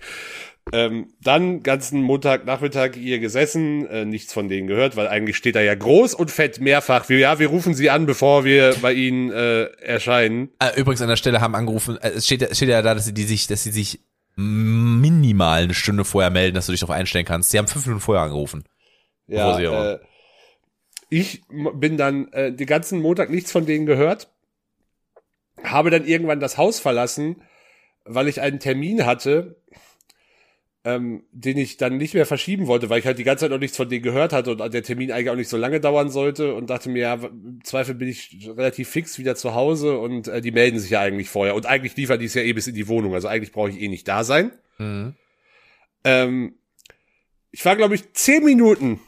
Ähm, 0.74 1.13
dann 1.22 1.63
ganzen 1.63 2.01
Montagnachmittag 2.01 2.91
hier 2.95 3.20
gesessen, 3.20 3.88
äh, 3.88 4.05
nichts 4.05 4.34
von 4.34 4.49
denen 4.49 4.68
gehört, 4.68 4.95
weil 4.97 5.07
eigentlich 5.07 5.38
steht 5.38 5.55
da 5.55 5.61
ja 5.61 5.76
groß 5.76 6.13
und 6.13 6.30
fett 6.30 6.59
mehrfach. 6.59 7.07
Wir, 7.09 7.20
ja, 7.20 7.39
wir 7.39 7.47
rufen 7.47 7.74
sie 7.74 7.89
an, 7.89 8.05
bevor 8.05 8.43
wir 8.43 8.76
bei 8.82 8.93
ihnen 8.93 9.32
äh, 9.32 9.63
erscheinen. 9.82 10.49
Äh, 10.59 10.80
übrigens 10.80 11.01
an 11.01 11.07
der 11.07 11.15
Stelle 11.15 11.39
haben 11.41 11.55
angerufen, 11.55 11.97
äh, 12.01 12.09
es 12.09 12.26
steht, 12.26 12.41
ja- 12.41 12.53
steht 12.53 12.70
ja 12.70 12.82
da, 12.82 12.93
dass 12.93 13.05
sie 13.05 13.13
die 13.13 13.24
sich, 13.24 13.47
dass 13.47 13.63
sie 13.63 13.72
sich 13.72 13.99
minimal 14.36 15.63
eine 15.63 15.74
Stunde 15.74 16.05
vorher 16.05 16.30
melden, 16.32 16.55
dass 16.55 16.65
du 16.68 16.72
dich 16.72 16.82
darauf 16.82 16.95
einstellen 16.95 17.26
kannst. 17.26 17.49
Sie 17.51 17.57
haben 17.57 17.68
fünf 17.68 17.86
Minuten 17.86 18.03
vorher 18.03 18.24
angerufen. 18.24 18.65
Ja, 19.28 19.57
äh, 19.93 19.99
ich 21.09 21.41
bin 21.49 21.97
dann 21.97 22.32
äh, 22.34 22.51
den 22.51 22.68
ganzen 22.68 23.01
Montag 23.01 23.30
nichts 23.30 23.51
von 23.51 23.65
denen 23.65 23.86
gehört, 23.86 24.30
habe 25.63 25.89
dann 25.89 26.05
irgendwann 26.05 26.39
das 26.39 26.57
Haus 26.57 26.80
verlassen, 26.80 27.41
weil 28.05 28.28
ich 28.28 28.41
einen 28.41 28.59
Termin 28.59 29.05
hatte, 29.05 29.61
ähm, 30.88 31.23
den 31.33 31.57
ich 31.57 31.75
dann 31.75 31.97
nicht 31.97 32.13
mehr 32.13 32.25
verschieben 32.25 32.67
wollte, 32.67 32.89
weil 32.89 32.99
ich 32.99 33.05
halt 33.05 33.19
die 33.19 33.25
ganze 33.25 33.41
Zeit 33.41 33.51
noch 33.51 33.59
nichts 33.59 33.75
von 33.75 33.89
denen 33.89 34.03
gehört 34.03 34.31
hatte 34.31 34.51
und 34.51 34.73
der 34.73 34.83
Termin 34.83 35.11
eigentlich 35.11 35.29
auch 35.29 35.35
nicht 35.35 35.49
so 35.49 35.57
lange 35.57 35.81
dauern 35.81 36.09
sollte 36.09 36.53
und 36.53 36.69
dachte 36.69 36.88
mir, 36.88 37.01
ja, 37.01 37.13
im 37.15 37.59
Zweifel 37.65 37.93
bin 37.93 38.07
ich 38.07 38.47
relativ 38.55 38.88
fix 38.88 39.19
wieder 39.19 39.35
zu 39.35 39.53
Hause 39.53 39.99
und 39.99 40.29
äh, 40.29 40.39
die 40.39 40.51
melden 40.51 40.79
sich 40.79 40.91
ja 40.91 41.01
eigentlich 41.01 41.27
vorher 41.27 41.55
und 41.55 41.65
eigentlich 41.65 41.97
liefern 41.97 42.19
die 42.19 42.27
es 42.27 42.35
ja 42.35 42.41
eh 42.41 42.53
bis 42.53 42.67
in 42.67 42.73
die 42.73 42.88
Wohnung, 42.88 43.13
also 43.13 43.27
eigentlich 43.27 43.51
brauche 43.51 43.69
ich 43.69 43.81
eh 43.81 43.89
nicht 43.89 44.07
da 44.07 44.23
sein. 44.23 44.53
Mhm. 44.77 45.15
Ähm, 46.05 46.55
ich 47.51 47.65
war, 47.65 47.75
glaube 47.75 47.95
ich, 47.95 48.13
zehn 48.13 48.45
Minuten 48.45 49.01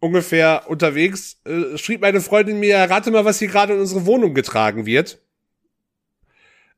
ungefähr 0.00 0.64
unterwegs, 0.68 1.40
äh, 1.46 1.78
schrieb 1.78 2.02
meine 2.02 2.20
Freundin 2.20 2.60
mir, 2.60 2.76
rate 2.76 3.10
mal, 3.10 3.24
was 3.24 3.38
hier 3.38 3.48
gerade 3.48 3.72
in 3.72 3.80
unsere 3.80 4.04
Wohnung 4.04 4.34
getragen 4.34 4.84
wird. 4.84 5.22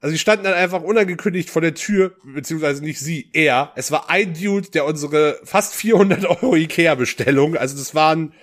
Also 0.04 0.12
sie 0.12 0.18
standen 0.18 0.44
dann 0.44 0.52
einfach 0.52 0.82
unangekündigt 0.82 1.48
vor 1.48 1.62
der 1.62 1.72
Tür, 1.72 2.12
beziehungsweise 2.24 2.84
nicht 2.84 3.00
sie, 3.00 3.30
er. 3.32 3.72
Es 3.74 3.90
war 3.90 4.10
ein 4.10 4.34
Dude, 4.34 4.68
der 4.70 4.84
unsere 4.84 5.40
fast 5.44 5.74
400 5.74 6.26
Euro 6.26 6.54
Ikea-Bestellung, 6.56 7.56
also 7.56 7.74
das 7.74 7.94
waren, 7.94 8.34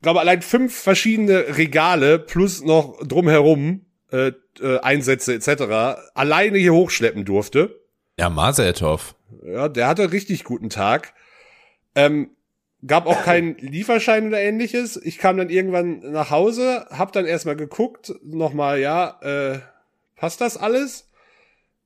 glaube 0.00 0.20
allein 0.20 0.40
fünf 0.40 0.74
verschiedene 0.74 1.58
Regale 1.58 2.18
plus 2.18 2.64
noch 2.64 3.06
drumherum 3.06 3.84
äh, 4.10 4.32
äh, 4.62 4.78
Einsätze 4.78 5.34
etc. 5.34 6.00
alleine 6.14 6.56
hier 6.56 6.72
hochschleppen 6.72 7.26
durfte. 7.26 7.78
Ja, 8.18 8.30
Maseltov. 8.30 9.14
Ja, 9.44 9.68
der 9.68 9.88
hatte 9.88 10.10
richtig 10.10 10.44
guten 10.44 10.70
Tag. 10.70 11.12
Ähm, 11.94 12.30
gab 12.86 13.04
auch 13.04 13.24
keinen 13.24 13.58
Lieferschein 13.58 14.28
oder 14.28 14.40
ähnliches. 14.40 14.96
Ich 14.96 15.18
kam 15.18 15.36
dann 15.36 15.50
irgendwann 15.50 15.98
nach 15.98 16.30
Hause, 16.30 16.86
hab 16.88 17.12
dann 17.12 17.26
erstmal 17.26 17.56
geguckt, 17.56 18.14
nochmal, 18.24 18.80
ja, 18.80 19.20
äh, 19.20 19.58
passt 20.18 20.40
das 20.40 20.56
alles? 20.56 21.08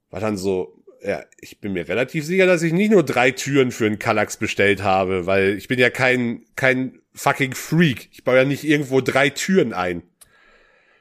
War 0.09 0.19
dann 0.19 0.37
so, 0.37 0.83
ja, 1.03 1.23
ich 1.39 1.59
bin 1.61 1.73
mir 1.73 1.87
relativ 1.87 2.25
sicher, 2.25 2.45
dass 2.45 2.61
ich 2.63 2.73
nicht 2.73 2.91
nur 2.91 3.03
drei 3.03 3.31
Türen 3.31 3.71
für 3.71 3.85
einen 3.85 3.99
Kallax 3.99 4.37
bestellt 4.37 4.83
habe, 4.83 5.25
weil 5.25 5.57
ich 5.57 5.67
bin 5.67 5.79
ja 5.79 5.89
kein, 5.89 6.45
kein 6.55 6.99
fucking 7.13 7.53
Freak. 7.55 8.09
Ich 8.11 8.23
baue 8.23 8.37
ja 8.37 8.45
nicht 8.45 8.63
irgendwo 8.63 9.01
drei 9.01 9.29
Türen 9.29 9.73
ein 9.73 10.03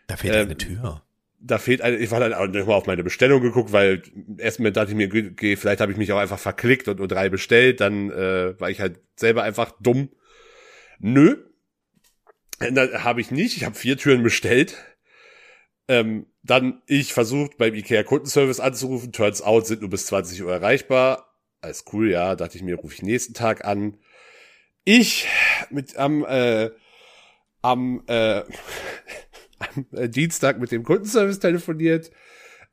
Da 0.07 0.17
fehlt 0.17 0.35
Ähm, 0.35 0.43
eine 0.47 0.57
Tür. 0.57 1.03
da 1.41 1.59
fehlt 1.59 1.83
eine, 1.83 1.97
ich 1.97 2.11
war 2.11 2.21
dann 2.21 2.35
auch 2.35 2.47
nochmal 2.47 2.77
auf 2.77 2.87
meine 2.87 3.03
Bestellung 3.05 3.43
geguckt, 3.43 3.73
weil 3.73 4.03
erstmal 4.39 4.73
dachte 4.73 4.91
ich 4.93 4.97
mir, 4.97 5.09
okay, 5.09 5.57
vielleicht 5.57 5.81
habe 5.81 5.93
ich 5.93 5.99
mich 5.99 6.13
auch 6.13 6.19
einfach 6.19 6.39
verklickt 6.39 6.89
und 6.89 6.99
nur 6.99 7.09
drei 7.09 7.29
bestellt, 7.29 7.81
dann 7.81 8.11
äh, 8.11 8.59
war 8.61 8.71
ich 8.71 8.81
halt 8.81 9.01
selber 9.17 9.43
einfach 9.43 9.73
dumm. 9.81 10.11
Nö. 11.01 11.37
Dann 12.59 12.77
habe 13.05 13.21
ich 13.21 13.31
nicht, 13.33 13.57
ich 13.57 13.65
habe 13.65 13.75
vier 13.75 13.97
Türen 13.99 14.23
bestellt. 14.23 14.77
Ähm, 15.93 16.25
dann 16.43 16.81
ich 16.87 17.13
versucht 17.13 17.59
beim 17.59 17.75
IKEA 17.75 18.03
Kundenservice 18.03 18.61
anzurufen, 18.61 19.13
turns 19.13 19.43
out 19.43 19.67
sind 19.67 19.83
nur 19.83 19.91
bis 19.91 20.07
20 20.07 20.43
Uhr 20.43 20.51
erreichbar. 20.51 21.29
Alles 21.61 21.85
cool, 21.93 22.11
ja, 22.11 22.35
dachte 22.35 22.57
ich 22.57 22.63
mir, 22.63 22.77
rufe 22.77 22.95
ich 22.95 23.03
nächsten 23.03 23.35
Tag 23.35 23.67
an. 23.67 23.99
Ich 24.85 25.29
mit 25.69 25.99
am 25.99 26.25
äh, 26.25 26.71
am 27.61 28.03
äh, 28.07 28.39
am 29.59 29.87
äh, 29.93 30.09
Dienstag 30.09 30.59
mit 30.59 30.73
dem 30.73 30.83
Kundenservice 30.83 31.41
telefoniert. 31.41 32.11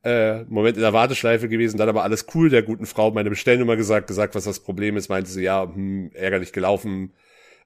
Äh, 0.01 0.43
Moment 0.45 0.77
in 0.77 0.81
der 0.81 0.93
Warteschleife 0.93 1.49
gewesen, 1.49 1.77
dann 1.77 1.89
aber 1.89 2.03
alles 2.03 2.25
cool, 2.33 2.49
der 2.49 2.63
guten 2.63 2.85
Frau 2.85 3.11
meine 3.11 3.29
Bestellnummer 3.29 3.75
gesagt, 3.75 4.07
gesagt, 4.07 4.33
was 4.33 4.45
das 4.45 4.61
Problem 4.61 4.95
ist, 4.95 5.09
meinte 5.09 5.29
sie, 5.29 5.43
ja, 5.43 5.63
hm, 5.63 6.11
ärgerlich 6.13 6.53
gelaufen, 6.53 7.11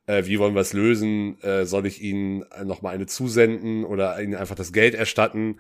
äh, 0.08 0.26
wie 0.26 0.40
wollen 0.40 0.54
wir 0.56 0.62
es 0.62 0.74
lösen, 0.74 1.40
äh, 1.42 1.66
soll 1.66 1.86
ich 1.86 2.02
Ihnen 2.02 2.44
noch 2.66 2.82
mal 2.82 2.90
eine 2.94 3.06
zusenden 3.06 3.86
oder 3.86 4.22
Ihnen 4.22 4.36
einfach 4.36 4.56
das 4.56 4.74
Geld 4.74 4.96
erstatten? 4.96 5.60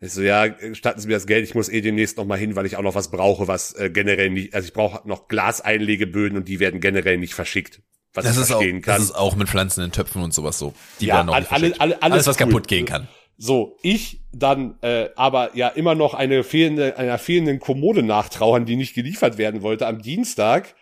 Ich 0.00 0.12
so, 0.12 0.20
ja, 0.20 0.46
statten 0.74 1.00
Sie 1.00 1.08
mir 1.08 1.14
das 1.14 1.26
Geld, 1.26 1.44
ich 1.44 1.54
muss 1.54 1.68
eh 1.70 1.80
demnächst 1.80 2.18
noch 2.18 2.26
mal 2.26 2.38
hin, 2.38 2.54
weil 2.54 2.66
ich 2.66 2.76
auch 2.76 2.82
noch 2.82 2.94
was 2.94 3.10
brauche, 3.10 3.48
was 3.48 3.72
äh, 3.74 3.88
generell 3.90 4.28
nicht, 4.30 4.54
also 4.54 4.66
ich 4.66 4.74
brauche 4.74 5.08
noch 5.08 5.26
Glaseinlegeböden 5.28 6.36
und 6.36 6.48
die 6.48 6.60
werden 6.60 6.80
generell 6.80 7.16
nicht 7.16 7.32
verschickt, 7.34 7.80
was 8.12 8.24
Das 8.26 8.36
ich 8.36 8.42
ist, 8.42 8.50
auch, 8.52 8.56
verstehen 8.58 8.82
kann. 8.82 8.96
das 8.96 9.04
ist 9.04 9.12
auch 9.14 9.36
mit 9.36 9.48
Pflanzen 9.48 9.82
in 9.84 9.92
Töpfen 9.92 10.22
und 10.22 10.34
sowas 10.34 10.58
so. 10.58 10.74
Die 11.00 11.06
Ja, 11.06 11.16
werden 11.16 11.30
auch 11.30 11.38
nicht 11.38 11.52
alle- 11.52 11.80
alle- 11.80 12.02
alles 12.02 12.12
alles, 12.12 12.26
was 12.26 12.36
cool. 12.40 12.46
kaputt 12.46 12.68
gehen 12.68 12.84
kann. 12.84 13.08
So, 13.38 13.78
ich 13.82 14.20
dann 14.32 14.76
äh, 14.82 15.08
aber 15.16 15.56
ja 15.56 15.68
immer 15.68 15.94
noch 15.94 16.12
eine 16.14 16.42
fehlende, 16.44 16.96
einer 16.98 17.18
fehlenden 17.18 17.58
Kommode 17.58 18.02
nachtrauern, 18.02 18.64
die 18.66 18.76
nicht 18.76 18.94
geliefert 18.94 19.38
werden 19.38 19.62
wollte, 19.62 19.86
am 19.86 20.00
Dienstag 20.02 20.74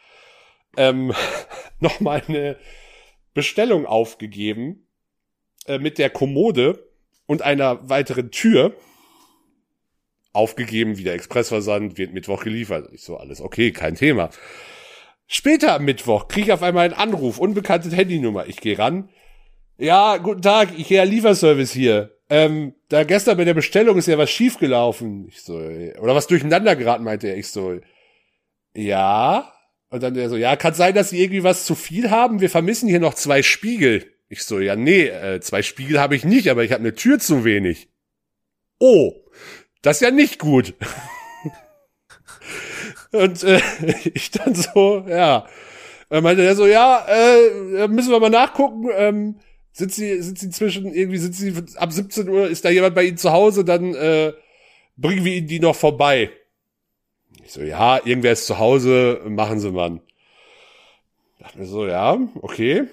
ähm, 0.77 1.13
noch 1.81 2.01
mal 2.01 2.21
eine 2.27 2.57
Bestellung 3.35 3.87
aufgegeben 3.87 4.87
äh, 5.67 5.79
mit 5.79 5.99
der 5.99 6.11
Kommode 6.11 6.89
und 7.27 7.43
einer 7.43 7.89
weiteren 7.89 8.31
Tür 8.31 8.75
aufgegeben, 10.33 10.99
wieder 10.99 11.15
Expressversand, 11.15 11.97
wird 11.97 12.13
Mittwoch 12.13 12.43
geliefert. 12.43 12.89
Ich 12.93 13.03
so, 13.03 13.17
alles 13.17 13.41
okay, 13.41 13.71
kein 13.73 13.95
Thema. 13.95 14.31
Später 15.27 15.75
am 15.75 15.85
Mittwoch 15.85 16.29
kriege 16.29 16.47
ich 16.47 16.53
auf 16.53 16.63
einmal 16.63 16.85
einen 16.85 16.95
Anruf, 16.95 17.39
unbekannte 17.39 17.91
Handynummer. 17.95 18.47
Ich 18.47 18.61
gehe 18.61 18.79
ran. 18.79 19.09
Ja, 19.79 20.19
guten 20.19 20.43
Tag, 20.43 20.79
Ikea 20.79 21.05
Lieferservice 21.05 21.73
hier. 21.73 22.19
Ähm, 22.31 22.75
da 22.89 23.05
gestern 23.05 23.37
bei 23.37 23.45
der 23.45 23.55
Bestellung 23.55 23.97
ist 23.97 24.07
ja 24.07 24.19
was 24.19 24.31
schiefgelaufen. 24.31 25.29
Ich 25.29 25.43
so, 25.43 25.61
äh, 25.61 25.97
oder 25.99 26.15
was 26.15 26.27
durcheinander 26.27 26.77
geraten, 26.77 27.05
meinte 27.05 27.29
er. 27.29 27.37
Ich 27.37 27.49
so, 27.49 27.79
ja. 28.75 29.54
Und 29.95 30.03
dann 30.03 30.15
der 30.15 30.29
so, 30.29 30.37
ja, 30.37 30.57
kann 30.57 30.75
sein, 30.75 30.93
dass 30.93 31.11
Sie 31.11 31.23
irgendwie 31.23 31.45
was 31.45 31.67
zu 31.67 31.77
viel 31.77 32.11
haben. 32.11 32.41
Wir 32.41 32.51
vermissen 32.51 32.89
hier 32.89 32.99
noch 32.99 33.15
zwei 33.15 33.45
Spiegel. 33.45 34.05
Ich 34.29 34.43
so, 34.43 34.59
ja, 34.59 34.75
nee, 34.75 35.05
äh, 35.05 35.41
zwei 35.41 35.63
Spiegel 35.63 36.01
habe 36.01 36.17
ich 36.17 36.25
nicht, 36.25 36.51
aber 36.51 36.65
ich 36.65 36.73
habe 36.73 36.81
eine 36.81 36.97
Tür 36.97 37.21
zu 37.21 37.45
wenig. 37.45 37.87
Oh, 38.81 39.13
das 39.83 39.99
ist 39.99 40.01
ja 40.01 40.11
nicht 40.11 40.41
gut. 40.41 40.75
Und 43.13 43.45
äh, 43.45 43.61
ich 44.15 44.33
dann 44.33 44.57
so, 44.57 45.07
ja. 45.09 45.47
Dann 46.09 46.25
meinte 46.25 46.43
er 46.43 46.57
so, 46.57 46.67
ja, 46.67 47.07
äh, 47.07 47.87
müssen 47.87 48.11
wir 48.11 48.19
mal 48.19 48.31
nachgucken. 48.31 48.89
Ähm, 48.97 49.37
sind 49.71 49.93
sie, 49.93 50.21
sind 50.23 50.41
sie 50.41 50.51
zwischen, 50.51 50.93
irgendwie 50.93 51.19
sind 51.19 51.37
sie 51.37 51.55
ab 51.77 51.93
17 51.93 52.29
Uhr, 52.29 52.49
ist 52.49 52.65
da 52.65 52.71
jemand 52.71 52.97
bei 52.97 53.05
Ihnen 53.05 53.17
zu 53.17 53.31
Hause, 53.31 53.65
dann 53.65 53.95
äh, 53.95 54.33
bringen 54.97 55.25
wir 55.25 55.35
Ihnen 55.35 55.47
die 55.47 55.61
noch 55.61 55.77
vorbei. 55.77 56.33
Ich 57.45 57.53
so, 57.53 57.61
ja, 57.61 58.01
irgendwer 58.05 58.33
ist 58.33 58.47
zu 58.47 58.59
Hause, 58.59 59.21
machen 59.27 59.61
Sie 59.61 59.71
mal. 59.71 60.01
Dachte 61.39 61.59
mir 61.59 61.67
so, 61.67 61.87
ja, 61.87 62.19
okay. 62.41 62.85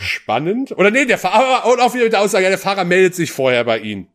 Spannend. 0.00 0.72
Oder 0.72 0.90
nee, 0.90 1.04
der 1.04 1.18
Fahrer, 1.18 1.70
und 1.70 1.80
auch 1.80 1.94
wieder 1.94 2.04
mit 2.04 2.12
der 2.12 2.20
Aussage, 2.20 2.44
ja, 2.44 2.50
der 2.50 2.58
Fahrer 2.58 2.84
meldet 2.84 3.14
sich 3.14 3.30
vorher 3.30 3.64
bei 3.64 3.78
Ihnen. 3.78 4.08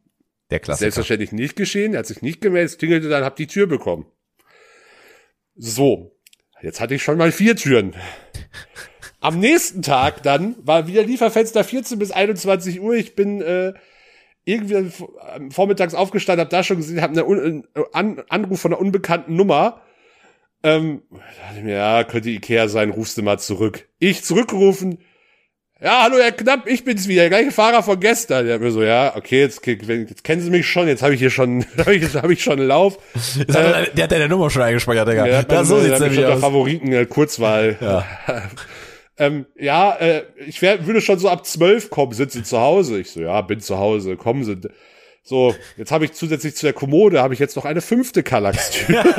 Der 0.49 0.59
Klassiker. 0.59 0.85
Selbstverständlich 0.85 1.31
nicht 1.31 1.55
geschehen, 1.55 1.93
er 1.93 1.99
hat 1.99 2.05
sich 2.05 2.21
nicht 2.21 2.41
gemeldet, 2.41 2.79
klingelte 2.79 3.07
dann, 3.07 3.23
hab 3.23 3.37
die 3.37 3.47
Tür 3.47 3.67
bekommen. 3.67 4.05
So, 5.55 6.11
jetzt 6.61 6.81
hatte 6.81 6.95
ich 6.95 7.03
schon 7.03 7.17
mal 7.17 7.31
vier 7.31 7.55
Türen. 7.55 7.95
Am 9.19 9.39
nächsten 9.39 9.81
Tag 9.81 10.21
dann 10.23 10.55
war 10.59 10.87
wieder 10.87 11.03
Lieferfenster 11.03 11.63
14 11.63 11.97
bis 11.97 12.11
21 12.11 12.81
Uhr. 12.81 12.95
Ich 12.95 13.15
bin 13.15 13.41
äh, 13.41 13.73
irgendwie 14.47 14.91
vormittags 15.51 15.93
aufgestanden, 15.93 16.41
habe 16.41 16.49
da 16.49 16.63
schon 16.63 16.77
gesehen, 16.77 17.01
habe 17.01 17.21
einen 17.21 17.67
An 17.91 18.23
Anruf 18.29 18.61
von 18.61 18.73
einer 18.73 18.81
unbekannten 18.81 19.35
Nummer. 19.35 19.81
Ähm, 20.63 21.01
dachte 21.11 21.63
mir, 21.63 21.75
ja, 21.75 22.03
könnte 22.03 22.29
Ikea 22.29 22.67
sein, 22.67 22.89
rufst 22.89 23.17
du 23.17 23.23
mal 23.23 23.37
zurück. 23.37 23.87
Ich 23.99 24.23
zurückgerufen, 24.23 24.99
ja, 25.79 26.03
hallo 26.03 26.15
Herr 26.17 26.31
Knapp, 26.31 26.65
ich 26.65 26.83
bin's 26.85 27.07
wieder, 27.07 27.21
der 27.23 27.29
gleiche 27.29 27.51
Fahrer 27.51 27.83
von 27.83 27.99
gestern. 27.99 28.45
Der 28.45 28.55
hat 28.55 28.61
mir 28.61 28.71
so, 28.71 28.81
ja, 28.81 29.15
okay, 29.15 29.41
jetzt, 29.41 29.63
jetzt 29.67 30.23
kennen 30.23 30.41
Sie 30.41 30.49
mich 30.49 30.65
schon, 30.65 30.87
jetzt 30.87 31.03
habe 31.03 31.13
ich 31.13 31.19
hier 31.19 31.29
schon, 31.29 31.65
hab 31.77 31.89
ich, 31.89 32.15
hab 32.15 32.29
ich 32.29 32.41
schon 32.41 32.59
einen 32.59 32.67
Lauf. 32.67 32.97
Äh, 33.37 33.53
hat, 33.53 33.97
der 33.97 34.05
hat 34.05 34.11
deine 34.11 34.27
Nummer 34.27 34.49
schon 34.49 34.63
eingespeichert, 34.63 35.07
Digga. 35.07 35.27
Ja, 35.27 35.43
ja, 35.47 35.63
so 35.63 35.79
sieht's 35.79 35.99
nämlich 35.99 36.25
aus. 36.25 36.39
Favoriten, 36.39 36.91
äh, 36.93 37.05
Kurzwahl. 37.05 37.77
Ja. 37.79 38.05
ähm, 39.17 39.45
ja, 39.55 39.95
äh, 39.95 40.23
ich 40.45 40.61
wär, 40.61 40.85
würde 40.85 41.01
schon 41.01 41.19
so 41.19 41.29
ab 41.29 41.45
zwölf 41.45 41.89
kommen, 41.89 42.13
sind 42.13 42.31
Sie 42.31 42.43
zu 42.43 42.59
Hause? 42.59 42.99
Ich 42.99 43.11
so, 43.11 43.21
ja, 43.21 43.41
bin 43.41 43.59
zu 43.59 43.77
Hause, 43.77 44.15
kommen 44.15 44.43
Sie. 44.43 44.57
So, 45.23 45.55
jetzt 45.75 45.91
habe 45.91 46.05
ich 46.05 46.13
zusätzlich 46.13 46.55
zu 46.55 46.65
der 46.65 46.73
Kommode, 46.73 47.21
habe 47.21 47.33
ich 47.33 47.39
jetzt 47.39 47.55
noch 47.55 47.65
eine 47.65 47.81
fünfte 47.81 48.23
Kallax-Tür. 48.23 49.03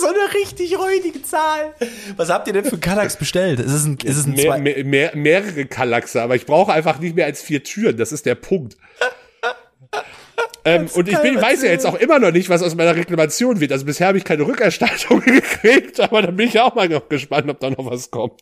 so 0.00 0.06
eine 0.06 0.34
richtig 0.34 0.78
räudige 0.78 1.22
Zahl. 1.22 1.74
Was 2.16 2.30
habt 2.30 2.46
ihr 2.48 2.52
denn 2.52 2.64
für 2.64 2.78
Kallax 2.78 3.16
bestellt? 3.16 3.60
Ist 3.60 3.72
es 3.72 3.84
ein, 3.84 3.98
ist 4.02 4.16
es 4.16 4.26
ein 4.26 4.32
mehr, 4.32 4.58
mehr, 4.58 4.84
mehr, 4.84 5.16
mehrere 5.16 5.66
Kallaxe, 5.66 6.22
aber 6.22 6.36
ich 6.36 6.46
brauche 6.46 6.72
einfach 6.72 6.98
nicht 6.98 7.16
mehr 7.16 7.26
als 7.26 7.42
vier 7.42 7.62
Türen. 7.62 7.96
Das 7.96 8.12
ist 8.12 8.26
der 8.26 8.34
Punkt. 8.34 8.76
Ähm, 10.64 10.86
und 10.94 11.08
ich 11.08 11.18
bin, 11.18 11.40
weiß 11.40 11.62
ja 11.62 11.70
jetzt 11.70 11.86
auch 11.86 11.94
immer 11.94 12.18
noch 12.18 12.32
nicht, 12.32 12.48
was 12.48 12.62
aus 12.62 12.74
meiner 12.74 12.94
Reklamation 12.96 13.60
wird. 13.60 13.72
Also 13.72 13.84
bisher 13.84 14.08
habe 14.08 14.18
ich 14.18 14.24
keine 14.24 14.46
Rückerstattung 14.46 15.20
gekriegt, 15.24 16.00
aber 16.00 16.22
da 16.22 16.30
bin 16.30 16.48
ich 16.48 16.60
auch 16.60 16.74
mal 16.74 16.88
noch 16.88 17.08
gespannt, 17.08 17.48
ob 17.48 17.60
da 17.60 17.70
noch 17.70 17.90
was 17.90 18.10
kommt. 18.10 18.40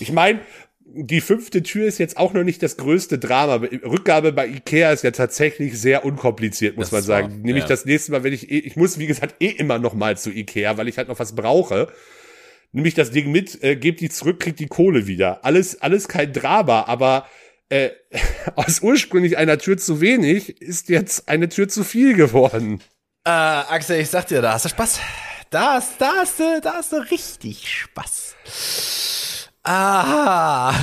Ich 0.00 0.12
meine, 0.12 0.40
die 0.96 1.20
fünfte 1.20 1.62
Tür 1.62 1.86
ist 1.86 1.98
jetzt 1.98 2.16
auch 2.16 2.32
noch 2.32 2.44
nicht 2.44 2.62
das 2.62 2.76
größte 2.76 3.18
Drama. 3.18 3.56
Rückgabe 3.84 4.32
bei 4.32 4.46
Ikea 4.46 4.92
ist 4.92 5.02
ja 5.02 5.10
tatsächlich 5.10 5.78
sehr 5.78 6.04
unkompliziert, 6.04 6.76
muss 6.76 6.86
Das 6.86 6.92
man 6.92 7.02
sagen. 7.02 7.30
wahr, 7.30 7.38
Nämlich 7.38 7.64
ja. 7.64 7.68
das 7.68 7.84
nächste 7.84 8.12
Mal, 8.12 8.22
wenn 8.22 8.32
ich, 8.32 8.50
eh, 8.50 8.58
ich 8.58 8.76
muss, 8.76 8.98
wie 8.98 9.06
gesagt, 9.06 9.36
eh 9.40 9.48
immer 9.48 9.78
noch 9.78 9.94
mal 9.94 10.16
zu 10.16 10.30
Ikea, 10.30 10.76
weil 10.76 10.88
ich 10.88 10.98
halt 10.98 11.08
noch 11.08 11.18
was 11.18 11.34
brauche. 11.34 11.88
Nimm 12.72 12.84
ich 12.86 12.94
das 12.94 13.10
Ding 13.10 13.30
mit, 13.30 13.62
äh, 13.62 13.76
gebe 13.76 13.96
die 13.96 14.08
zurück, 14.08 14.40
krieg 14.40 14.56
die 14.56 14.66
Kohle 14.66 15.06
wieder. 15.06 15.44
Alles, 15.44 15.80
alles 15.80 16.08
kein 16.08 16.32
Drama, 16.32 16.84
aber 16.86 17.26
äh, 17.74 17.90
aus 18.54 18.80
ursprünglich 18.80 19.36
einer 19.36 19.58
Tür 19.58 19.76
zu 19.76 20.00
wenig 20.00 20.62
ist 20.62 20.88
jetzt 20.88 21.28
eine 21.28 21.48
Tür 21.48 21.68
zu 21.68 21.84
viel 21.84 22.14
geworden. 22.14 22.80
Äh, 23.24 23.30
Axel, 23.30 24.00
ich 24.00 24.10
sag 24.10 24.28
dir, 24.28 24.40
da 24.42 24.52
hast 24.52 24.66
du 24.66 24.68
Spaß. 24.68 25.00
Da 25.50 25.74
hast, 25.74 26.00
da 26.00 26.12
hast 26.18 26.40
du, 26.40 26.60
da 26.60 26.74
hast 26.74 26.92
du 26.92 26.96
richtig 26.96 27.68
Spaß. 27.68 28.36
Aha. 29.62 30.74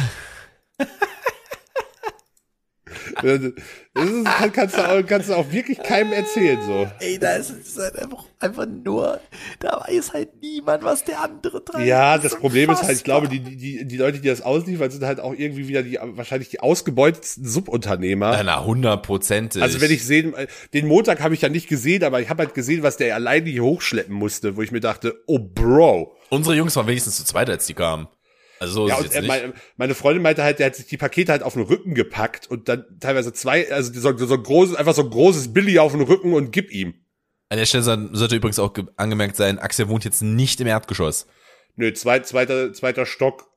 Das 3.94 4.10
ist, 4.10 4.24
kann, 4.24 4.54
kannst, 4.54 4.78
du 4.78 4.90
auch, 4.90 5.06
kannst 5.06 5.30
du 5.30 5.34
auch 5.34 5.52
wirklich 5.52 5.78
keinem 5.84 6.14
erzählen, 6.14 6.62
so. 6.66 6.88
Ey, 7.02 7.20
da 7.20 7.34
ist 7.34 7.50
es 7.50 7.78
halt 7.78 8.00
einfach, 8.00 8.24
einfach 8.40 8.66
nur, 8.66 9.20
da 9.60 9.84
weiß 9.86 10.14
halt 10.14 10.42
niemand, 10.42 10.82
was 10.84 11.04
der 11.04 11.22
andere 11.22 11.66
treibt. 11.66 11.86
Ja, 11.86 12.16
ist 12.16 12.24
das 12.24 12.38
Problem 12.38 12.70
ist 12.70 12.84
halt, 12.84 12.94
ich 12.94 13.06
unfassbar. 13.06 13.28
glaube, 13.28 13.28
die, 13.28 13.58
die, 13.58 13.86
die 13.86 13.98
Leute, 13.98 14.20
die 14.20 14.30
das 14.30 14.42
ausliefern, 14.44 14.90
sind 14.92 15.04
halt 15.04 15.20
auch 15.20 15.34
irgendwie 15.34 15.68
wieder 15.68 15.84
die, 15.84 16.00
wahrscheinlich 16.02 16.48
die 16.48 16.62
ausgebeutetsten 16.62 17.46
Subunternehmer. 17.46 18.32
Na, 18.32 18.44
na, 18.44 18.64
hundertprozentig. 18.64 19.62
Also 19.62 19.82
wenn 19.82 19.92
ich 19.92 20.06
sehen, 20.06 20.34
den 20.74 20.88
Montag 20.88 21.20
habe 21.20 21.34
ich 21.34 21.42
ja 21.42 21.50
nicht 21.50 21.68
gesehen, 21.68 22.06
aber 22.06 22.22
ich 22.22 22.30
habe 22.30 22.44
halt 22.44 22.54
gesehen, 22.54 22.84
was 22.84 22.96
der 22.96 23.14
alleine 23.14 23.50
hier 23.50 23.64
hochschleppen 23.64 24.16
musste, 24.16 24.56
wo 24.56 24.62
ich 24.62 24.72
mir 24.72 24.80
dachte, 24.80 25.22
oh 25.28 25.38
Bro. 25.38 26.16
Unsere 26.30 26.56
Jungs 26.56 26.78
waren 26.78 26.88
wenigstens 26.88 27.18
zu 27.18 27.26
zweit, 27.26 27.50
als 27.50 27.66
die 27.66 27.74
kamen. 27.74 28.08
Also 28.62 28.74
so 28.74 28.88
Ja, 28.88 28.98
und 28.98 29.12
äh, 29.16 29.24
meine, 29.24 29.54
meine 29.76 29.96
Freundin 29.96 30.22
meinte 30.22 30.44
halt, 30.44 30.60
der 30.60 30.68
hat 30.68 30.76
sich 30.76 30.86
die 30.86 30.98
Pakete 30.98 31.32
halt 31.32 31.42
auf 31.42 31.54
den 31.54 31.64
Rücken 31.64 31.96
gepackt 31.96 32.46
und 32.48 32.70
dann 32.70 32.86
teilweise 33.00 33.34
zwei, 33.34 33.72
also 33.72 33.92
so, 33.92 34.16
so 34.16 34.34
ein 34.36 34.44
großes, 34.44 34.76
einfach 34.76 34.94
so 34.94 35.02
ein 35.02 35.10
großes 35.10 35.52
Billy 35.52 35.80
auf 35.80 35.94
den 35.94 36.02
Rücken 36.02 36.34
und 36.34 36.52
gib 36.52 36.72
ihm. 36.72 36.94
An 37.50 37.58
der 37.58 37.66
Stelle 37.66 37.84
soll- 37.84 38.10
sollte 38.14 38.36
übrigens 38.36 38.60
auch 38.60 38.74
ge- 38.74 38.86
angemerkt 38.98 39.36
sein, 39.36 39.58
Axel 39.58 39.90
wohnt 39.90 40.06
jetzt 40.06 40.22
nicht 40.22 40.62
im 40.62 40.68
Erdgeschoss. 40.68 41.26
Nö, 41.76 41.92
zwei, 41.94 42.20
zweiter, 42.20 42.72
zweiter 42.72 43.08
Stock 43.08 43.48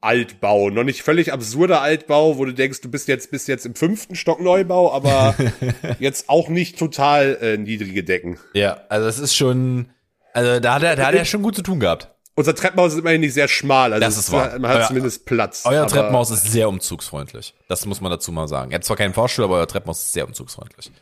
Altbau. 0.00 0.70
Noch 0.70 0.84
nicht 0.84 1.02
völlig 1.02 1.32
absurder 1.32 1.80
Altbau, 1.82 2.38
wo 2.38 2.44
du 2.44 2.54
denkst, 2.54 2.80
du 2.82 2.88
bist 2.90 3.08
jetzt, 3.08 3.32
bist 3.32 3.48
jetzt 3.48 3.66
im 3.66 3.74
fünften 3.74 4.14
Stock 4.14 4.40
Neubau, 4.40 4.92
aber 4.92 5.34
jetzt 5.98 6.28
auch 6.28 6.48
nicht 6.48 6.78
total 6.78 7.36
äh, 7.42 7.56
niedrige 7.58 8.04
Decken. 8.04 8.38
Ja, 8.54 8.82
also 8.88 9.08
es 9.08 9.18
ist 9.18 9.34
schon, 9.34 9.88
also 10.34 10.60
da 10.60 10.74
hat 10.76 10.84
er, 10.84 10.94
da 10.94 11.06
hat 11.06 11.14
er 11.16 11.24
schon 11.24 11.42
gut 11.42 11.56
zu 11.56 11.62
tun 11.62 11.80
gehabt. 11.80 12.14
Unser 12.38 12.54
Treppenhaus 12.54 12.92
ist 12.92 13.00
immerhin 13.00 13.20
nicht 13.20 13.34
sehr 13.34 13.48
schmal, 13.48 13.92
also 13.92 14.00
Das 14.00 14.16
ist 14.16 14.30
wahr. 14.30 14.58
man 14.60 14.70
hat 14.70 14.82
Euer- 14.82 14.86
zumindest 14.86 15.26
Platz. 15.26 15.62
Euer 15.64 15.88
Treppenhaus 15.88 16.30
ist 16.30 16.44
sehr 16.52 16.68
umzugsfreundlich. 16.68 17.52
Das 17.66 17.84
muss 17.84 18.00
man 18.00 18.12
dazu 18.12 18.30
mal 18.30 18.46
sagen. 18.46 18.70
Er 18.70 18.76
hat 18.76 18.84
zwar 18.84 18.96
keinen 18.96 19.12
Fahrstuhl, 19.12 19.44
aber 19.44 19.56
euer 19.56 19.66
Treppenhaus 19.66 20.02
ist 20.04 20.12
sehr 20.12 20.24
umzugsfreundlich. 20.24 20.92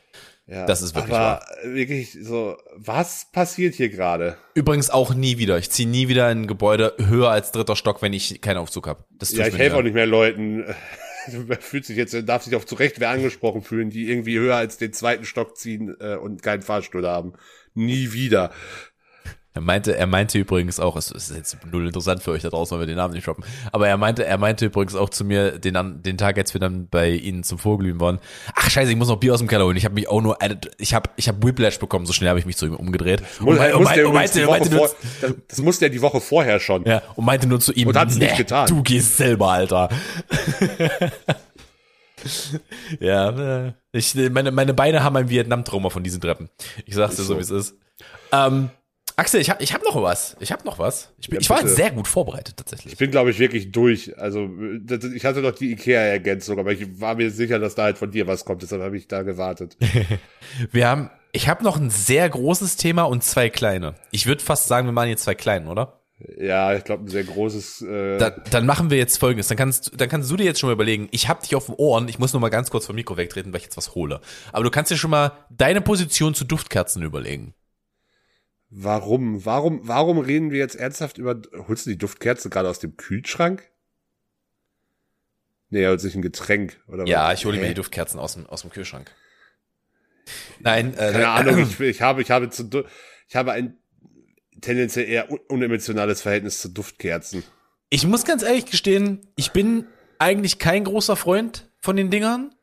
Ja, 0.47 0.65
das 0.65 0.81
ist 0.81 0.95
wirklich 0.95 1.15
aber 1.15 1.45
wirklich 1.65 2.17
so, 2.23 2.57
was 2.75 3.27
passiert 3.33 3.75
hier 3.75 3.91
gerade? 3.91 4.39
Übrigens 4.55 4.89
auch 4.89 5.13
nie 5.13 5.37
wieder. 5.37 5.59
Ich 5.59 5.69
ziehe 5.71 5.87
nie 5.87 6.09
wieder 6.09 6.31
in 6.31 6.43
ein 6.43 6.47
Gebäude 6.47 6.95
höher 6.99 7.29
als 7.31 7.53
dritter 7.53 7.77
Stock, 7.77 8.01
wenn 8.01 8.15
ich 8.15 8.41
keinen 8.41 8.57
Aufzug 8.57 8.87
habe. 8.87 9.05
Ja, 9.29 9.47
ich 9.47 9.59
helfe 9.59 9.77
auch 9.77 9.83
nicht 9.83 9.95
mehr 9.95 10.07
Leuten. 10.07 10.65
Fühlt 11.61 11.85
sich 11.85 11.97
jetzt, 11.99 12.17
darf 12.29 12.45
sich 12.45 12.55
auch 12.57 12.65
zu 12.65 12.77
Recht 12.77 12.99
wer 13.01 13.11
angesprochen 13.11 13.61
fühlen, 13.63 13.91
die 13.91 14.09
irgendwie 14.09 14.39
höher 14.39 14.57
als 14.57 14.79
den 14.79 14.93
zweiten 14.95 15.25
Stock 15.27 15.59
ziehen 15.59 15.95
äh, 16.01 16.15
und 16.15 16.43
keinen 16.43 16.63
Fahrstuhl 16.63 17.07
haben. 17.07 17.35
Nie 17.75 18.13
wieder. 18.15 18.53
Er 19.57 19.63
meinte, 19.63 19.97
er 19.97 20.07
meinte 20.07 20.39
übrigens 20.39 20.79
auch, 20.79 20.97
es 20.97 21.11
ist 21.11 21.35
jetzt 21.35 21.57
null 21.73 21.87
interessant 21.87 22.23
für 22.23 22.33
euch 22.33 22.43
da 22.43 22.51
draußen, 22.51 22.75
weil 22.75 22.83
wir 22.83 22.87
den 22.87 22.97
Namen 22.97 23.15
nicht 23.15 23.25
shoppen, 23.25 23.43
aber 23.73 23.89
er 23.89 23.97
meinte, 23.97 24.23
er 24.27 24.37
meinte 24.37 24.67
übrigens 24.67 24.95
auch 24.95 25.09
zu 25.09 25.25
mir 25.25 25.59
den, 25.59 26.03
den 26.03 26.19
Tag, 26.19 26.37
als 26.37 26.53
wir 26.53 26.61
dann 26.61 26.89
bei 26.89 27.09
ihnen 27.09 27.43
zum 27.43 27.59
Vorglühen 27.59 27.99
waren, 27.99 28.19
ach 28.55 28.69
scheiße, 28.69 28.91
ich 28.91 28.99
muss 28.99 29.09
noch 29.09 29.17
Bier 29.17 29.33
aus 29.33 29.39
dem 29.39 29.49
Keller 29.49 29.65
holen. 29.65 29.79
Ich 29.79 29.87
habe 29.87 29.95
mich 29.95 30.09
auch 30.09 30.21
nur, 30.21 30.37
ich 30.77 30.93
habe 30.93 31.09
ich 31.17 31.27
hab 31.27 31.43
Whiplash 31.43 31.79
bekommen, 31.79 32.05
so 32.05 32.13
schnell 32.13 32.29
habe 32.29 32.39
ich 32.39 32.45
mich 32.45 32.59
zu 32.59 32.67
ihm 32.67 32.75
umgedreht. 32.75 33.23
Mei- 33.41 33.57
der 33.57 33.71
übrigens 33.71 34.05
meinte, 34.05 34.47
Woche 34.47 34.51
meinte 34.51 34.77
vor, 34.77 34.91
das, 35.23 35.35
das 35.49 35.59
musste 35.63 35.87
er 35.87 35.91
die 35.91 36.03
Woche 36.03 36.21
vorher 36.21 36.61
schon. 36.61 36.85
ja, 36.85 37.01
und 37.15 37.25
meinte 37.25 37.47
nur 37.47 37.61
zu 37.61 37.73
ihm, 37.73 37.89
Und 37.89 37.97
hat's 37.97 38.17
nicht 38.17 38.37
getan. 38.37 38.69
du 38.69 38.83
gehst 38.83 39.17
selber, 39.17 39.53
Alter. 39.53 39.89
ja, 43.01 43.69
äh, 43.69 43.73
ich, 43.93 44.15
meine, 44.31 44.51
meine 44.51 44.75
Beine 44.75 45.03
haben 45.03 45.17
ein 45.17 45.31
Vietnam-Trauma 45.31 45.89
von 45.89 46.03
diesen 46.03 46.21
Treppen. 46.21 46.51
Ich 46.85 46.95
sag's 46.95 47.17
dir 47.17 47.23
so, 47.23 47.33
so. 47.33 47.39
wie 47.39 47.43
es 47.43 47.51
ist. 47.51 47.75
Ähm, 48.33 48.69
Axel, 49.19 49.41
ich 49.41 49.49
hab, 49.49 49.63
ich 49.63 49.73
hab 49.73 49.83
noch 49.83 50.01
was. 50.03 50.37
Ich 50.41 50.53
hab 50.53 50.67
noch 50.67 50.79
was. 50.79 51.11
Ich, 51.19 51.29
bin, 51.29 51.37
Ja, 51.37 51.41
ich 51.41 51.49
war 51.49 51.63
bitte. 51.63 51.71
sehr 51.71 51.91
gut 51.91 52.07
vorbereitet, 52.07 52.59
tatsächlich. 52.59 52.93
Ich 52.93 52.99
bin, 52.99 53.11
glaube 53.11 53.31
ich, 53.31 53.39
wirklich 53.39 53.73
durch. 53.73 54.19
Also, 54.19 54.51
ich 55.15 55.25
hatte 55.25 55.41
doch 55.41 55.55
die 55.55 55.73
Ikea-Ergänzung, 55.73 56.59
aber 56.59 56.73
ich 56.73 57.01
war 57.01 57.15
mir 57.15 57.31
sicher, 57.31 57.59
dass 57.59 57.75
da 57.75 57.85
halt 57.85 57.97
von 57.97 58.11
dir 58.11 58.27
was 58.27 58.45
kommt. 58.45 58.61
Deshalb 58.63 58.83
habe 58.83 58.97
ich 58.97 59.09
da 59.09 59.23
gewartet. 59.23 59.79
Wir 60.71 60.87
haben, 60.87 61.11
ich 61.33 61.49
habe 61.49 61.65
noch 61.65 61.79
ein 61.79 61.89
sehr 61.89 62.29
großes 62.29 62.77
Thema 62.77 63.05
und 63.05 63.25
zwei 63.25 63.49
kleine. 63.49 63.95
Ich 64.11 64.27
würde 64.27 64.45
fast 64.45 64.69
sagen, 64.69 64.87
wir 64.87 64.93
machen 64.93 65.09
jetzt 65.09 65.25
zwei 65.25 65.35
kleinen, 65.35 65.69
oder? 65.69 66.01
ja, 66.39 66.75
ich 66.75 66.85
glaube, 66.85 67.05
ein 67.05 67.09
sehr 67.09 67.25
großes. 67.25 67.83
Äh, 67.83 68.19
Da, 68.19 68.31
dann 68.31 68.65
machen 68.65 68.89
wir 68.91 68.97
jetzt 68.97 69.19
folgendes. 69.19 69.49
Dann 69.49 69.59
kannst, 69.59 69.93
dann 70.01 70.09
kannst 70.09 70.31
du 70.31 70.37
dir 70.37 70.45
jetzt 70.45 70.61
schon 70.61 70.69
mal 70.69 70.73
überlegen, 70.75 71.09
ich 71.11 71.29
hab 71.29 71.43
dich 71.43 71.55
auf 71.55 71.67
den 71.67 71.75
Ohren, 71.75 72.09
ich 72.09 72.19
muss 72.19 72.33
nur 72.33 72.41
mal 72.41 72.49
ganz 72.49 72.71
kurz 72.71 72.87
vom 72.87 72.97
Mikro 72.97 73.17
wegtreten, 73.19 73.53
weil 73.53 73.59
ich 73.59 73.65
jetzt 73.65 73.77
was 73.77 73.95
hole. 73.95 74.21
Aber 74.53 74.65
du 74.65 74.71
kannst 74.71 74.91
dir 74.91 74.97
schon 74.97 75.11
mal 75.11 75.33
deine 75.51 75.81
Position 75.83 76.35
zu 76.35 76.45
Duftkerzen 76.45 77.03
überlegen. 77.03 77.55
Warum? 78.79 79.45
Warum? 79.45 79.81
Warum 79.89 80.19
reden 80.19 80.51
wir 80.51 80.59
jetzt 80.59 80.77
ernsthaft 80.77 81.19
über? 81.19 81.41
Holst 81.69 81.87
du 81.87 81.91
die 81.91 81.99
Duftkerze 81.99 82.51
gerade 82.51 82.69
aus 82.69 82.79
dem 82.79 82.97
Kühlschrank? 82.97 83.69
Nee, 85.71 85.83
er 85.83 85.91
holt 85.91 86.01
sich 86.01 86.15
ein 86.15 86.23
Getränk 86.23 86.81
oder 86.87 87.07
Ja, 87.07 87.29
was? 87.29 87.41
ich 87.41 87.47
hole 87.47 87.59
mir 87.59 87.69
die 87.69 87.75
Duftkerzen 87.75 88.21
aus 88.21 88.35
dem, 88.35 88.47
aus 88.47 88.61
dem 88.63 88.71
Kühlschrank. 88.71 89.11
Nein, 90.61 90.95
äh, 90.95 91.13
Keine 91.13 91.29
Ahnung. 91.29 91.59
Ich, 91.71 91.81
ich 91.81 92.03
habe, 92.03 92.23
ich 92.23 92.31
habe 92.31 92.51
zu, 92.51 92.85
ich 93.29 93.35
habe 93.37 93.53
ein 93.53 93.77
tendenziell 94.61 95.07
eher 95.09 95.31
un- 95.31 95.41
unemotionales 95.49 96.23
Verhältnis 96.23 96.61
zu 96.61 96.69
Duftkerzen. 96.69 97.43
Ich 97.91 98.07
muss 98.07 98.25
ganz 98.25 98.43
ehrlich 98.43 98.67
gestehen, 98.67 99.27
ich 99.37 99.53
bin 99.53 99.87
eigentlich 100.19 100.59
kein 100.59 100.85
großer 100.85 101.17
Freund 101.17 101.71
von 101.79 101.97
den 101.97 102.11
Dingern, 102.11 102.55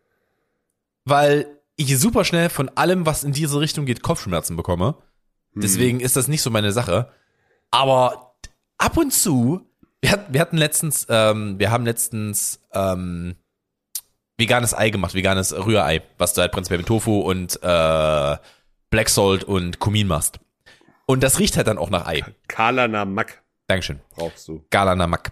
weil 1.06 1.60
ich 1.76 1.98
super 1.98 2.24
schnell 2.26 2.50
von 2.50 2.70
allem, 2.70 3.06
was 3.06 3.24
in 3.24 3.32
diese 3.34 3.60
Richtung 3.60 3.86
geht, 3.86 4.02
Kopfschmerzen 4.02 4.56
bekomme. 4.56 4.98
Deswegen 5.56 6.00
ist 6.00 6.16
das 6.16 6.28
nicht 6.28 6.42
so 6.42 6.50
meine 6.50 6.72
Sache. 6.72 7.12
Aber 7.72 8.36
ab 8.78 8.98
und 8.98 9.12
zu, 9.12 9.62
wir 10.02 10.12
hatten, 10.12 10.34
wir 10.34 10.42
hatten 10.42 10.58
letztens, 10.58 11.06
ähm, 11.10 11.60
wir 11.60 11.72
haben 11.72 11.86
letztens 11.86 12.60
ähm, 12.74 13.36
veganes 14.38 14.74
Ei 14.74 14.90
gemacht, 14.90 15.14
veganes 15.14 15.54
Rührei, 15.54 16.02
was 16.18 16.34
du 16.34 16.42
halt 16.42 16.52
prinzipiell 16.52 16.80
mit 16.80 16.88
Tofu 16.88 17.20
und 17.20 17.60
äh, 17.62 18.38
Black 18.90 19.10
Salt 19.10 19.44
und 19.44 19.80
Kumin 19.80 20.08
machst. 20.08 20.40
Und 21.06 21.24
das 21.24 21.40
riecht 21.40 21.58
halt 21.58 21.68
dann 21.68 21.78
auch 21.78 21.90
nach 21.90 22.08
Ei. 22.08 22.24
Kala 22.48 22.88
Namak 22.88 23.44
Dankeschön. 23.68 24.00
brauchst 24.12 24.48
du. 24.48 24.66
Gala 24.70 24.96
Namak. 24.96 25.32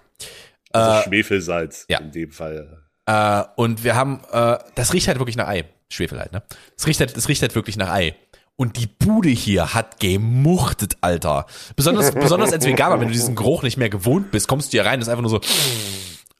Also 0.71 1.09
Schwefelsalz 1.09 1.85
ja. 1.89 1.99
in 1.99 2.11
dem 2.11 2.31
Fall. 2.31 2.83
Äh, 3.05 3.43
und 3.55 3.83
wir 3.83 3.95
haben, 3.95 4.21
äh, 4.31 4.57
das 4.75 4.93
riecht 4.93 5.07
halt 5.07 5.19
wirklich 5.19 5.37
nach 5.37 5.47
Ei. 5.47 5.65
Schwefel 5.89 6.19
halt, 6.19 6.31
ne? 6.31 6.41
Es 6.77 6.87
riecht 6.87 6.99
halt, 7.01 7.15
es 7.17 7.27
riecht 7.27 7.41
halt 7.41 7.55
wirklich 7.55 7.75
nach 7.75 7.89
Ei. 7.89 8.15
Und 8.61 8.77
die 8.77 8.85
Bude 8.85 9.29
hier 9.29 9.73
hat 9.73 9.99
gemuchtet, 9.99 10.97
Alter. 11.01 11.47
Besonders, 11.75 12.11
besonders 12.13 12.53
als 12.53 12.63
Veganer, 12.63 12.99
wenn 12.99 13.07
du 13.07 13.13
diesen 13.13 13.35
Geruch 13.35 13.63
nicht 13.63 13.75
mehr 13.75 13.89
gewohnt 13.89 14.29
bist, 14.29 14.47
kommst 14.47 14.67
du 14.67 14.77
hier 14.77 14.85
rein, 14.85 14.99
das 14.99 15.07
ist 15.07 15.11
einfach 15.11 15.23
nur 15.23 15.31
so, 15.31 15.41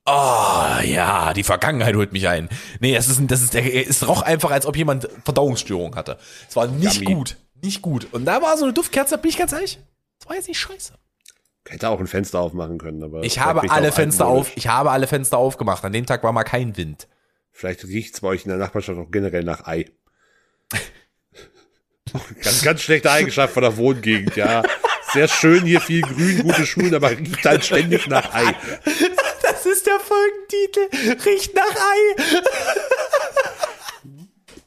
oh, 0.05 0.83
ja, 0.83 1.33
die 1.33 1.41
Vergangenheit 1.41 1.95
holt 1.95 2.11
mich 2.11 2.27
ein. 2.27 2.47
Nee, 2.79 2.95
es 2.95 3.07
ist, 3.07 3.19
das 3.25 3.41
ist, 3.41 3.55
es 3.55 4.07
roch 4.07 4.21
einfach, 4.21 4.51
als 4.51 4.67
ob 4.67 4.77
jemand 4.77 5.09
Verdauungsstörung 5.25 5.95
hatte. 5.95 6.19
Es 6.47 6.55
war 6.55 6.67
nicht 6.67 7.01
Yummy. 7.01 7.15
gut. 7.15 7.37
Nicht 7.63 7.81
gut. 7.81 8.07
Und 8.11 8.25
da 8.25 8.39
war 8.43 8.55
so 8.55 8.65
eine 8.65 8.73
Duftkerze, 8.73 9.17
bin 9.17 9.31
ich 9.31 9.37
ganz 9.39 9.51
ehrlich, 9.53 9.79
das 10.19 10.29
war 10.29 10.35
jetzt 10.35 10.47
nicht 10.47 10.59
scheiße. 10.59 10.93
Hätte 11.67 11.89
auch 11.89 11.99
ein 11.99 12.05
Fenster 12.05 12.39
aufmachen 12.39 12.77
können, 12.77 13.01
aber. 13.03 13.23
Ich 13.23 13.39
habe 13.39 13.63
riecht 13.63 13.73
alle 13.73 13.91
Fenster 13.91 14.27
auf, 14.27 14.55
ich 14.55 14.67
habe 14.67 14.91
alle 14.91 15.07
Fenster 15.07 15.39
aufgemacht. 15.39 15.83
An 15.83 15.91
dem 15.91 16.05
Tag 16.05 16.23
war 16.23 16.33
mal 16.33 16.43
kein 16.43 16.77
Wind. 16.77 17.07
Vielleicht 17.51 17.83
riecht's 17.83 18.21
bei 18.21 18.27
euch 18.27 18.45
in 18.45 18.49
der 18.49 18.59
Nachbarschaft 18.59 18.99
auch 18.99 19.09
generell 19.09 19.43
nach 19.43 19.65
Ei. 19.65 19.87
ganz, 22.43 22.61
ganz 22.61 22.81
schlechte 22.81 23.11
Eigenschaft 23.11 23.53
von 23.53 23.63
der 23.63 23.77
Wohngegend, 23.77 24.35
ja. 24.35 24.63
Sehr 25.13 25.27
schön 25.27 25.65
hier, 25.65 25.81
viel 25.81 26.01
Grün, 26.01 26.43
gute 26.43 26.65
Schulen, 26.65 26.95
aber 26.95 27.11
riecht 27.11 27.43
halt 27.45 27.65
ständig 27.65 28.07
nach 28.07 28.33
Ei. 28.33 28.55
Das 29.41 29.65
ist 29.65 29.85
der 29.85 29.99
Folgentitel. 29.99 31.29
Riecht 31.29 31.53
nach 31.53 31.75
Ei. 31.75 32.15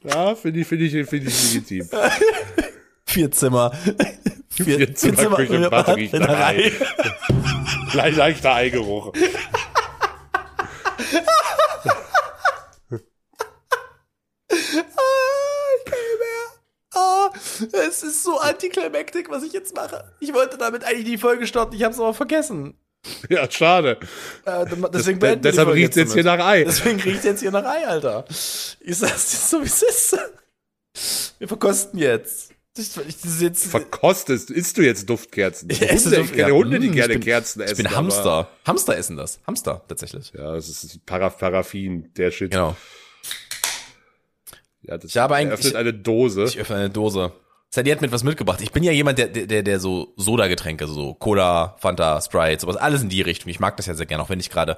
Ja, 0.04 0.34
finde 0.34 0.60
ich, 0.60 0.66
finde 0.66 0.84
ich, 0.84 1.08
finde 1.08 1.28
ich 1.28 1.54
legitim. 1.54 1.88
Vier 3.06 3.30
Zimmer. 3.30 3.72
Vier, 4.50 4.76
Vier 4.76 4.94
Zimmer, 4.94 5.36
Küche 5.36 5.56
und 5.56 5.70
Bad 5.70 5.96
riecht 5.96 6.12
nach 6.12 6.28
Ei. 6.28 6.72
Leicht, 7.94 8.16
leichter 8.18 8.54
Eigeruch. 8.54 9.12
Ah, 17.04 17.30
es 17.88 18.02
ist 18.02 18.22
so 18.24 18.38
antiklimaktik, 18.38 19.30
was 19.30 19.42
ich 19.42 19.52
jetzt 19.52 19.74
mache. 19.74 20.04
Ich 20.20 20.32
wollte 20.32 20.56
damit 20.58 20.84
eigentlich 20.84 21.04
die 21.04 21.18
Folge 21.18 21.46
starten, 21.46 21.74
ich 21.74 21.82
habe 21.82 21.92
es 21.94 22.00
aber 22.00 22.14
vergessen. 22.14 22.74
Ja, 23.28 23.50
schade. 23.50 23.98
Äh, 24.46 24.64
deswegen 24.92 25.20
die 25.20 25.36
deshalb 25.36 25.66
Folge 25.68 25.80
riecht's 25.82 25.96
jetzt 25.96 26.14
hier 26.14 26.24
nach 26.24 26.38
Ei. 26.44 26.64
Deswegen 26.64 26.98
riecht 27.00 27.24
jetzt 27.24 27.40
hier 27.40 27.50
nach 27.50 27.64
Ei, 27.64 27.86
Alter. 27.86 28.24
Ich 28.80 28.96
sag's 28.96 29.30
dir 29.30 29.36
so, 29.36 29.60
wie 29.62 29.66
es 29.66 29.82
ist. 29.82 30.16
Wir 31.38 31.48
verkosten 31.48 31.98
jetzt. 31.98 32.50
Ich, 32.76 32.96
ich, 33.06 33.20
das 33.20 33.40
jetzt 33.40 33.66
Verkostest, 33.66 34.50
isst 34.50 34.78
du 34.78 34.82
jetzt 34.82 35.08
Duftkerzen? 35.08 35.68
Ich 35.70 35.82
esse 35.82 36.06
Hunde, 36.06 36.16
Duft- 36.16 36.30
ich 36.30 36.36
kenne 36.36 36.48
ja, 36.48 36.54
Hunde, 36.54 36.80
die 36.80 36.86
ich 36.88 36.92
gerne 36.92 37.12
bin- 37.14 37.22
Kerzen 37.22 37.60
essen. 37.60 37.72
ich 37.72 37.76
bin 37.76 37.86
aber- 37.86 37.96
Hamster. 37.96 38.48
Hamster 38.66 38.96
essen 38.96 39.16
das. 39.16 39.38
Hamster, 39.46 39.82
tatsächlich. 39.86 40.32
Ja, 40.36 40.54
das 40.54 40.68
ist 40.68 41.04
Paraf 41.06 41.38
Paraffin, 41.38 42.10
der 42.16 42.30
Shit. 42.32 42.50
Genau. 42.52 42.74
Ja, 44.86 44.98
das 44.98 45.10
Ich 45.10 45.16
habe 45.16 45.34
eigentlich- 45.34 45.50
eröffnet 45.50 45.72
ich- 45.72 45.76
eine 45.78 45.94
Dose. 45.94 46.44
Ich 46.44 46.58
öffne 46.58 46.76
eine 46.76 46.90
Dose. 46.90 47.32
Sadie 47.70 47.90
hat 47.90 48.00
mit 48.02 48.12
was 48.12 48.22
mitgebracht. 48.22 48.60
Ich 48.60 48.70
bin 48.70 48.84
ja 48.84 48.92
jemand, 48.92 49.18
der, 49.18 49.26
der, 49.28 49.62
der 49.64 49.80
so 49.80 50.12
Soda-Getränke, 50.16 50.86
so 50.86 51.14
Cola, 51.14 51.76
Fanta, 51.80 52.20
Sprite, 52.20 52.60
sowas, 52.60 52.76
alles 52.76 53.02
in 53.02 53.08
die 53.08 53.20
Richtung. 53.22 53.50
Ich 53.50 53.58
mag 53.58 53.76
das 53.76 53.86
ja 53.86 53.94
sehr 53.94 54.06
gerne, 54.06 54.22
auch 54.22 54.28
wenn 54.28 54.38
ich 54.38 54.48
gerade 54.50 54.76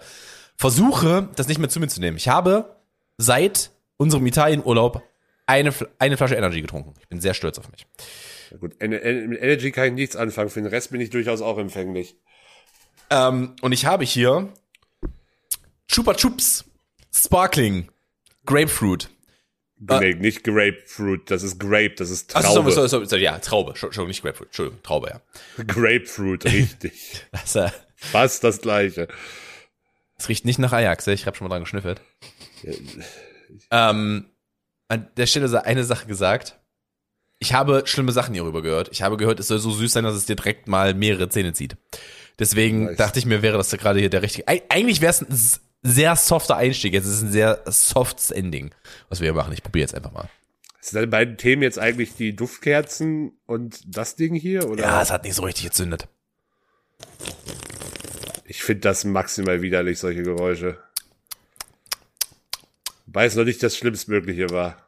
versuche, 0.57 1.29
das 1.37 1.47
nicht 1.49 1.59
mehr 1.59 1.69
zu 1.69 1.79
mir 1.81 1.89
zu 1.89 2.01
nehmen. 2.01 2.17
Ich 2.17 2.29
habe 2.29 2.77
seit 3.19 3.71
unserem 3.99 4.27
Italienurlaub 4.27 5.03
eine, 5.45 5.75
eine 5.99 6.17
Flasche 6.17 6.37
Energy 6.37 6.63
getrunken. 6.63 6.95
Ich 7.01 7.09
bin 7.09 7.21
sehr 7.21 7.35
stolz 7.35 7.59
auf 7.59 7.71
mich. 7.71 7.87
Ja, 8.51 8.57
gut, 8.57 8.81
mit 8.81 9.03
Energy 9.03 9.73
kann 9.73 9.89
ich 9.89 9.93
nichts 9.93 10.17
anfangen. 10.17 10.49
Für 10.49 10.61
den 10.63 10.69
Rest 10.69 10.91
bin 10.91 11.01
ich 11.03 11.11
durchaus 11.11 11.43
auch 11.43 11.59
empfänglich. 11.59 12.17
Ähm, 13.11 13.55
und 13.61 13.73
ich 13.73 13.85
habe 13.85 14.05
hier 14.05 14.49
Chupa 15.89 16.15
Chups 16.15 16.65
Sparkling 17.15 17.89
Grapefruit. 18.47 19.11
Nee, 19.79 20.15
nicht 20.15 20.43
Grapefruit, 20.43 21.31
das 21.31 21.43
ist 21.43 21.61
Grape, 21.61 21.95
das 21.97 22.09
ist 22.11 22.31
Traube. 22.31 22.71
sorry, 22.73 22.89
sorry, 22.89 23.07
sorry, 23.07 23.23
ja, 23.23 23.39
Traube. 23.39 23.71
Entschuldigung, 23.73 24.07
nicht 24.09 24.23
Grapefruit. 24.23 24.49
Entschuldigung, 24.49 24.83
Traube, 24.83 25.09
ja. 25.11 25.65
Grapefruit, 25.65 26.45
richtig. 26.47 27.27
Das, 27.33 27.57
äh, 27.57 27.71
Fast 27.97 28.43
das 28.45 28.61
gleiche. 28.63 29.09
Es 30.19 30.29
riecht 30.31 30.45
nicht 30.47 30.59
nach 30.59 30.73
Ajax, 30.73 31.07
ich 31.09 31.27
habe 31.27 31.37
schon 31.37 31.47
mal 31.47 31.55
dran 31.55 31.65
geschnüffelt. 31.65 32.01
Ähm, 33.71 34.31
an 34.89 35.09
der 35.17 35.27
Stelle 35.27 35.49
sei 35.49 35.61
eine 35.61 35.85
Sache 35.85 36.07
gesagt. 36.07 36.59
Ich 37.39 37.53
habe 37.53 37.83
schlimme 37.85 38.13
Sachen 38.13 38.33
hierüber 38.35 38.63
gehört. 38.63 38.89
Ich 38.93 39.03
habe 39.03 39.17
gehört, 39.19 39.41
es 39.41 39.49
soll 39.49 39.59
so 39.59 39.71
süß 39.71 39.93
sein, 39.93 40.05
dass 40.05 40.15
es 40.15 40.25
dir 40.27 40.37
direkt 40.37 40.69
mal 40.69 40.95
mehrere 40.95 41.29
Zähne 41.29 41.53
zieht. 41.53 41.77
Deswegen 42.39 42.85
Nice. 42.87 42.97
dachte 42.97 43.19
ich 43.19 43.27
mir, 43.27 43.43
wäre 43.43 43.59
das 43.59 43.71
gerade 43.71 43.99
hier 43.99 44.09
der 44.11 44.23
richtige. 44.23 44.49
Eig- 44.49 44.63
Eigentlich 44.71 45.01
wäre 45.03 45.13
es 45.29 45.61
sehr 45.87 46.17
softer 46.17 46.57
Einstieg. 46.57 46.93
Jetzt 46.93 47.07
ist 47.07 47.15
es 47.15 47.23
ein 47.23 47.33
sehr 47.33 47.63
softes 47.67 48.31
Ending, 48.31 48.75
was 49.09 49.21
wir 49.21 49.27
hier 49.27 49.35
machen. 49.35 49.53
Ich 49.53 49.63
probiere 49.63 49.83
jetzt 49.83 49.95
einfach 49.95 50.13
mal. 50.13 50.29
Sind 50.81 50.97
deine 50.97 51.07
beiden 51.09 51.37
Themen 51.37 51.63
jetzt 51.63 51.79
eigentlich 51.79 52.15
die 52.15 52.37
Duftkerzen 52.37 53.33
und 53.47 53.81
das 53.87 54.15
Ding 54.17 54.35
hier? 54.35 54.69
Oder? 54.69 54.83
Ja, 54.83 55.03
es 55.03 55.11
hat 55.11 55.25
nicht 55.25 55.35
so 55.35 55.43
richtig 55.43 55.65
gezündet. 55.65 56.09
Ich 58.45 58.63
finde 58.63 58.83
das 58.83 59.05
maximal 59.05 59.63
widerlich, 59.63 59.99
solche 59.99 60.23
Geräusche. 60.23 60.79
Weiß 63.07 63.35
noch 63.35 63.45
nicht, 63.45 63.63
das 63.63 63.77
Schlimmstmögliche 63.77 64.51
war. 64.51 64.87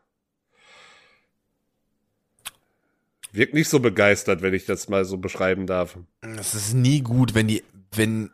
Wirkt 3.33 3.55
nicht 3.55 3.69
so 3.69 3.81
begeistert, 3.81 4.43
wenn 4.43 4.55
ich 4.55 4.65
das 4.65 4.89
mal 4.89 5.05
so 5.05 5.19
beschreiben 5.19 5.67
darf. 5.67 5.99
Es 6.39 6.55
ist 6.55 6.75
nie 6.75 7.03
gut, 7.03 7.35
wenn 7.35 7.49
die, 7.49 7.65
wenn 7.93 8.31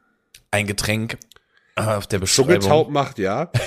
ein 0.51 0.67
Getränk 0.67 1.19
auf 1.77 2.07
der 2.07 2.19
Beschreibung. 2.19 2.55
Schuggeltaub 2.55 2.91
macht, 2.91 3.19
ja. 3.19 3.51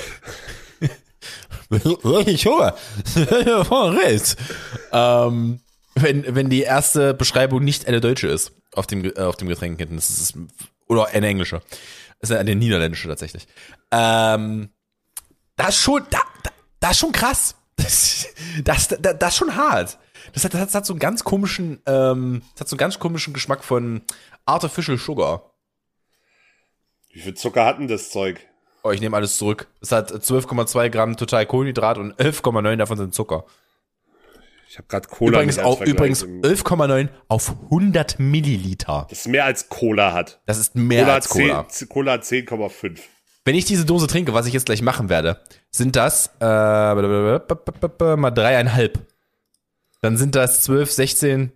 Ich 2.26 2.46
höre. 2.46 2.78
recht. 3.98 4.38
ähm, 4.94 5.60
wenn, 5.96 6.36
wenn 6.36 6.50
die 6.50 6.62
erste 6.62 7.14
Beschreibung 7.14 7.64
nicht 7.64 7.88
eine 7.88 8.00
deutsche 8.00 8.28
ist 8.28 8.54
auf 8.74 8.88
dem, 8.88 9.04
äh, 9.04 9.20
auf 9.20 9.36
dem 9.36 9.48
Getränk 9.48 9.78
hinten. 9.80 9.96
Das 9.96 10.10
ist, 10.10 10.38
oder 10.88 11.08
eine 11.08 11.28
englische. 11.28 11.62
Das 12.20 12.30
ist 12.30 12.36
eine 12.36 12.56
niederländische 12.56 13.08
tatsächlich. 13.08 13.48
Ähm, 13.92 14.70
das 15.56 15.70
ist 15.70 15.82
schon, 15.82 16.04
da, 16.10 16.20
da, 16.44 16.52
das 16.80 16.92
ist 16.92 17.00
schon 17.00 17.12
krass. 17.12 17.56
Das, 17.78 18.28
das, 18.64 18.88
das, 18.88 19.20
das 19.20 19.34
ist 19.34 19.38
schon 19.38 19.56
hart. 19.56 20.00
Das 20.34 20.44
hat, 20.44 20.54
das 20.56 20.74
hat 20.74 20.86
so 20.86 20.94
einen 20.94 21.00
ganz 21.00 21.24
komischen, 21.24 21.80
ähm, 21.86 22.42
das 22.54 22.62
hat 22.62 22.70
so 22.70 22.74
einen 22.74 22.80
ganz 22.80 22.98
komischen 22.98 23.34
Geschmack 23.36 23.64
von 23.64 24.02
Artificial 24.46 24.98
Sugar. 24.98 25.52
Wie 27.18 27.22
viel 27.24 27.34
Zucker 27.34 27.66
hat 27.66 27.80
denn 27.80 27.88
das 27.88 28.12
Zeug? 28.12 28.40
Oh, 28.84 28.92
ich 28.92 29.02
nehme 29.02 29.18
alles 29.18 29.38
zurück. 29.40 29.66
Es 29.82 29.92
hat 29.92 30.12
12,2 30.12 30.90
Gramm 30.92 31.18
total 31.18 31.48
Kohlenhydrat 31.48 31.98
und 31.98 32.14
11,9 32.14 32.76
davon 32.76 32.96
sind 32.96 33.16
Zucker. 33.16 33.46
Ich 34.70 34.78
habe 34.78 34.88
gerade 34.88 35.08
Cola 35.08 35.42
Übrigens, 35.42 35.58
übrigens 35.84 36.22
im- 36.22 36.42
11,9 36.44 37.10
auf 37.28 37.56
100 37.72 38.20
Milliliter. 38.20 39.08
Das 39.10 39.22
ist 39.22 39.28
mehr 39.30 39.46
als 39.46 39.68
Cola 39.68 40.14
hat. 40.14 40.42
Das 40.46 40.60
ist 40.60 40.76
mehr 40.76 41.06
Cola, 41.06 41.14
als 41.16 41.30
Cola. 41.30 41.68
10 41.68 41.90
Cola 41.90 42.12
hat 42.12 42.24
10,5. 42.24 43.00
Wenn 43.46 43.56
ich 43.56 43.66
diese 43.66 43.86
Dose 43.86 44.06
trinke, 44.06 44.36
was 44.36 44.46
ich 44.46 44.54
jetzt 44.54 44.68
gleich 44.68 44.84
machen 44.84 45.10
werde, 45.10 45.42
sind 45.72 45.96
das 45.96 46.30
äh, 46.40 46.46
mal 46.46 48.30
dreieinhalb. 48.30 49.08
Dann 50.04 50.18
sind 50.18 50.36
das 50.36 50.62
12, 50.62 50.92
16, 50.92 51.52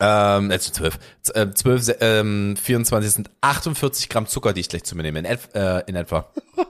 ähm, 0.00 0.50
äh, 0.50 0.58
12, 0.58 0.98
äh, 1.34 1.50
12, 1.50 1.82
se- 1.82 1.96
ähm, 2.00 2.56
24 2.56 3.10
sind 3.12 3.30
48 3.40 4.08
Gramm 4.08 4.26
Zucker, 4.26 4.52
die 4.52 4.60
ich 4.60 4.68
gleich 4.68 4.84
zu 4.84 4.96
mir 4.96 5.02
nehme, 5.02 5.18
in, 5.20 5.24
äh, 5.26 5.80
in 5.86 5.96
etwa. 5.96 6.32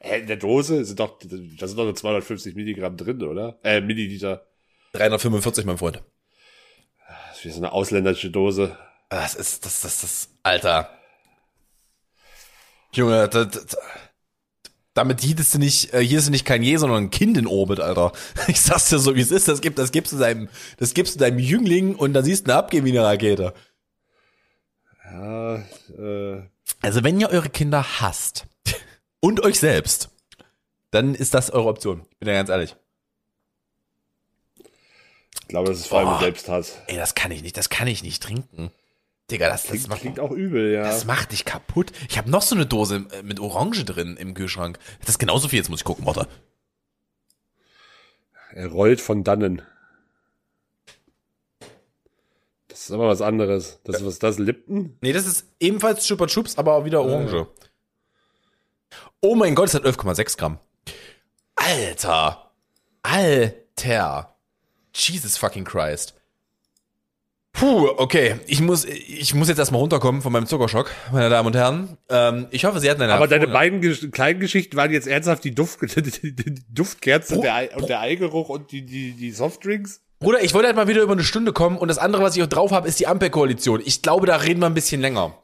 In 0.00 0.28
der 0.28 0.36
Dose 0.36 0.84
sind 0.84 1.00
doch, 1.00 1.18
da 1.18 1.66
sind 1.66 1.76
doch 1.76 1.84
nur 1.84 1.94
250 1.96 2.54
Milligramm 2.54 2.96
drin, 2.96 3.20
oder? 3.24 3.58
Äh, 3.64 3.80
Milliliter. 3.80 4.46
345, 4.92 5.64
mein 5.64 5.78
Freund. 5.78 6.00
Das 7.28 7.38
ist 7.38 7.44
wie 7.44 7.50
so 7.50 7.58
eine 7.58 7.72
ausländische 7.72 8.30
Dose. 8.30 8.76
Das 9.08 9.34
ist, 9.34 9.66
das, 9.66 9.80
das, 9.80 10.00
das, 10.02 10.28
Alter. 10.44 10.90
Junge, 12.92 13.28
das, 13.28 13.48
das, 13.50 13.76
damit 14.96 15.20
hieltest 15.20 15.52
du 15.54 15.58
nicht, 15.58 15.92
äh, 15.92 16.00
hier 16.00 16.18
ist 16.18 16.30
nicht 16.30 16.46
kein 16.46 16.62
Je, 16.62 16.76
sondern 16.78 17.04
ein 17.04 17.10
Kind 17.10 17.36
in 17.36 17.46
Orbit, 17.46 17.80
Alter. 17.80 18.12
Ich 18.48 18.60
sag's 18.60 18.88
dir 18.88 18.98
so, 18.98 19.14
wie 19.14 19.20
es 19.20 19.30
ist. 19.30 19.46
Das 19.46 19.60
gibt, 19.60 19.78
das 19.78 19.92
gibst 19.92 20.12
du 20.12 20.16
deinem, 20.16 20.48
das 20.78 20.94
gibst 20.94 21.14
du 21.14 21.18
deinem 21.18 21.38
Jüngling 21.38 21.94
und 21.94 22.14
dann 22.14 22.24
siehst 22.24 22.46
du 22.46 22.50
eine 22.50 22.58
abgehen 22.58 22.84
wie 22.84 22.90
eine 22.90 23.04
Rakete. 23.04 23.52
Ja, 25.04 25.56
äh, 25.56 26.42
Also 26.80 27.04
wenn 27.04 27.20
ihr 27.20 27.28
eure 27.28 27.50
Kinder 27.50 28.00
hasst 28.00 28.46
und 29.20 29.44
euch 29.44 29.60
selbst, 29.60 30.08
dann 30.90 31.14
ist 31.14 31.34
das 31.34 31.50
eure 31.50 31.68
Option. 31.68 32.06
Ich 32.12 32.18
bin 32.18 32.28
ja 32.28 32.34
ganz 32.34 32.48
ehrlich. 32.48 32.74
Ich 35.42 35.48
glaube, 35.48 35.68
das 35.68 35.78
ist 35.80 35.86
vor 35.88 35.98
allem 35.98 36.08
Boah. 36.08 36.20
Selbsthass. 36.20 36.78
Ey, 36.86 36.96
das 36.96 37.14
kann 37.14 37.30
ich 37.30 37.42
nicht, 37.42 37.56
das 37.56 37.68
kann 37.68 37.86
ich 37.86 38.02
nicht 38.02 38.22
trinken. 38.22 38.70
Digga, 39.30 39.48
das, 39.48 39.62
das, 39.62 39.70
Klingt, 39.70 39.88
macht, 39.88 40.00
klingt 40.00 40.20
auch 40.20 40.30
übel, 40.30 40.72
ja. 40.72 40.82
das 40.84 41.04
macht 41.04 41.32
dich 41.32 41.44
kaputt. 41.44 41.90
Ich 42.08 42.16
habe 42.16 42.30
noch 42.30 42.42
so 42.42 42.54
eine 42.54 42.66
Dose 42.66 43.06
äh, 43.10 43.22
mit 43.22 43.40
Orange 43.40 43.84
drin 43.84 44.16
im 44.16 44.34
Kühlschrank. 44.34 44.78
Das 45.00 45.10
ist 45.10 45.18
genauso 45.18 45.48
viel, 45.48 45.58
jetzt 45.58 45.68
muss 45.68 45.80
ich 45.80 45.84
gucken, 45.84 46.06
warte. 46.06 46.28
Er 48.52 48.68
rollt 48.68 49.00
von 49.00 49.24
dannen. 49.24 49.62
Das 52.68 52.82
ist 52.82 52.90
aber 52.92 53.08
was 53.08 53.20
anderes. 53.20 53.80
Das 53.84 54.04
was 54.04 54.14
ist 54.14 54.22
das 54.22 54.38
Lipton? 54.38 54.96
Nee, 55.00 55.12
das 55.12 55.26
ist 55.26 55.46
ebenfalls 55.58 56.06
Chupa 56.06 56.26
Chups, 56.26 56.56
aber 56.56 56.74
auch 56.74 56.84
wieder 56.84 57.02
Orange. 57.02 57.48
Oh 59.20 59.34
mein 59.34 59.54
Gott, 59.54 59.68
es 59.68 59.74
hat 59.74 59.84
11,6 59.84 60.36
Gramm. 60.38 60.58
Alter. 61.56 62.52
Alter. 63.02 64.36
Jesus 64.94 65.36
fucking 65.36 65.64
Christ. 65.64 66.15
Puh, 67.58 67.88
okay. 67.96 68.36
Ich 68.46 68.60
muss, 68.60 68.84
ich 68.84 69.34
muss 69.34 69.48
jetzt 69.48 69.58
erstmal 69.58 69.80
runterkommen 69.80 70.20
von 70.20 70.32
meinem 70.32 70.46
Zuckerschock, 70.46 70.90
meine 71.12 71.30
Damen 71.30 71.46
und 71.46 71.56
Herren. 71.56 71.96
Ähm, 72.10 72.46
ich 72.50 72.64
hoffe, 72.66 72.80
Sie 72.80 72.90
hatten 72.90 73.00
eine 73.02 73.14
Aber 73.14 73.28
deine 73.28 73.46
beiden 73.48 73.80
Gesch- 73.80 74.10
kleinen 74.10 74.40
Geschichten 74.40 74.76
waren 74.76 74.92
jetzt 74.92 75.06
ernsthaft 75.06 75.42
die, 75.44 75.54
Duft, 75.54 75.80
die, 75.96 76.34
die 76.36 76.54
Duftkerze 76.70 77.34
Pro- 77.36 77.42
der 77.42 77.70
und 77.76 77.88
der 77.88 78.00
Eigeruch 78.00 78.48
und 78.50 78.72
die, 78.72 78.82
die, 78.84 79.12
die 79.12 79.30
Softdrinks? 79.30 80.02
Bruder, 80.18 80.42
ich 80.42 80.52
wollte 80.54 80.66
halt 80.68 80.76
mal 80.76 80.88
wieder 80.88 81.02
über 81.02 81.12
eine 81.12 81.24
Stunde 81.24 81.52
kommen 81.52 81.76
und 81.78 81.88
das 81.88 81.98
andere, 81.98 82.22
was 82.22 82.36
ich 82.36 82.42
auch 82.42 82.46
drauf 82.46 82.72
habe, 82.72 82.88
ist 82.88 83.00
die 83.00 83.06
Ampelkoalition. 83.06 83.82
Ich 83.84 84.02
glaube, 84.02 84.26
da 84.26 84.36
reden 84.36 84.60
wir 84.60 84.66
ein 84.66 84.74
bisschen 84.74 85.00
länger. 85.00 85.34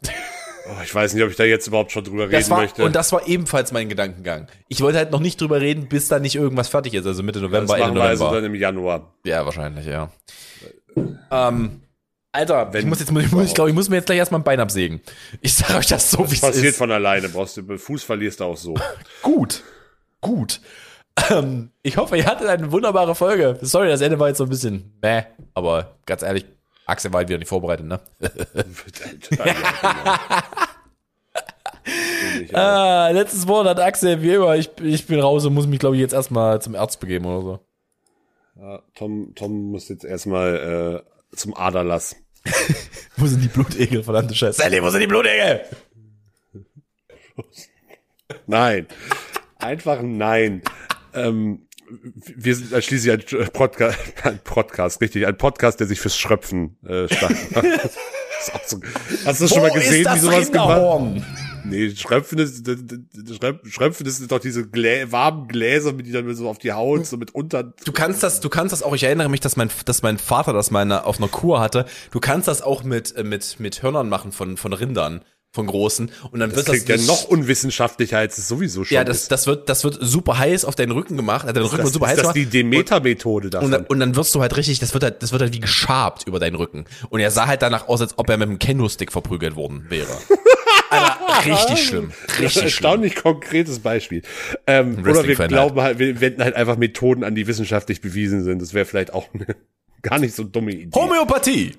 Oh, 0.69 0.83
ich 0.85 0.95
weiß 0.95 1.13
nicht, 1.15 1.23
ob 1.25 1.31
ich 1.31 1.37
da 1.37 1.45
jetzt 1.45 1.67
überhaupt 1.67 1.93
schon 1.93 2.05
drüber 2.05 2.25
reden 2.25 2.33
Das 2.33 2.49
war, 2.51 2.61
möchte. 2.61 2.85
und 2.85 2.95
das 2.95 3.11
war 3.13 3.27
ebenfalls 3.27 3.73
mein 3.73 3.89
Gedankengang. 3.89 4.49
Ich 4.69 4.81
wollte 4.81 4.99
halt 4.99 5.11
noch 5.11 5.21
nicht 5.21 5.41
drüber 5.41 5.61
reden, 5.61 5.89
bis 5.89 6.09
da 6.09 6.19
nicht 6.21 6.37
irgendwas 6.37 6.69
fertig 6.69 6.95
ist, 6.95 7.07
also 7.07 7.23
Mitte 7.23 7.41
das 7.41 7.51
November, 7.51 7.75
Ende 7.75 7.87
machen 7.87 7.95
wir 7.97 8.03
also 8.05 8.25
November. 8.25 8.43
dann 8.43 8.55
im 8.55 8.61
Januar. 8.61 9.15
ja, 9.25 9.45
wahrscheinlich, 9.45 9.87
ja. 9.87 10.11
Ähm, 11.31 11.81
Alter, 12.33 12.69
ich 12.69 12.73
Wenn 12.73 12.89
muss 12.89 12.99
jetzt, 13.01 13.11
ich, 13.11 13.33
muss, 13.33 13.45
ich 13.47 13.55
glaube, 13.55 13.69
ich 13.71 13.77
muss 13.77 13.89
mir 13.91 13.97
jetzt 13.97 14.07
gleich 14.07 14.17
erstmal 14.19 14.41
ein 14.41 14.45
Bein 14.45 14.59
absägen. 14.61 15.03
Ich 15.43 15.55
sage 15.55 15.75
euch 15.77 15.87
das 15.87 16.11
so, 16.11 16.21
wie 16.21 16.23
Das 16.25 16.33
es 16.35 16.41
passiert 16.41 16.65
ist. 16.67 16.79
von 16.79 16.91
alleine. 16.91 17.29
Brauchst 17.29 17.59
du, 17.59 17.79
Fuß 17.79 18.03
verlierst 18.05 18.41
du 18.41 18.45
auch 18.45 18.57
so. 18.57 18.75
Gut, 19.23 19.63
gut. 20.23 20.61
Ähm, 21.29 21.71
ich 21.83 21.99
hoffe, 21.99 22.17
ihr 22.17 22.25
hattet 22.25 22.49
eine 22.49 22.73
wunderbare 22.73 23.15
Folge. 23.15 23.59
Sorry, 23.61 23.89
das 23.89 24.01
Ende 24.01 24.19
war 24.19 24.29
jetzt 24.29 24.39
so 24.39 24.45
ein 24.45 24.49
bisschen 24.51 24.95
meh, 25.03 25.25
aber 25.53 25.99
ganz 26.07 26.23
ehrlich, 26.23 26.47
Axel 26.87 27.13
war 27.13 27.19
halt 27.19 27.29
wieder 27.29 27.39
nicht 27.39 27.49
vorbereitet, 27.49 27.85
ne? 27.87 28.01
Ah, 32.53 33.09
letztes 33.13 33.47
Wort 33.49 33.67
hat 33.67 33.81
Axel, 33.81 34.23
wie 34.23 34.35
immer. 34.35 34.55
Ich, 34.57 34.71
ich 34.81 35.07
bin 35.07 35.21
raus 35.21 35.45
und 35.45 35.55
muss 35.55 35.67
mich, 35.67 35.81
glaube 35.81 35.97
ich, 35.97 36.01
jetzt 36.01 36.13
erstmal 36.15 36.63
zum 36.63 36.75
Arzt 36.77 37.01
begeben 37.01 37.27
oder 37.27 37.43
so. 37.43 37.59
Ja, 38.61 38.83
Tom, 38.95 39.33
Tom 39.35 39.71
muss 39.73 39.89
jetzt 39.89 40.05
erstmal 40.05 41.03
äh, 41.33 41.37
zum 41.37 41.57
Aderlass. 41.57 42.17
Wo 43.17 43.27
sind 43.27 43.43
die 43.43 43.49
Blutegel, 43.49 44.03
verdammte 44.03 44.35
Scheiße? 44.35 44.61
Sally, 44.61 44.83
wo 44.83 44.91
sind 44.91 45.01
die 45.01 45.07
Blutegel? 45.07 45.61
Nein. 48.47 48.87
Einfach 49.59 50.01
nein. 50.03 50.63
Ähm, 51.15 51.67
wir 52.15 52.57
sind 52.57 52.83
schließlich 52.83 53.35
ein 53.35 53.49
Podcast, 53.53 53.99
ein 54.25 54.39
Podcast, 54.43 55.01
richtig, 55.01 55.27
ein 55.27 55.37
Podcast, 55.37 55.79
der 55.81 55.87
sich 55.87 56.01
fürs 56.01 56.17
Schröpfen 56.17 56.77
äh, 56.87 57.07
stark 57.15 57.37
macht. 57.53 57.67
Das 58.45 58.61
ist 58.61 58.71
so, 58.71 58.81
hast 59.25 59.41
du 59.41 59.47
schon 59.47 59.63
mal 59.63 59.71
gesehen, 59.71 60.05
wie 60.05 60.19
sowas 60.19 60.51
gemacht? 60.51 61.23
Nee, 61.65 61.91
Schröpfen 61.95 62.39
ist, 62.39 62.67
Schröpfen 63.71 64.07
ist 64.07 64.31
doch 64.31 64.39
diese 64.41 64.69
Glä 64.69 65.07
warmen 65.11 65.49
Gläser, 65.49 65.93
mit 65.93 66.07
die 66.07 66.13
dann 66.13 66.33
so 66.35 66.49
auf 66.49 66.59
die 66.59 66.73
Haut, 66.73 67.07
so 67.07 67.17
mit 67.17 67.35
unter. 67.35 67.63
Du 67.85 67.93
kannst 67.93 68.23
das, 68.23 68.41
du 68.41 68.49
kannst 68.49 68.73
das 68.73 68.83
auch, 68.83 68.95
ich 68.95 69.05
erinnere 69.05 69.29
mich, 69.29 69.41
dass 69.41 69.57
mein, 69.57 69.71
dass 69.85 70.03
mein 70.03 70.19
Vater 70.19 70.53
das 70.53 70.75
einer- 70.75 71.07
auf 71.07 71.19
einer 71.19 71.29
Kur 71.29 71.61
hatte. 71.61 71.87
Du 72.11 72.21
kannst 72.21 72.49
das 72.49 72.63
auch 72.63 72.83
mit, 72.85 73.15
äh, 73.17 73.23
mit, 73.25 73.61
mit 73.61 73.83
Hörnern 73.83 74.09
machen 74.09 74.33
von, 74.33 74.57
von 74.57 74.73
Rindern, 74.73 75.23
von 75.55 75.67
großen. 75.67 76.11
Und 76.31 76.41
dann 76.41 76.51
Das 76.51 76.57
wird 76.59 76.67
klingt 76.85 76.89
das, 76.89 77.07
ja 77.07 77.13
noch 77.13 77.25
unwissenschaftlicher, 77.25 78.19
als 78.19 78.39
es 78.39 78.49
sowieso 78.49 78.85
schon 78.85 78.95
ja, 78.95 79.05
das, 79.05 79.23
ist. 79.23 79.33
das 79.33 79.47
wird, 79.47 79.69
das 79.69 79.85
wird 79.85 79.99
super 80.01 80.39
heiß 80.39 80.65
auf 80.65 80.75
deinen 80.75 80.93
Rücken 80.93 81.17
gemacht, 81.17 81.47
äh, 81.47 81.53
dein 81.53 81.63
Rücken 81.63 81.77
das, 81.77 81.87
wird 81.87 81.95
super 81.95 82.07
heiß 82.07 82.17
ist 82.19 82.25
das 82.25 82.35
gemacht. 82.35 82.37
die 82.53 82.59
Demeter-Methode 82.59 83.51
davon. 83.51 83.67
Und 83.67 83.73
dann, 83.73 83.85
und 83.87 84.01
dann 84.01 84.17
wirst 84.17 84.35
du 84.35 84.41
halt 84.41 84.57
richtig, 84.57 84.79
das 84.81 84.95
wird 84.95 85.05
halt, 85.05 85.23
das 85.23 85.31
wird 85.33 85.43
halt 85.43 85.53
wie 85.55 85.61
geschabt 85.61 86.27
über 86.27 86.41
deinen 86.41 86.57
Rücken. 86.57 86.87
Und 87.11 87.21
er 87.21 87.31
sah 87.31 87.47
halt 87.47 87.63
danach 87.63 87.87
aus, 87.89 88.01
als 88.01 88.19
ob 88.19 88.29
er 88.31 88.37
mit 88.39 88.49
einem 88.49 88.59
Kendo-Stick 88.59 89.13
verprügelt 89.13 89.55
worden 89.57 89.87
wäre. 89.91 90.09
Alter, 90.93 91.47
richtig 91.51 91.87
schlimm. 91.87 92.13
Richtig 92.29 92.53
schlimm. 92.53 92.65
Erstaunlich 92.65 93.17
konkretes 93.17 93.79
Beispiel. 93.81 94.23
Ähm, 94.67 94.99
oder 95.01 95.27
wir 95.27 95.35
glauben 95.35 95.81
halt, 95.81 95.99
wir 95.99 96.21
wenden 96.21 96.43
halt 96.43 96.55
einfach 96.55 96.77
Methoden 96.77 97.25
an, 97.25 97.35
die 97.35 97.47
wissenschaftlich 97.47 98.01
bewiesen 98.01 98.45
sind. 98.45 98.61
Das 98.61 98.75
wäre 98.75 98.85
vielleicht 98.85 99.13
auch 99.13 99.29
eine 99.35 99.47
gar 100.03 100.19
nicht 100.19 100.35
so 100.35 100.45
dumme 100.45 100.73
Idee. 100.73 100.99
Homöopathie. 100.99 101.77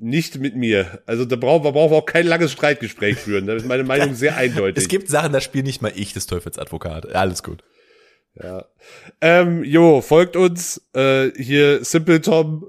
Nicht 0.00 0.38
mit 0.38 0.56
mir. 0.56 1.02
Also 1.06 1.24
da 1.24 1.36
brauchen 1.36 1.64
wir 1.64 1.72
brauchen 1.72 1.92
wir 1.92 1.98
auch 1.98 2.06
kein 2.06 2.26
langes 2.26 2.50
Streitgespräch 2.52 3.18
führen. 3.18 3.46
Da 3.46 3.54
ist 3.54 3.66
meine 3.66 3.84
Meinung 3.84 4.14
sehr 4.14 4.36
eindeutig. 4.36 4.82
Es 4.82 4.88
gibt 4.88 5.08
Sachen, 5.08 5.32
da 5.32 5.40
spiele 5.40 5.64
nicht 5.64 5.80
mal 5.80 5.92
ich 5.94 6.12
des 6.12 6.26
Teufelsadvokat. 6.26 7.14
Alles 7.14 7.44
gut. 7.44 7.62
ja. 8.34 8.64
ähm, 9.20 9.62
jo, 9.62 10.00
folgt 10.00 10.34
uns 10.34 10.82
äh, 10.94 11.30
hier 11.40 11.84
Simple 11.84 12.20
Tom 12.20 12.66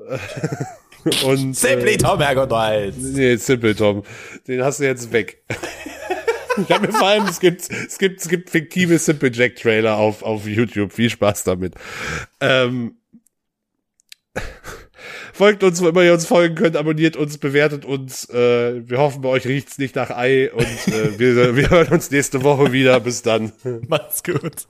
und 1.25 1.55
Simply 1.55 1.93
äh, 1.93 1.97
Tom 1.97 2.19
Herrgott 2.19 2.51
nee, 2.97 3.35
Simple 3.35 3.75
Tom. 3.75 4.03
Den 4.47 4.63
hast 4.63 4.79
du 4.79 4.85
jetzt 4.85 5.11
weg. 5.11 5.43
Ich 6.57 6.71
habe 6.71 6.87
mir 6.87 6.93
vor 6.93 7.07
allem, 7.07 7.25
es 7.25 7.39
gibt, 7.39 7.61
es 7.61 7.97
gibt, 7.97 8.21
es 8.21 8.29
gibt 8.29 8.49
fiktive 8.49 8.99
Simple 8.99 9.31
Jack 9.33 9.55
Trailer 9.55 9.97
auf, 9.97 10.21
auf 10.21 10.45
YouTube. 10.45 10.93
Viel 10.93 11.09
Spaß 11.09 11.43
damit. 11.43 11.73
Ähm, 12.39 12.97
folgt 15.33 15.63
uns, 15.63 15.81
wo 15.81 15.87
immer 15.89 16.03
ihr 16.03 16.13
uns 16.13 16.25
folgen 16.25 16.55
könnt, 16.55 16.77
abonniert 16.77 17.15
uns, 17.15 17.37
bewertet 17.37 17.85
uns. 17.85 18.29
Äh, 18.29 18.87
wir 18.87 18.99
hoffen, 18.99 19.21
bei 19.21 19.29
euch 19.29 19.45
riecht's 19.47 19.79
nicht 19.79 19.95
nach 19.95 20.11
Ei 20.11 20.51
und 20.53 20.87
äh, 20.87 21.17
wir, 21.17 21.55
wir 21.55 21.69
hören 21.69 21.87
uns 21.87 22.11
nächste 22.11 22.43
Woche 22.43 22.71
wieder. 22.71 22.99
Bis 22.99 23.23
dann. 23.23 23.51
Macht's 23.87 24.23
gut. 24.23 24.67